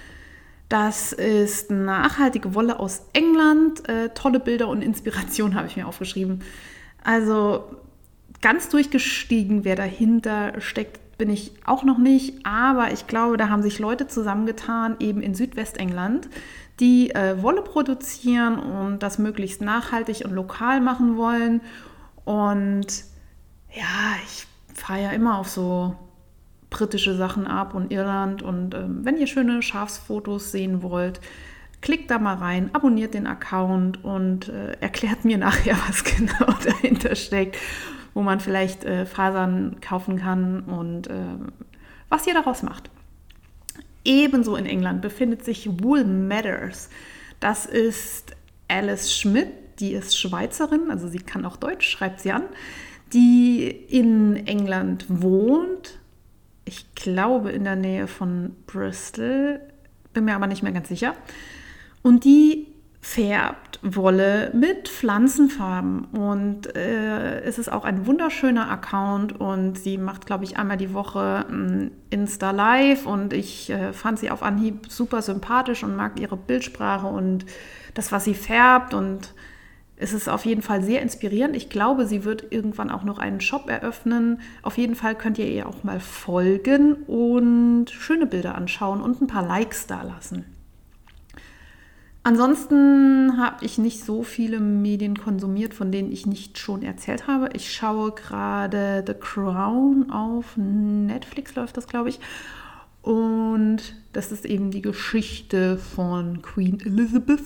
Das 0.69 1.13
ist 1.13 1.69
nachhaltige 1.69 2.55
Wolle 2.55 2.79
aus 2.79 3.03
England. 3.13 3.87
Äh, 3.89 4.09
tolle 4.15 4.39
Bilder 4.39 4.69
und 4.69 4.81
Inspiration 4.81 5.53
habe 5.55 5.67
ich 5.67 5.75
mir 5.75 5.87
aufgeschrieben. 5.87 6.43
Also 7.03 7.65
ganz 8.41 8.69
durchgestiegen, 8.69 9.65
wer 9.65 9.75
dahinter 9.75 10.61
steckt, 10.61 10.99
bin 11.19 11.29
ich 11.29 11.51
auch 11.65 11.83
noch 11.83 11.99
nicht. 11.99 12.43
Aber 12.47 12.91
ich 12.91 13.05
glaube, 13.05 13.37
da 13.37 13.49
haben 13.49 13.61
sich 13.61 13.77
Leute 13.77 14.07
zusammengetan, 14.07 14.95
eben 14.99 15.21
in 15.21 15.35
Südwestengland, 15.35 16.27
die 16.79 17.11
äh, 17.11 17.43
Wolle 17.43 17.61
produzieren 17.61 18.57
und 18.57 19.03
das 19.03 19.19
möglichst 19.19 19.61
nachhaltig 19.61 20.23
und 20.25 20.31
lokal 20.31 20.81
machen 20.81 21.17
wollen. 21.17 21.61
Und 22.25 22.87
ja, 23.71 24.15
ich 24.25 24.47
fahre 24.73 25.03
ja 25.03 25.09
immer 25.11 25.37
auf 25.37 25.49
so 25.49 25.95
britische 26.69 27.15
Sachen 27.15 27.45
ab 27.45 27.75
und 27.75 27.91
Irland. 27.91 28.41
Und 28.41 28.73
ähm, 28.73 29.01
wenn 29.03 29.17
ihr 29.17 29.27
schöne 29.27 29.61
Schafsfotos 29.61 30.51
sehen 30.51 30.81
wollt, 30.81 31.19
klickt 31.81 32.09
da 32.11 32.17
mal 32.17 32.35
rein, 32.35 32.69
abonniert 32.73 33.13
den 33.13 33.27
Account 33.27 34.03
und 34.03 34.49
äh, 34.49 34.73
erklärt 34.79 35.25
mir 35.25 35.37
nachher, 35.37 35.77
was 35.87 36.03
genau 36.03 36.53
dahinter 36.63 37.15
steckt, 37.15 37.57
wo 38.13 38.21
man 38.21 38.39
vielleicht 38.39 38.83
äh, 38.83 39.05
Fasern 39.05 39.77
kaufen 39.81 40.17
kann 40.17 40.61
und 40.61 41.07
äh, 41.07 41.13
was 42.09 42.27
ihr 42.27 42.33
daraus 42.33 42.63
macht. 42.63 42.89
Ebenso 44.03 44.55
in 44.55 44.65
England 44.65 45.01
befindet 45.01 45.43
sich 45.43 45.69
Wool 45.83 46.03
Matters. 46.03 46.89
Das 47.39 47.65
ist 47.65 48.35
Alice 48.67 49.13
Schmidt, 49.13 49.49
die 49.79 49.93
ist 49.93 50.17
Schweizerin, 50.17 50.89
also 50.89 51.07
sie 51.07 51.19
kann 51.19 51.45
auch 51.45 51.57
Deutsch, 51.57 51.87
schreibt 51.89 52.19
sie 52.19 52.31
an, 52.31 52.43
die 53.13 53.67
in 53.67 54.35
England 54.47 55.05
wohnt. 55.09 55.99
Ich 56.65 56.93
glaube 56.95 57.51
in 57.51 57.63
der 57.63 57.75
Nähe 57.75 58.07
von 58.07 58.55
Bristol, 58.67 59.59
bin 60.13 60.25
mir 60.25 60.35
aber 60.35 60.47
nicht 60.47 60.63
mehr 60.63 60.71
ganz 60.71 60.89
sicher. 60.89 61.15
Und 62.01 62.23
die 62.23 62.67
färbt 63.01 63.79
Wolle 63.81 64.51
mit 64.53 64.89
Pflanzenfarben 64.89 66.05
und 66.05 66.75
äh, 66.75 67.41
es 67.41 67.57
ist 67.57 67.71
auch 67.71 67.85
ein 67.85 68.05
wunderschöner 68.05 68.69
Account 68.69 69.39
und 69.39 69.77
sie 69.77 69.97
macht, 69.97 70.25
glaube 70.25 70.43
ich, 70.43 70.57
einmal 70.57 70.75
die 70.75 70.93
Woche 70.93 71.45
ein 71.49 71.91
Insta 72.09 72.51
Live 72.51 73.05
und 73.05 73.31
ich 73.31 73.69
äh, 73.69 73.93
fand 73.93 74.19
sie 74.19 74.29
auf 74.29 74.43
Anhieb 74.43 74.91
super 74.91 75.21
sympathisch 75.21 75.83
und 75.83 75.95
mag 75.95 76.19
ihre 76.19 76.35
Bildsprache 76.35 77.07
und 77.07 77.45
das, 77.93 78.11
was 78.11 78.25
sie 78.25 78.33
färbt 78.33 78.93
und 78.93 79.33
es 79.95 80.13
ist 80.13 80.29
auf 80.29 80.45
jeden 80.45 80.61
Fall 80.61 80.81
sehr 80.81 81.01
inspirierend. 81.01 81.55
Ich 81.55 81.69
glaube, 81.69 82.05
sie 82.05 82.23
wird 82.23 82.51
irgendwann 82.51 82.89
auch 82.89 83.03
noch 83.03 83.19
einen 83.19 83.41
Shop 83.41 83.69
eröffnen. 83.69 84.39
Auf 84.61 84.77
jeden 84.77 84.95
Fall 84.95 85.13
könnt 85.13 85.37
ihr 85.37 85.47
ihr 85.47 85.67
auch 85.67 85.83
mal 85.83 85.99
folgen 85.99 86.93
und 87.05 87.89
schöne 87.89 88.25
Bilder 88.25 88.55
anschauen 88.55 89.01
und 89.01 89.21
ein 89.21 89.27
paar 89.27 89.45
Likes 89.45 89.87
da 89.87 90.03
lassen. 90.03 90.45
Ansonsten 92.29 93.39
habe 93.39 93.65
ich 93.65 93.79
nicht 93.79 94.03
so 94.03 94.21
viele 94.21 94.59
Medien 94.59 95.17
konsumiert, 95.17 95.73
von 95.73 95.91
denen 95.91 96.11
ich 96.11 96.27
nicht 96.27 96.59
schon 96.59 96.83
erzählt 96.83 97.25
habe. 97.25 97.49
Ich 97.53 97.73
schaue 97.73 98.11
gerade 98.11 99.03
The 99.07 99.15
Crown 99.15 100.11
auf 100.11 100.55
Netflix, 100.55 101.55
läuft 101.55 101.75
das, 101.75 101.87
glaube 101.87 102.09
ich. 102.09 102.19
Und 103.01 103.95
das 104.13 104.31
ist 104.31 104.45
eben 104.45 104.69
die 104.69 104.83
Geschichte 104.83 105.79
von 105.79 106.43
Queen 106.43 106.79
Elizabeth. 106.79 107.41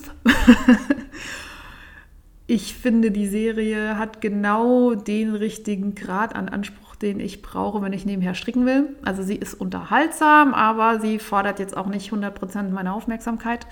ich 2.46 2.74
finde, 2.74 3.10
die 3.10 3.26
Serie 3.26 3.96
hat 3.96 4.20
genau 4.20 4.94
den 4.94 5.34
richtigen 5.34 5.94
Grad 5.94 6.36
an 6.36 6.50
Anspruch, 6.50 6.94
den 6.94 7.20
ich 7.20 7.40
brauche, 7.40 7.80
wenn 7.80 7.94
ich 7.94 8.04
nebenher 8.04 8.34
stricken 8.34 8.66
will. 8.66 8.94
Also 9.02 9.22
sie 9.22 9.36
ist 9.36 9.54
unterhaltsam, 9.54 10.52
aber 10.52 11.00
sie 11.00 11.18
fordert 11.18 11.58
jetzt 11.58 11.74
auch 11.74 11.86
nicht 11.86 12.12
100% 12.12 12.68
meine 12.68 12.92
Aufmerksamkeit. 12.92 13.66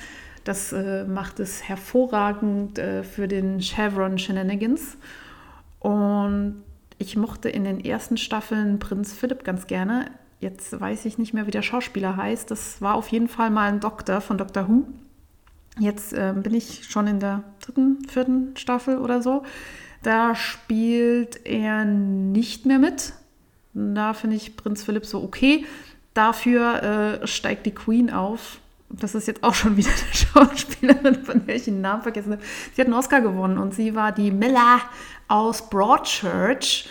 Das 0.44 0.72
äh, 0.72 1.04
macht 1.04 1.40
es 1.40 1.62
hervorragend 1.62 2.78
äh, 2.78 3.04
für 3.04 3.28
den 3.28 3.60
Chevron 3.60 4.18
Shenanigans. 4.18 4.96
Und 5.78 6.62
ich 6.98 7.16
mochte 7.16 7.48
in 7.48 7.64
den 7.64 7.84
ersten 7.84 8.16
Staffeln 8.16 8.78
Prinz 8.78 9.12
Philipp 9.12 9.44
ganz 9.44 9.66
gerne. 9.66 10.10
Jetzt 10.40 10.78
weiß 10.80 11.04
ich 11.04 11.18
nicht 11.18 11.34
mehr, 11.34 11.46
wie 11.46 11.52
der 11.52 11.62
Schauspieler 11.62 12.16
heißt. 12.16 12.50
Das 12.50 12.82
war 12.82 12.94
auf 12.94 13.08
jeden 13.08 13.28
Fall 13.28 13.50
mal 13.50 13.68
ein 13.68 13.80
Doktor 13.80 14.20
von 14.20 14.38
Doctor 14.38 14.68
Who. 14.68 14.86
Jetzt 15.78 16.12
äh, 16.12 16.34
bin 16.36 16.54
ich 16.54 16.84
schon 16.88 17.06
in 17.06 17.20
der 17.20 17.44
dritten, 17.64 18.04
vierten 18.08 18.56
Staffel 18.56 18.98
oder 18.98 19.22
so. 19.22 19.44
Da 20.02 20.34
spielt 20.34 21.46
er 21.46 21.84
nicht 21.84 22.66
mehr 22.66 22.78
mit. 22.78 23.12
Da 23.72 24.14
finde 24.14 24.36
ich 24.36 24.56
Prinz 24.56 24.82
Philipp 24.82 25.06
so 25.06 25.22
okay. 25.22 25.64
Dafür 26.14 27.20
äh, 27.22 27.26
steigt 27.26 27.64
die 27.64 27.70
Queen 27.70 28.10
auf 28.10 28.58
das 28.92 29.14
ist 29.14 29.26
jetzt 29.26 29.42
auch 29.42 29.54
schon 29.54 29.76
wieder 29.76 29.90
eine 30.34 30.48
Schauspielerin, 30.48 31.24
von 31.24 31.46
der 31.46 31.56
ich 31.56 31.64
den 31.64 31.80
Namen 31.80 32.02
vergessen 32.02 32.32
habe. 32.32 32.42
Sie 32.74 32.80
hat 32.80 32.86
einen 32.86 32.96
Oscar 32.96 33.20
gewonnen 33.20 33.58
und 33.58 33.74
sie 33.74 33.94
war 33.94 34.12
die 34.12 34.30
Miller 34.30 34.80
aus 35.28 35.68
Broadchurch. 35.68 36.88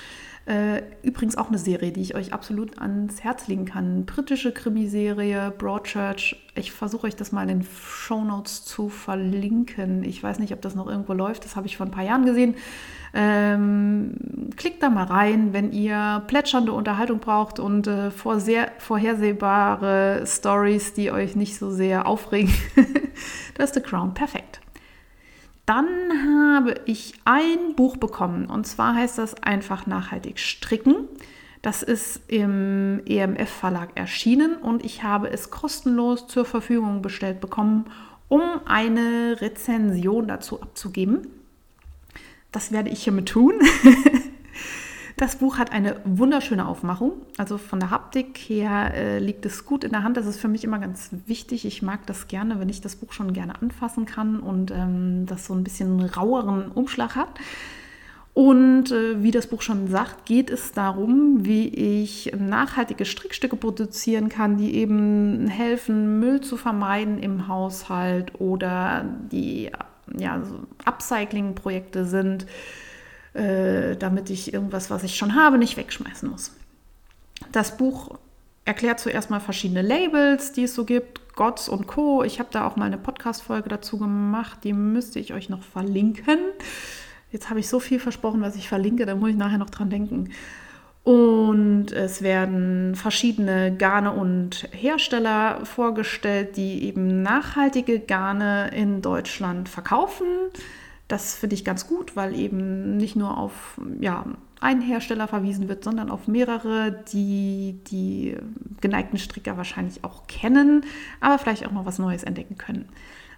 Äh, 0.48 0.82
übrigens 1.04 1.38
auch 1.38 1.50
eine 1.50 1.60
Serie, 1.60 1.92
die 1.92 2.02
ich 2.02 2.16
euch 2.16 2.34
absolut 2.34 2.80
ans 2.80 3.24
Herz 3.24 3.48
legen 3.48 3.66
kann. 3.66 4.06
Britische 4.06 4.52
Krimiserie, 4.52 5.54
Broadchurch. 5.56 6.36
Ich 6.56 6.72
versuche 6.72 7.06
euch 7.06 7.16
das 7.16 7.32
mal 7.32 7.44
in 7.44 7.60
den 7.60 7.64
Show 7.64 8.24
Notes 8.24 8.66
zu 8.66 8.90
verlinken. 8.90 10.04
Ich 10.04 10.22
weiß 10.22 10.40
nicht, 10.40 10.52
ob 10.52 10.62
das 10.62 10.74
noch 10.74 10.88
irgendwo 10.88 11.14
läuft. 11.14 11.46
Das 11.46 11.56
habe 11.56 11.68
ich 11.68 11.78
vor 11.78 11.86
ein 11.86 11.92
paar 11.92 12.04
Jahren 12.04 12.26
gesehen. 12.26 12.56
Ähm, 13.14 14.16
klickt 14.56 14.82
da 14.82 14.90
mal 14.90 15.04
rein, 15.04 15.54
wenn 15.54 15.72
ihr 15.72 16.24
plätschernde 16.26 16.72
Unterhaltung 16.72 17.20
braucht 17.20 17.60
und 17.60 17.86
äh, 17.86 18.10
vor 18.10 18.40
sehr 18.40 18.72
vorhersehbare 18.80 20.24
Stories, 20.26 20.94
die 20.94 21.12
euch 21.12 21.36
nicht 21.36 21.58
so 21.58 21.70
sehr 21.70 22.08
aufregen. 22.08 22.54
das 23.56 23.70
ist 23.70 23.76
The 23.76 23.82
Crown. 23.82 24.16
Perfekt. 24.16 24.61
Dann 25.66 25.88
habe 25.88 26.76
ich 26.86 27.14
ein 27.26 27.76
Buch 27.76 27.98
bekommen 27.98 28.48
und 28.48 28.66
zwar 28.66 28.96
heißt 28.96 29.18
das 29.18 29.36
einfach 29.44 29.86
nachhaltig 29.86 30.40
stricken. 30.40 31.08
Das 31.62 31.84
ist 31.84 32.22
im 32.28 33.02
EMF 33.06 33.50
Verlag 33.50 33.90
erschienen 33.96 34.56
und 34.56 34.84
ich 34.84 35.04
habe 35.04 35.30
es 35.30 35.52
kostenlos 35.52 36.28
zur 36.28 36.46
Verfügung 36.46 37.02
bestellt 37.02 37.40
bekommen, 37.40 37.86
um 38.28 38.42
eine 38.66 39.40
Rezension 39.40 40.28
dazu 40.28 40.62
abzugeben. 40.62 41.28
Das 42.52 42.72
werde 42.72 42.90
ich 42.90 43.04
hiermit 43.04 43.30
tun. 43.30 43.54
Das 45.22 45.36
Buch 45.36 45.60
hat 45.60 45.72
eine 45.72 45.98
wunderschöne 46.04 46.68
Aufmachung. 46.68 47.12
Also 47.38 47.60
von 47.60 47.80
der 47.80 47.92
Haptik 47.92 48.40
her 48.40 48.92
äh, 48.96 49.20
liegt 49.20 49.46
es 49.46 49.68
gut 49.68 49.84
in 49.84 49.92
der 49.92 50.02
Hand. 50.02 50.18
Das 50.18 50.26
ist 50.26 50.40
für 50.40 50.48
mich 50.48 50.64
immer 50.64 50.80
ganz 50.80 51.12
wichtig. 51.28 51.64
Ich 51.64 51.84
mag 51.84 52.08
das 52.08 52.28
gerne, 52.28 52.60
wenn 52.60 52.70
ich 52.70 52.82
das 52.82 52.96
Buch 52.96 53.14
schon 53.14 53.32
gerne 53.32 53.62
anfassen 53.62 54.08
kann 54.08 54.40
und 54.40 54.72
ähm, 54.72 55.28
das 55.28 55.46
so 55.46 55.54
ein 55.54 55.64
bisschen 55.64 56.02
raueren 56.02 56.72
Umschlag 56.72 57.16
hat. 57.16 57.40
Und 58.34 58.92
äh, 58.92 59.22
wie 59.22 59.30
das 59.30 59.46
Buch 59.46 59.62
schon 59.62 59.90
sagt, 59.90 60.26
geht 60.26 60.50
es 60.50 60.72
darum, 60.72 61.46
wie 61.46 61.68
ich 61.68 62.34
nachhaltige 62.36 63.06
Strickstücke 63.06 63.58
produzieren 63.58 64.28
kann, 64.28 64.58
die 64.58 64.74
eben 64.74 65.46
helfen, 65.46 66.20
Müll 66.20 66.42
zu 66.42 66.58
vermeiden 66.58 67.20
im 67.20 67.48
Haushalt 67.48 68.42
oder 68.42 69.06
die 69.32 69.70
ja, 70.18 70.42
so 70.44 70.62
Upcycling-Projekte 70.84 72.06
sind, 72.06 72.48
äh, 73.34 73.96
damit 73.96 74.30
ich 74.30 74.54
irgendwas, 74.54 74.90
was 74.90 75.04
ich 75.04 75.16
schon 75.16 75.36
habe, 75.36 75.58
nicht 75.58 75.78
wegschmeißen 75.78 76.30
muss. 76.30 76.52
Das 77.52 77.78
Buch 77.78 78.18
erklärt 78.66 79.00
zuerst 79.00 79.30
mal 79.30 79.40
verschiedene 79.40 79.82
Labels, 79.82 80.52
die 80.52 80.64
es 80.64 80.76
so 80.76 80.86
gibt, 80.86 81.36
Gods 81.36 81.70
und 81.70 81.88
Co. 81.88 82.24
Ich 82.24 82.40
habe 82.40 82.50
da 82.52 82.68
auch 82.68 82.76
mal 82.76 82.86
eine 82.86 82.98
Podcast-Folge 82.98 83.70
dazu 83.70 83.98
gemacht, 83.98 84.60
die 84.64 84.74
müsste 84.74 85.20
ich 85.20 85.34
euch 85.34 85.50
noch 85.50 85.64
verlinken. 85.64 86.40
Jetzt 87.32 87.50
habe 87.50 87.60
ich 87.60 87.70
so 87.70 87.80
viel 87.80 88.00
versprochen, 88.00 88.42
was 88.42 88.56
ich 88.56 88.68
verlinke, 88.68 89.06
da 89.06 89.16
muss 89.16 89.30
ich 89.30 89.38
nachher 89.38 89.58
noch 89.58 89.70
dran 89.70 89.90
denken. 89.90 90.30
Und 91.04 91.92
es 91.94 92.22
werden 92.22 92.94
verschiedene 92.96 93.76
Garne 93.76 94.12
und 94.12 94.68
Hersteller 94.72 95.66
vorgestellt, 95.66 96.58
die 96.58 96.84
eben 96.84 97.24
nachhaltige 97.24 98.00
Garne 98.00 98.70
in 98.76 99.02
Deutschland 99.02 99.68
verkaufen. 99.68 100.28
Das 101.12 101.36
finde 101.36 101.56
ich 101.56 101.66
ganz 101.66 101.88
gut, 101.88 102.16
weil 102.16 102.34
eben 102.34 102.96
nicht 102.96 103.18
nur 103.18 103.38
auf 103.38 103.78
ja, 104.00 104.24
einen 104.62 104.82
Hersteller 104.82 105.28
verwiesen 105.28 105.68
wird, 105.68 105.84
sondern 105.84 106.10
auf 106.10 106.30
mehrere, 106.30 107.04
die 107.12 107.82
die 107.88 108.38
geneigten 108.80 109.18
Stricker 109.18 109.58
wahrscheinlich 109.58 110.06
auch 110.06 110.28
kennen, 110.28 110.86
aber 111.20 111.38
vielleicht 111.38 111.68
auch 111.68 111.74
noch 111.74 111.86
was 111.86 112.00
Neues 112.00 112.24
entdecken 112.24 112.58
können. 112.58 112.88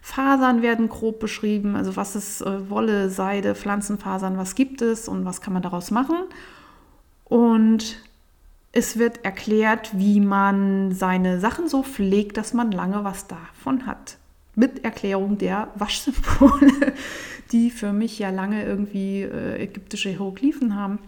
Fasern 0.02 0.62
werden 0.62 0.88
grob 0.88 1.20
beschrieben, 1.20 1.76
also 1.76 1.96
was 1.96 2.16
ist 2.16 2.42
äh, 2.42 2.70
Wolle, 2.70 3.10
Seide, 3.10 3.56
Pflanzenfasern, 3.56 4.38
was 4.38 4.54
gibt 4.54 4.84
es 4.84 5.08
und 5.08 5.26
was 5.26 5.42
kann 5.42 5.54
man 5.54 5.64
daraus 5.64 5.90
machen. 5.90 6.18
Und 7.24 7.98
es 8.72 9.00
wird 9.00 9.26
erklärt, 9.26 9.98
wie 9.98 10.20
man 10.20 10.92
seine 10.92 11.40
Sachen 11.40 11.68
so 11.68 11.82
pflegt, 11.82 12.38
dass 12.38 12.54
man 12.54 12.72
lange 12.72 13.04
was 13.04 13.26
davon 13.26 13.88
hat. 13.88 14.18
Mit 14.56 14.84
Erklärung 14.84 15.38
der 15.38 15.70
Waschsymbole, 15.76 16.94
die 17.52 17.72
für 17.72 17.94
mich 17.94 18.20
ja 18.20 18.30
lange 18.30 18.64
irgendwie 18.64 19.22
äh, 19.22 19.64
ägyptische 19.64 20.10
Hieroglyphen 20.10 20.76
haben. 20.76 21.00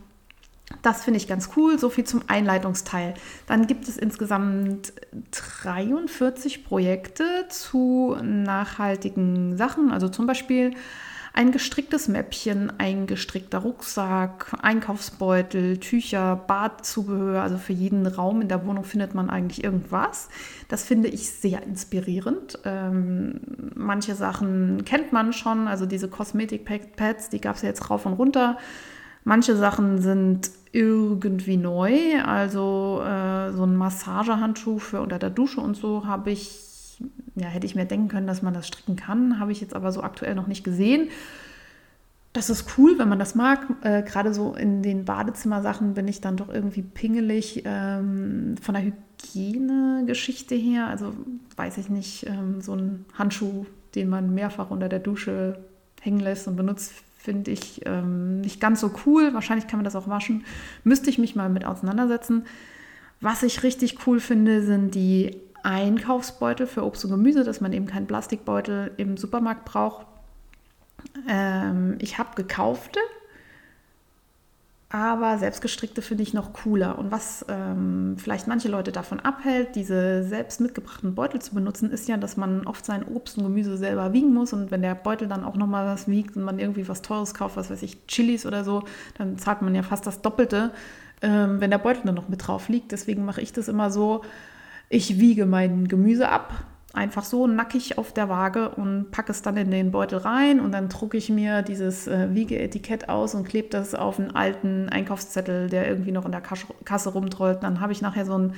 Das 0.81 1.03
finde 1.03 1.17
ich 1.17 1.27
ganz 1.27 1.51
cool. 1.55 1.77
So 1.77 1.89
viel 1.89 2.05
zum 2.05 2.21
Einleitungsteil. 2.27 3.13
Dann 3.47 3.67
gibt 3.67 3.87
es 3.87 3.97
insgesamt 3.97 4.93
43 5.31 6.65
Projekte 6.65 7.23
zu 7.49 8.17
nachhaltigen 8.21 9.57
Sachen. 9.57 9.91
Also 9.91 10.09
zum 10.09 10.25
Beispiel 10.25 10.71
Ein 11.37 11.51
gestricktes 11.51 12.07
Mäppchen, 12.07 12.71
ein 12.77 13.07
gestrickter 13.07 13.57
Rucksack, 13.57 14.55
Einkaufsbeutel, 14.61 15.79
Tücher, 15.79 16.37
Badzubehör. 16.47 17.41
Also 17.41 17.57
für 17.57 17.73
jeden 17.73 18.07
Raum 18.07 18.39
in 18.39 18.47
der 18.47 18.65
Wohnung 18.65 18.85
findet 18.85 19.13
man 19.15 19.29
eigentlich 19.29 19.61
irgendwas. 19.61 20.29
Das 20.69 20.85
finde 20.85 21.09
ich 21.09 21.29
sehr 21.29 21.61
inspirierend. 21.61 22.59
Ähm, 22.63 23.41
manche 23.75 24.15
Sachen 24.15 24.85
kennt 24.85 25.11
man 25.11 25.33
schon, 25.33 25.67
also 25.67 25.85
diese 25.85 26.07
Kosmetik-Pads, 26.07 27.31
die 27.31 27.41
gab 27.41 27.57
es 27.57 27.63
ja 27.63 27.67
jetzt 27.67 27.89
rauf 27.89 28.05
und 28.05 28.13
runter. 28.13 28.57
Manche 29.25 29.57
Sachen 29.57 30.01
sind 30.01 30.51
irgendwie 30.71 31.57
neu, 31.57 32.21
also 32.23 33.01
äh, 33.05 33.51
so 33.51 33.65
ein 33.65 33.75
Massagehandschuh 33.75 34.79
für 34.79 35.01
unter 35.01 35.19
der 35.19 35.31
Dusche 35.31 35.59
und 35.59 35.75
so 35.75 36.05
habe 36.05 36.31
ich, 36.31 36.64
ja, 37.35 37.47
hätte 37.47 37.65
ich 37.65 37.75
mir 37.75 37.85
denken 37.85 38.07
können, 38.07 38.27
dass 38.27 38.41
man 38.41 38.53
das 38.53 38.67
stricken 38.67 38.95
kann, 38.95 39.39
habe 39.39 39.51
ich 39.51 39.61
jetzt 39.61 39.75
aber 39.75 39.91
so 39.91 40.01
aktuell 40.03 40.35
noch 40.35 40.47
nicht 40.47 40.63
gesehen. 40.63 41.09
Das 42.33 42.49
ist 42.49 42.77
cool, 42.77 42.99
wenn 42.99 43.07
man 43.07 43.19
das 43.19 43.33
mag. 43.33 43.65
Äh, 43.81 44.03
Gerade 44.03 44.33
so 44.33 44.55
in 44.55 44.83
den 44.83 45.05
Badezimmersachen 45.05 45.93
bin 45.93 46.07
ich 46.07 46.19
dann 46.19 46.35
doch 46.35 46.49
irgendwie 46.49 46.81
pingelig 46.81 47.63
ähm, 47.65 48.55
von 48.61 48.75
der 48.75 48.83
Hygienegeschichte 48.83 50.53
her. 50.53 50.87
Also 50.87 51.13
weiß 51.55 51.77
ich 51.77 51.89
nicht, 51.89 52.25
ähm, 52.27 52.59
so 52.59 52.73
ein 52.73 53.05
Handschuh, 53.17 53.65
den 53.95 54.09
man 54.09 54.33
mehrfach 54.33 54.69
unter 54.69 54.89
der 54.89 54.99
Dusche 54.99 55.59
hängen 56.01 56.19
lässt 56.19 56.47
und 56.49 56.57
benutzt, 56.57 56.91
finde 57.17 57.51
ich 57.51 57.81
ähm, 57.85 58.41
nicht 58.41 58.59
ganz 58.59 58.81
so 58.81 58.91
cool. 59.05 59.33
Wahrscheinlich 59.33 59.67
kann 59.67 59.79
man 59.79 59.85
das 59.85 59.95
auch 59.95 60.09
waschen. 60.09 60.43
Müsste 60.83 61.09
ich 61.09 61.17
mich 61.17 61.35
mal 61.35 61.49
mit 61.49 61.65
auseinandersetzen. 61.65 62.43
Was 63.21 63.43
ich 63.43 63.63
richtig 63.63 64.05
cool 64.05 64.19
finde, 64.19 64.61
sind 64.61 64.93
die 64.93 65.37
Einkaufsbeutel 65.65 66.67
für 66.67 66.83
Obst 66.85 67.05
und 67.05 67.11
Gemüse, 67.11 67.43
dass 67.43 67.61
man 67.61 67.73
eben 67.73 67.87
keinen 67.87 68.07
Plastikbeutel 68.07 68.91
im 68.97 69.17
Supermarkt 69.17 69.65
braucht. 69.65 70.05
Ähm, 71.27 71.97
ich 71.99 72.17
habe 72.17 72.29
gekaufte 72.35 72.99
aber 74.95 75.37
selbstgestrickte 75.39 76.01
finde 76.01 76.23
ich 76.23 76.33
noch 76.33 76.53
cooler. 76.53 76.97
Und 76.97 77.11
was 77.11 77.45
ähm, 77.49 78.15
vielleicht 78.17 78.47
manche 78.47 78.69
Leute 78.69 78.93
davon 78.93 79.19
abhält, 79.19 79.75
diese 79.75 80.23
selbst 80.23 80.61
mitgebrachten 80.61 81.15
Beutel 81.15 81.41
zu 81.41 81.53
benutzen, 81.53 81.91
ist 81.91 82.07
ja, 82.07 82.15
dass 82.15 82.37
man 82.37 82.65
oft 82.65 82.85
sein 82.85 83.03
Obst 83.03 83.37
und 83.37 83.43
Gemüse 83.43 83.75
selber 83.75 84.13
wiegen 84.13 84.33
muss. 84.33 84.53
Und 84.53 84.71
wenn 84.71 84.81
der 84.83 84.95
Beutel 84.95 85.27
dann 85.27 85.43
auch 85.43 85.55
nochmal 85.55 85.85
was 85.85 86.07
wiegt 86.07 86.37
und 86.37 86.43
man 86.43 86.59
irgendwie 86.59 86.87
was 86.87 87.01
Teures 87.01 87.33
kauft, 87.33 87.57
was 87.57 87.69
weiß 87.69 87.81
ich, 87.81 88.05
Chilis 88.05 88.45
oder 88.45 88.63
so, 88.63 88.83
dann 89.17 89.37
zahlt 89.37 89.61
man 89.61 89.75
ja 89.75 89.83
fast 89.83 90.07
das 90.07 90.21
Doppelte, 90.21 90.71
ähm, 91.21 91.59
wenn 91.59 91.71
der 91.71 91.79
Beutel 91.79 92.03
dann 92.05 92.15
noch 92.15 92.29
mit 92.29 92.47
drauf 92.47 92.69
liegt. 92.69 92.93
Deswegen 92.93 93.25
mache 93.25 93.41
ich 93.41 93.51
das 93.51 93.67
immer 93.67 93.89
so, 93.91 94.21
ich 94.89 95.19
wiege 95.19 95.45
mein 95.45 95.87
Gemüse 95.87 96.29
ab, 96.29 96.53
einfach 96.95 97.23
so 97.23 97.47
nackig 97.47 97.97
auf 97.97 98.13
der 98.13 98.29
Waage 98.29 98.69
und 98.69 99.11
packe 99.11 99.31
es 99.31 99.41
dann 99.41 99.57
in 99.57 99.71
den 99.71 99.91
Beutel 99.91 100.19
rein 100.19 100.59
und 100.59 100.71
dann 100.71 100.89
drucke 100.89 101.17
ich 101.17 101.29
mir 101.29 101.61
dieses 101.61 102.07
äh, 102.07 102.33
Wiegeetikett 102.33 103.09
aus 103.09 103.35
und 103.35 103.47
klebe 103.47 103.69
das 103.69 103.93
auf 103.93 104.19
einen 104.19 104.31
alten 104.31 104.89
Einkaufszettel, 104.89 105.69
der 105.69 105.87
irgendwie 105.87 106.11
noch 106.11 106.25
in 106.25 106.31
der 106.31 106.41
Kasse, 106.41 107.09
rumtrollt. 107.09 107.63
Dann 107.63 107.81
habe 107.81 107.91
ich 107.91 108.01
nachher 108.01 108.25
so 108.25 108.35
einen 108.35 108.53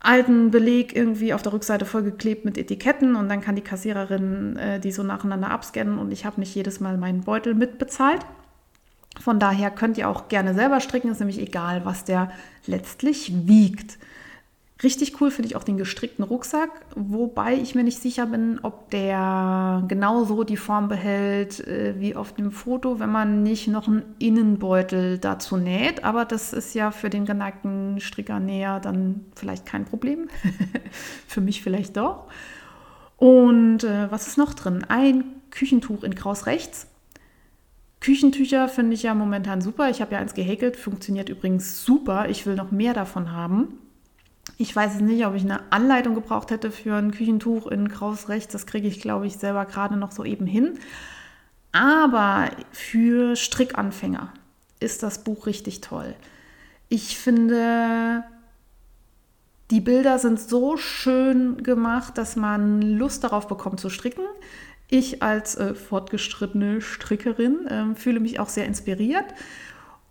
alten 0.00 0.50
Beleg 0.50 0.96
irgendwie 0.96 1.34
auf 1.34 1.42
der 1.42 1.52
Rückseite 1.52 1.84
vollgeklebt 1.84 2.44
mit 2.44 2.58
Etiketten 2.58 3.14
und 3.14 3.28
dann 3.28 3.40
kann 3.40 3.56
die 3.56 3.62
Kassiererin 3.62 4.56
äh, 4.56 4.80
die 4.80 4.90
so 4.92 5.02
nacheinander 5.02 5.50
abscannen 5.50 5.98
und 5.98 6.12
ich 6.12 6.24
habe 6.24 6.40
nicht 6.40 6.54
jedes 6.54 6.80
Mal 6.80 6.96
meinen 6.96 7.22
Beutel 7.22 7.54
mitbezahlt. 7.54 8.20
Von 9.20 9.38
daher 9.38 9.70
könnt 9.70 9.98
ihr 9.98 10.08
auch 10.08 10.28
gerne 10.28 10.54
selber 10.54 10.80
stricken, 10.80 11.10
ist 11.10 11.20
nämlich 11.20 11.40
egal, 11.40 11.84
was 11.84 12.04
der 12.04 12.32
letztlich 12.66 13.46
wiegt. 13.46 13.98
Richtig 14.82 15.20
cool 15.20 15.30
finde 15.30 15.48
ich 15.48 15.54
auch 15.54 15.62
den 15.62 15.76
gestrickten 15.76 16.24
Rucksack, 16.24 16.70
wobei 16.96 17.54
ich 17.54 17.76
mir 17.76 17.84
nicht 17.84 18.00
sicher 18.00 18.26
bin, 18.26 18.58
ob 18.62 18.90
der 18.90 19.84
genauso 19.86 20.42
die 20.42 20.56
Form 20.56 20.88
behält 20.88 21.60
äh, 21.60 21.94
wie 21.98 22.16
auf 22.16 22.34
dem 22.34 22.50
Foto, 22.50 22.98
wenn 22.98 23.10
man 23.10 23.44
nicht 23.44 23.68
noch 23.68 23.86
einen 23.86 24.02
Innenbeutel 24.18 25.18
dazu 25.18 25.56
näht. 25.56 26.02
Aber 26.02 26.24
das 26.24 26.52
ist 26.52 26.74
ja 26.74 26.90
für 26.90 27.10
den 27.10 27.26
geneigten 27.26 28.00
Strickernäher 28.00 28.80
dann 28.80 29.26
vielleicht 29.36 29.66
kein 29.66 29.84
Problem. 29.84 30.28
für 31.28 31.40
mich 31.40 31.62
vielleicht 31.62 31.96
doch. 31.96 32.24
Und 33.18 33.84
äh, 33.84 34.10
was 34.10 34.26
ist 34.26 34.36
noch 34.36 34.52
drin? 34.52 34.84
Ein 34.88 35.22
Küchentuch 35.50 36.02
in 36.02 36.16
Kraus 36.16 36.46
rechts. 36.46 36.88
Küchentücher 38.00 38.68
finde 38.68 38.94
ich 38.94 39.04
ja 39.04 39.14
momentan 39.14 39.60
super. 39.60 39.90
Ich 39.90 40.00
habe 40.00 40.14
ja 40.14 40.18
eins 40.18 40.34
gehäkelt, 40.34 40.76
funktioniert 40.76 41.28
übrigens 41.28 41.84
super. 41.84 42.28
Ich 42.28 42.46
will 42.46 42.56
noch 42.56 42.72
mehr 42.72 42.94
davon 42.94 43.30
haben. 43.30 43.78
Ich 44.58 44.74
weiß 44.74 45.00
nicht, 45.00 45.26
ob 45.26 45.34
ich 45.34 45.42
eine 45.42 45.72
Anleitung 45.72 46.14
gebraucht 46.14 46.50
hätte 46.50 46.70
für 46.70 46.94
ein 46.94 47.10
Küchentuch 47.10 47.66
in 47.66 47.88
Kraus 47.88 48.28
rechts. 48.28 48.52
Das 48.52 48.66
kriege 48.66 48.86
ich, 48.86 49.00
glaube 49.00 49.26
ich, 49.26 49.36
selber 49.36 49.64
gerade 49.64 49.96
noch 49.96 50.12
so 50.12 50.24
eben 50.24 50.46
hin. 50.46 50.78
Aber 51.72 52.50
für 52.70 53.34
Strickanfänger 53.34 54.32
ist 54.78 55.02
das 55.02 55.24
Buch 55.24 55.46
richtig 55.46 55.80
toll. 55.80 56.14
Ich 56.88 57.16
finde, 57.16 58.24
die 59.70 59.80
Bilder 59.80 60.18
sind 60.18 60.38
so 60.38 60.76
schön 60.76 61.62
gemacht, 61.62 62.18
dass 62.18 62.36
man 62.36 62.82
Lust 62.82 63.24
darauf 63.24 63.48
bekommt 63.48 63.80
zu 63.80 63.88
stricken. 63.88 64.24
Ich 64.88 65.22
als 65.22 65.54
äh, 65.56 65.74
fortgeschrittene 65.74 66.82
Strickerin 66.82 67.66
äh, 67.66 67.94
fühle 67.94 68.20
mich 68.20 68.38
auch 68.38 68.50
sehr 68.50 68.66
inspiriert. 68.66 69.24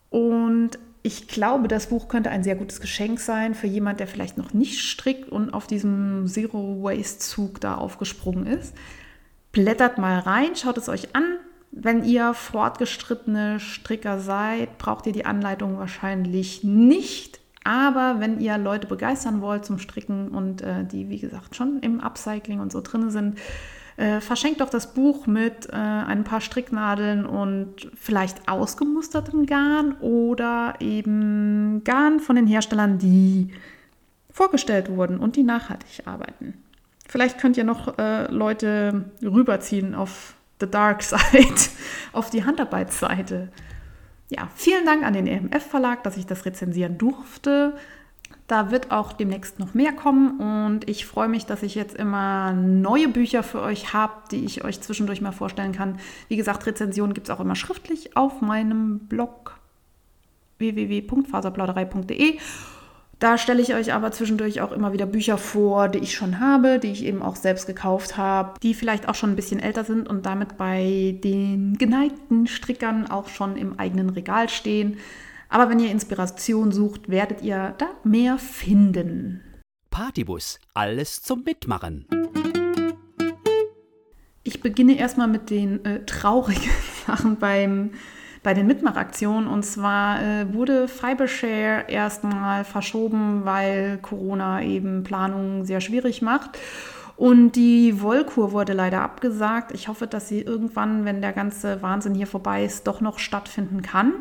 Und 0.10 0.80
ich 1.04 1.28
glaube, 1.28 1.68
das 1.68 1.88
Buch 1.88 2.08
könnte 2.08 2.30
ein 2.30 2.44
sehr 2.44 2.56
gutes 2.56 2.80
Geschenk 2.80 3.20
sein 3.20 3.56
für 3.56 3.68
jemand, 3.68 4.00
der 4.00 4.08
vielleicht 4.08 4.38
noch 4.38 4.54
nicht 4.54 4.80
strickt 4.80 5.30
und 5.30 5.52
auf 5.52 5.66
diesem 5.66 6.28
Zero-Waste-Zug 6.28 7.60
da 7.60 7.76
aufgesprungen 7.76 8.46
ist. 8.46 8.76
Blättert 9.52 9.98
mal 9.98 10.20
rein, 10.20 10.56
schaut 10.56 10.78
es 10.78 10.90
euch 10.90 11.16
an. 11.16 11.24
Wenn 11.72 12.04
ihr 12.04 12.34
fortgeschrittene 12.34 13.60
Stricker 13.60 14.20
seid, 14.20 14.78
braucht 14.78 15.08
ihr 15.08 15.14
die 15.14 15.26
Anleitung 15.26 15.80
wahrscheinlich 15.80 16.64
nicht. 16.64 17.40
Aber 17.64 18.20
wenn 18.20 18.40
ihr 18.40 18.58
Leute 18.58 18.88
begeistern 18.88 19.42
wollt 19.42 19.66
zum 19.66 19.80
Stricken 19.80 20.30
und 20.30 20.62
äh, 20.62 20.84
die, 20.84 21.10
wie 21.10 21.20
gesagt, 21.20 21.56
schon 21.56 21.80
im 21.80 22.00
Upcycling 22.00 22.60
und 22.60 22.72
so 22.72 22.82
drin 22.82 23.10
sind, 23.12 23.38
äh, 24.02 24.20
verschenkt 24.20 24.62
doch 24.62 24.70
das 24.70 24.94
Buch 24.94 25.28
mit 25.28 25.70
äh, 25.70 25.76
ein 25.76 26.24
paar 26.24 26.42
Stricknadeln 26.42 27.26
und 27.26 27.92
vielleicht 27.94 28.50
ausgemustertem 28.50 29.46
Garn 29.46 29.94
oder 30.00 30.74
eben 30.80 31.84
Garn 31.84 32.20
von 32.20 32.36
den 32.36 32.48
Herstellern, 32.48 32.98
die 32.98 33.54
vorgestellt 34.34 34.90
wurden 34.90 35.20
und 35.20 35.36
die 35.36 35.44
nachhaltig 35.44 36.08
arbeiten. 36.08 36.56
Vielleicht 37.08 37.38
könnt 37.38 37.58
ihr 37.58 37.64
noch 37.64 38.00
äh, 38.00 38.26
Leute 38.32 39.12
rüberziehen 39.22 39.94
auf 39.94 40.34
The 40.60 40.68
Dark 40.70 41.04
Side, 41.04 41.70
auf 42.12 42.32
die 42.32 42.44
Handarbeitsseite. 42.44 43.50
Ja, 44.30 44.50
vielen 44.56 44.86
Dank 44.86 45.04
an 45.04 45.14
den 45.14 45.28
EMF 45.28 45.64
Verlag, 45.64 46.04
dass 46.04 46.18
ich 46.18 46.26
das 46.26 46.46
rezensieren 46.46 46.98
durfte. 46.98 47.76
Da 48.52 48.70
wird 48.70 48.92
auch 48.92 49.14
demnächst 49.14 49.60
noch 49.60 49.74
mehr 49.74 49.94
kommen 49.94 50.68
und 50.68 50.90
ich 50.90 51.06
freue 51.06 51.30
mich, 51.30 51.46
dass 51.46 51.64
ich 51.64 51.74
jetzt 51.74 51.96
immer 51.96 52.52
neue 52.52 53.08
Bücher 53.08 53.44
für 53.44 53.62
euch 53.62 53.94
habe, 53.94 54.12
die 54.30 54.44
ich 54.44 54.66
euch 54.66 54.82
zwischendurch 54.82 55.22
mal 55.22 55.32
vorstellen 55.32 55.72
kann. 55.72 56.00
Wie 56.28 56.36
gesagt, 56.36 56.66
Rezensionen 56.66 57.14
gibt 57.14 57.30
es 57.30 57.34
auch 57.34 57.40
immer 57.40 57.56
schriftlich 57.56 58.18
auf 58.18 58.42
meinem 58.42 59.08
Blog 59.08 59.58
www.faserplauderei.de. 60.58 62.40
Da 63.20 63.38
stelle 63.38 63.62
ich 63.62 63.74
euch 63.74 63.94
aber 63.94 64.12
zwischendurch 64.12 64.60
auch 64.60 64.74
immer 64.74 64.92
wieder 64.92 65.06
Bücher 65.06 65.38
vor, 65.38 65.88
die 65.88 66.00
ich 66.00 66.14
schon 66.14 66.42
habe, 66.42 66.78
die 66.78 66.92
ich 66.92 67.06
eben 67.06 67.22
auch 67.22 67.38
selbst 67.38 67.68
gekauft 67.68 68.18
habe, 68.18 68.60
die 68.62 68.74
vielleicht 68.74 69.08
auch 69.08 69.16
schon 69.16 69.30
ein 69.30 69.38
bisschen 69.38 69.62
älter 69.62 69.86
sind 69.86 70.10
und 70.10 70.26
damit 70.26 70.58
bei 70.58 71.18
den 71.24 71.78
geneigten 71.78 72.48
Strickern 72.48 73.10
auch 73.10 73.30
schon 73.30 73.56
im 73.56 73.80
eigenen 73.80 74.10
Regal 74.10 74.50
stehen. 74.50 74.98
Aber 75.52 75.70
wenn 75.70 75.80
ihr 75.80 75.92
Inspiration 75.92 76.72
sucht, 76.72 77.10
werdet 77.10 77.42
ihr 77.42 77.76
da 77.78 77.90
mehr 78.06 78.38
finden. 78.38 79.42
Partybus, 79.90 80.62
alles 80.74 81.22
zum 81.22 81.44
Mitmachen. 81.44 82.06
Ich 84.44 84.62
beginne 84.62 84.98
erstmal 84.98 85.28
mit 85.28 85.50
den 85.50 85.84
äh, 85.84 86.06
traurigen 86.06 86.72
Sachen 87.06 87.36
beim, 87.36 87.92
bei 88.44 88.54
den 88.54 88.66
Mitmachaktionen. 88.66 89.50
Und 89.50 89.64
zwar 89.64 90.24
äh, 90.24 90.54
wurde 90.54 90.88
Fibershare 90.88 91.84
erstmal 91.90 92.64
verschoben, 92.64 93.44
weil 93.44 93.98
Corona 94.02 94.64
eben 94.64 95.04
Planungen 95.04 95.66
sehr 95.66 95.82
schwierig 95.82 96.22
macht. 96.22 96.58
Und 97.18 97.58
die 97.58 98.02
Wollkur 98.02 98.54
wurde 98.54 98.72
leider 98.72 99.02
abgesagt. 99.02 99.74
Ich 99.74 99.90
hoffe, 99.90 100.08
dass 100.08 100.30
sie 100.30 100.40
irgendwann, 100.42 101.04
wenn 101.04 101.22
der 101.22 101.34
ganze 101.34 101.82
Wahnsinn 101.82 102.16
hier 102.16 102.26
vorbei 102.26 102.64
ist, 102.64 102.88
doch 102.88 103.02
noch 103.02 103.20
stattfinden 103.20 103.82
kann. 103.82 104.14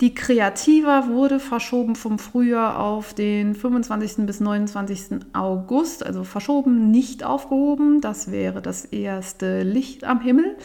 Die 0.00 0.14
Kreativa 0.14 1.08
wurde 1.08 1.40
verschoben 1.40 1.96
vom 1.96 2.18
Frühjahr 2.18 2.78
auf 2.78 3.14
den 3.14 3.54
25. 3.54 4.26
bis 4.26 4.40
29. 4.40 5.20
August, 5.32 6.04
also 6.04 6.22
verschoben, 6.22 6.90
nicht 6.90 7.24
aufgehoben. 7.24 8.02
Das 8.02 8.30
wäre 8.30 8.60
das 8.60 8.84
erste 8.84 9.62
Licht 9.62 10.04
am 10.04 10.20
Himmel. 10.20 10.56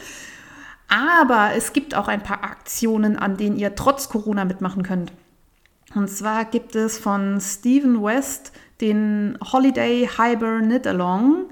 Aber 0.89 1.51
es 1.55 1.71
gibt 1.71 1.95
auch 1.95 2.09
ein 2.09 2.21
paar 2.21 2.43
Aktionen, 2.43 3.15
an 3.15 3.37
denen 3.37 3.55
ihr 3.55 3.75
trotz 3.75 4.09
Corona 4.09 4.43
mitmachen 4.43 4.83
könnt. 4.83 5.13
Und 5.95 6.09
zwar 6.09 6.43
gibt 6.43 6.75
es 6.75 6.97
von 6.97 7.39
Stephen 7.39 8.03
West 8.03 8.51
den 8.81 9.37
Holiday 9.53 10.09
Hyber 10.17 10.59
Knit 10.59 10.85
Along. 10.85 11.45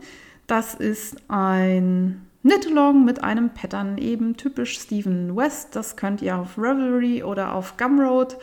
Das 0.47 0.73
ist 0.73 1.15
ein 1.29 2.28
Knit-Along 2.41 3.03
mit 3.03 3.23
einem 3.23 3.49
Pattern, 3.49 3.97
eben 3.97 4.37
typisch 4.37 4.79
Stephen 4.79 5.35
West. 5.35 5.75
Das 5.75 5.97
könnt 5.97 6.21
ihr 6.21 6.37
auf 6.37 6.57
Revelry 6.57 7.23
oder 7.23 7.53
auf 7.53 7.77
Gumroad 7.77 8.37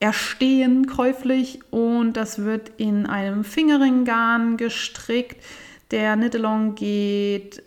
erstehen 0.00 0.86
käuflich 0.86 1.60
und 1.72 2.12
das 2.12 2.44
wird 2.44 2.70
in 2.76 3.06
einem 3.06 3.42
Fingerringgarn 3.42 4.56
gestrickt. 4.56 5.42
Der 5.90 6.14
Knit-Along 6.14 6.76
geht 6.76 7.62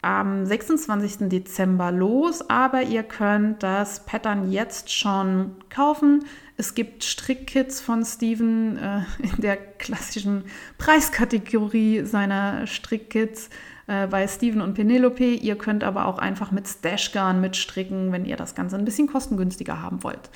am 0.00 0.46
26. 0.46 1.28
Dezember 1.28 1.90
los, 1.90 2.48
aber 2.48 2.82
ihr 2.82 3.02
könnt 3.02 3.62
das 3.62 4.06
Pattern 4.06 4.50
jetzt 4.50 4.92
schon 4.92 5.56
kaufen. 5.68 6.24
Es 6.56 6.74
gibt 6.74 7.04
Strickkits 7.04 7.80
von 7.80 8.04
Steven 8.04 8.78
äh, 8.78 9.00
in 9.22 9.40
der 9.42 9.56
klassischen 9.56 10.44
Preiskategorie 10.78 12.04
seiner 12.04 12.66
Strickkits 12.66 13.50
äh, 13.88 14.06
bei 14.06 14.28
Steven 14.28 14.60
und 14.60 14.74
Penelope. 14.74 15.24
Ihr 15.24 15.56
könnt 15.56 15.82
aber 15.82 16.06
auch 16.06 16.18
einfach 16.18 16.52
mit 16.52 16.68
Stashgarn 16.68 17.40
mitstricken, 17.40 18.12
wenn 18.12 18.24
ihr 18.24 18.36
das 18.36 18.54
Ganze 18.54 18.76
ein 18.76 18.84
bisschen 18.84 19.08
kostengünstiger 19.08 19.82
haben 19.82 20.04
wollt. 20.04 20.30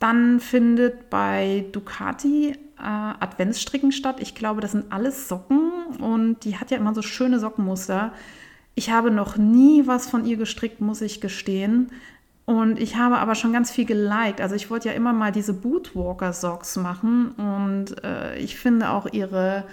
Dann 0.00 0.40
findet 0.40 1.10
bei 1.10 1.66
Ducati 1.72 2.56
äh, 2.78 2.82
Adventsstricken 2.82 3.92
statt. 3.92 4.16
Ich 4.20 4.34
glaube, 4.34 4.60
das 4.62 4.72
sind 4.72 4.90
alles 4.90 5.28
Socken 5.28 5.70
und 6.00 6.44
die 6.44 6.56
hat 6.56 6.70
ja 6.70 6.78
immer 6.78 6.94
so 6.94 7.02
schöne 7.02 7.38
Sockenmuster. 7.38 8.12
Ich 8.74 8.90
habe 8.90 9.10
noch 9.10 9.36
nie 9.36 9.86
was 9.86 10.08
von 10.08 10.24
ihr 10.24 10.38
gestrickt, 10.38 10.80
muss 10.80 11.02
ich 11.02 11.20
gestehen. 11.20 11.92
Und 12.46 12.80
ich 12.80 12.96
habe 12.96 13.18
aber 13.18 13.34
schon 13.34 13.52
ganz 13.52 13.70
viel 13.70 13.84
geliked. 13.84 14.40
Also 14.40 14.54
ich 14.54 14.70
wollte 14.70 14.88
ja 14.88 14.94
immer 14.94 15.12
mal 15.12 15.30
diese 15.30 15.52
Bootwalker 15.52 16.32
Socks 16.32 16.76
machen 16.76 17.32
und 17.32 18.02
äh, 18.02 18.38
ich 18.38 18.56
finde 18.56 18.90
auch 18.90 19.06
ihre 19.12 19.64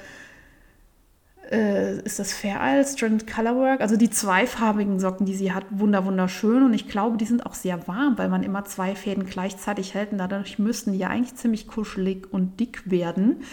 äh, 1.52 2.00
ist 2.02 2.20
das 2.20 2.34
Fair 2.34 2.60
Isle 2.62 2.86
Strand 2.86 3.28
Colorwork, 3.28 3.82
also 3.82 3.98
die 3.98 4.10
zweifarbigen 4.10 5.00
Socken, 5.00 5.26
die 5.26 5.36
sie 5.36 5.54
hat, 5.54 5.66
wunder 5.70 6.06
wunderschön 6.06 6.64
und 6.64 6.74
ich 6.74 6.88
glaube, 6.88 7.18
die 7.18 7.26
sind 7.26 7.46
auch 7.46 7.54
sehr 7.54 7.88
warm, 7.88 8.18
weil 8.18 8.30
man 8.30 8.44
immer 8.44 8.66
zwei 8.66 8.96
Fäden 8.96 9.26
gleichzeitig 9.26 9.94
hält 9.94 10.12
und 10.12 10.18
dadurch 10.18 10.60
müssten 10.60 10.94
die 10.94 11.00
ja 11.00 11.10
eigentlich 11.10 11.36
ziemlich 11.36 11.68
kuschelig 11.68 12.32
und 12.32 12.60
dick 12.60 12.90
werden. 12.90 13.44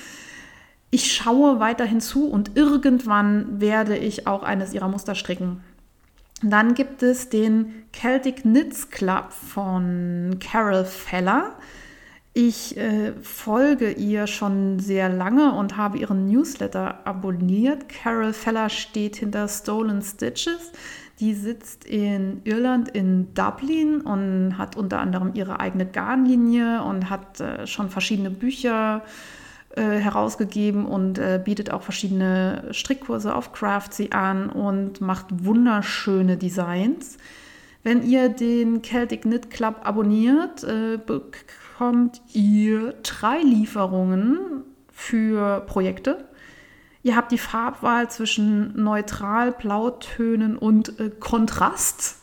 Ich 0.90 1.12
schaue 1.12 1.59
weiterhin 1.59 2.01
zu 2.01 2.28
und 2.28 2.57
irgendwann 2.57 3.61
werde 3.61 3.97
ich 3.97 4.26
auch 4.26 4.42
eines 4.42 4.72
ihrer 4.74 4.88
Muster 4.88 5.14
stricken. 5.14 5.61
Dann 6.42 6.74
gibt 6.74 7.03
es 7.03 7.30
den 7.30 7.84
Celtic 7.92 8.42
Knits 8.42 8.90
Club 8.90 9.32
von 9.32 10.38
Carol 10.40 10.84
Feller. 10.84 11.53
Ich 12.37 12.76
äh, 12.76 13.12
folge 13.22 13.93
ihr 13.93 14.26
schon 14.26 14.80
sehr 14.80 15.09
lange 15.09 15.53
und 15.53 15.76
habe 15.76 15.99
ihren 15.99 16.26
Newsletter 16.26 17.07
abonniert. 17.07 17.89
Carol 17.89 18.32
Feller 18.32 18.70
steht 18.70 19.14
hinter 19.14 19.47
Stolen 19.47 20.03
Stitches. 20.03 20.72
Die 21.20 21.32
sitzt 21.32 21.85
in 21.85 22.41
Irland, 22.43 22.89
in 22.89 23.32
Dublin 23.35 24.01
und 24.01 24.59
hat 24.59 24.76
unter 24.76 24.99
anderem 24.99 25.30
ihre 25.35 25.61
eigene 25.61 25.87
Garnlinie 25.87 26.82
und 26.82 27.09
hat 27.09 27.39
äh, 27.41 27.68
schon 27.68 27.89
verschiedene 27.89 28.30
Bücher 28.30 29.05
äh, 29.76 29.82
herausgegeben 29.82 30.87
und 30.87 31.20
äh, 31.20 31.41
bietet 31.43 31.70
auch 31.70 31.82
verschiedene 31.82 32.64
Strickkurse 32.72 33.32
auf 33.32 33.53
Craftsy 33.53 34.11
an 34.11 34.51
und 34.51 35.01
macht 35.01 35.26
wunderschöne 35.30 36.37
Designs. 36.37 37.16
Wenn 37.85 38.03
ihr 38.03 38.28
den 38.28 38.82
Celtic 38.82 39.22
Knit 39.22 39.51
Club 39.51 39.82
abonniert, 39.85 40.64
äh, 40.64 40.99
bekommt 41.74 42.22
ihr 42.32 42.94
drei 43.02 43.40
Lieferungen 43.40 44.62
für 44.92 45.60
Projekte. 45.66 46.28
Ihr 47.02 47.16
habt 47.16 47.32
die 47.32 47.38
Farbwahl 47.38 48.08
zwischen 48.08 48.80
neutral, 48.80 49.50
Blautönen 49.50 50.56
und 50.56 51.00
äh, 51.00 51.10
Kontrast. 51.18 52.22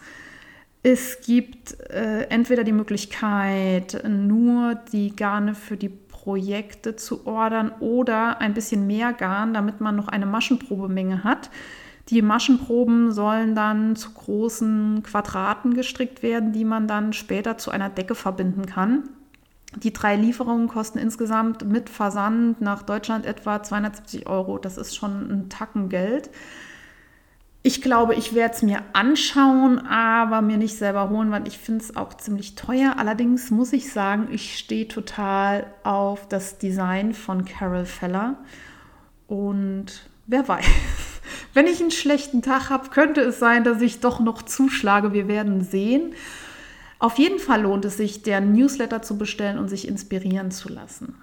Es 0.84 1.20
gibt 1.26 1.78
äh, 1.90 2.28
entweder 2.30 2.64
die 2.64 2.72
Möglichkeit, 2.72 4.02
nur 4.08 4.76
die 4.94 5.14
Garne 5.18 5.54
für 5.54 5.76
die 5.76 5.90
Projekte 5.90 6.96
zu 6.96 7.28
ordern 7.28 7.74
oder 7.82 8.40
ein 8.40 8.54
bisschen 8.54 8.88
mehr 8.88 9.12
Garn, 9.12 9.54
damit 9.54 9.82
man 9.82 9.98
noch 9.98 10.08
eine 10.08 10.28
Maschenprobemenge 10.28 11.26
hat. 11.26 11.50
Die 12.08 12.22
Maschenproben 12.22 13.12
sollen 13.12 13.54
dann 13.54 13.98
zu 13.98 14.12
großen 14.12 15.04
Quadraten 15.04 15.74
gestrickt 15.74 16.24
werden, 16.24 16.54
die 16.54 16.64
man 16.64 16.88
dann 16.88 17.12
später 17.12 17.58
zu 17.58 17.70
einer 17.70 17.90
Decke 17.90 18.16
verbinden 18.16 18.66
kann. 18.66 19.10
Die 19.78 19.94
drei 19.94 20.16
Lieferungen 20.18 20.68
kosten 20.68 20.98
insgesamt 20.98 21.66
mit 21.66 21.90
Versand 21.90 22.60
nach 22.60 22.84
Deutschland 22.84 23.26
etwa 23.26 23.64
270 23.64 24.28
Euro. 24.28 24.58
Das 24.58 24.78
ist 24.78 24.96
schon 24.96 25.32
ein 25.32 25.50
Tacken 25.50 25.88
Geld. 25.88 26.30
Ich 27.64 27.82
glaube, 27.82 28.16
ich 28.16 28.34
werde 28.34 28.56
es 28.56 28.64
mir 28.64 28.82
anschauen, 28.94 29.80
aber 29.86 30.42
mir 30.42 30.58
nicht 30.58 30.78
selber 30.78 31.10
holen, 31.10 31.30
weil 31.32 31.48
ich 31.48 31.60
finde 31.60 31.84
es 31.84 31.96
auch 31.96 32.16
ziemlich 32.16 32.56
teuer. 32.56 32.96
Allerdings 32.98 33.52
muss 33.52 33.72
ich 33.72 33.94
sagen, 33.94 34.30
ich 34.32 34.58
stehe 34.58 34.88
total 34.88 35.68
auf 35.84 36.28
das 36.28 36.58
Design 36.58 37.14
von 37.14 37.46
Carol 37.46 37.86
Feller. 37.86 38.38
Und 39.28 40.10
wer 40.26 40.48
weiß, 40.48 40.66
wenn 41.54 41.68
ich 41.68 41.80
einen 41.80 41.92
schlechten 41.92 42.42
Tag 42.42 42.72
habe, 42.72 42.90
könnte 42.90 43.22
es 43.22 43.38
sein, 43.38 43.64
dass 43.64 43.80
ich 43.82 44.00
doch 44.00 44.20
noch 44.20 44.42
zuschlage. 44.42 45.14
Wir 45.14 45.28
werden 45.28 45.62
sehen. 45.62 46.14
Auf 47.02 47.18
jeden 47.18 47.40
Fall 47.40 47.64
lohnt 47.64 47.84
es 47.84 47.98
sich, 47.98 48.22
der 48.22 48.42
Newsletter 48.42 49.02
zu 49.02 49.18
bestellen 49.18 49.58
und 49.58 49.70
sich 49.70 49.88
inspirieren 49.88 50.52
zu 50.52 50.70
lassen. 50.70 51.16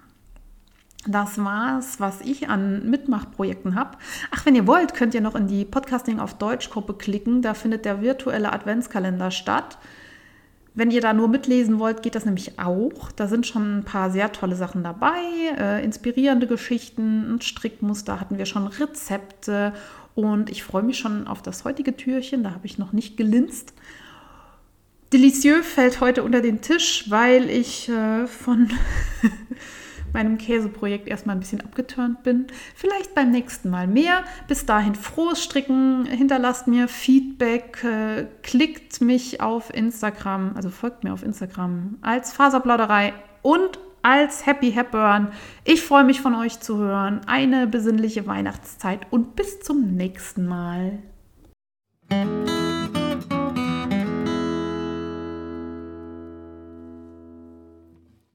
Das 1.07 1.41
war's, 1.41 2.01
was 2.01 2.19
ich 2.19 2.49
an 2.49 2.89
Mitmachprojekten 2.89 3.75
habe. 3.75 3.97
Ach, 4.29 4.45
wenn 4.45 4.55
ihr 4.55 4.67
wollt, 4.67 4.93
könnt 4.93 5.13
ihr 5.13 5.21
noch 5.21 5.35
in 5.35 5.47
die 5.47 5.63
Podcasting 5.63 6.19
auf 6.19 6.33
Deutsch 6.33 6.69
Gruppe 6.69 6.95
klicken. 6.95 7.41
Da 7.41 7.53
findet 7.53 7.85
der 7.85 8.01
virtuelle 8.01 8.51
Adventskalender 8.51 9.31
statt. 9.31 9.77
Wenn 10.73 10.91
ihr 10.91 10.99
da 10.99 11.13
nur 11.13 11.29
mitlesen 11.29 11.79
wollt, 11.79 12.03
geht 12.03 12.15
das 12.15 12.25
nämlich 12.25 12.59
auch. 12.59 13.13
Da 13.13 13.27
sind 13.27 13.47
schon 13.47 13.79
ein 13.79 13.85
paar 13.85 14.11
sehr 14.11 14.33
tolle 14.33 14.57
Sachen 14.57 14.83
dabei. 14.83 15.21
Äh, 15.57 15.85
inspirierende 15.85 16.45
Geschichten, 16.47 17.35
ein 17.35 17.41
Strickmuster 17.41 18.19
hatten 18.19 18.37
wir 18.37 18.45
schon, 18.45 18.67
Rezepte. 18.67 19.71
Und 20.13 20.49
ich 20.49 20.61
freue 20.61 20.83
mich 20.83 20.97
schon 20.97 21.25
auf 21.25 21.41
das 21.41 21.63
heutige 21.63 21.95
Türchen. 21.95 22.43
Da 22.43 22.51
habe 22.51 22.65
ich 22.65 22.77
noch 22.77 22.91
nicht 22.91 23.15
gelinst. 23.15 23.73
Delicieux 25.11 25.63
fällt 25.63 26.01
heute 26.01 26.23
unter 26.23 26.41
den 26.41 26.61
Tisch, 26.61 27.05
weil 27.09 27.49
ich 27.49 27.89
äh, 27.89 28.27
von 28.27 28.69
meinem 30.13 30.37
Käseprojekt 30.37 31.07
erstmal 31.07 31.35
ein 31.35 31.39
bisschen 31.39 31.61
abgeturnt 31.61 32.21
bin. 32.21 32.45
Vielleicht 32.75 33.15
beim 33.15 33.31
nächsten 33.31 33.71
Mal 33.71 33.87
mehr. 33.87 34.23
Bis 34.47 34.67
dahin 34.67 34.93
frohes 34.93 35.43
Stricken. 35.43 36.05
Hinterlasst 36.05 36.67
mir 36.67 36.87
Feedback. 36.87 37.83
Äh, 37.83 38.27
klickt 38.43 39.01
mich 39.01 39.41
auf 39.41 39.73
Instagram, 39.73 40.53
also 40.55 40.69
folgt 40.69 41.03
mir 41.03 41.13
auf 41.13 41.23
Instagram 41.23 41.97
als 42.01 42.31
Faserplauderei 42.31 43.13
und 43.41 43.79
als 44.03 44.45
Happy 44.45 44.71
Hepburn. 44.71 45.31
Ich 45.65 45.81
freue 45.81 46.03
mich 46.03 46.21
von 46.21 46.35
euch 46.35 46.59
zu 46.59 46.77
hören. 46.77 47.21
Eine 47.25 47.65
besinnliche 47.65 48.27
Weihnachtszeit 48.27 49.01
und 49.09 49.35
bis 49.35 49.59
zum 49.59 49.95
nächsten 49.95 50.45
Mal. 50.45 50.99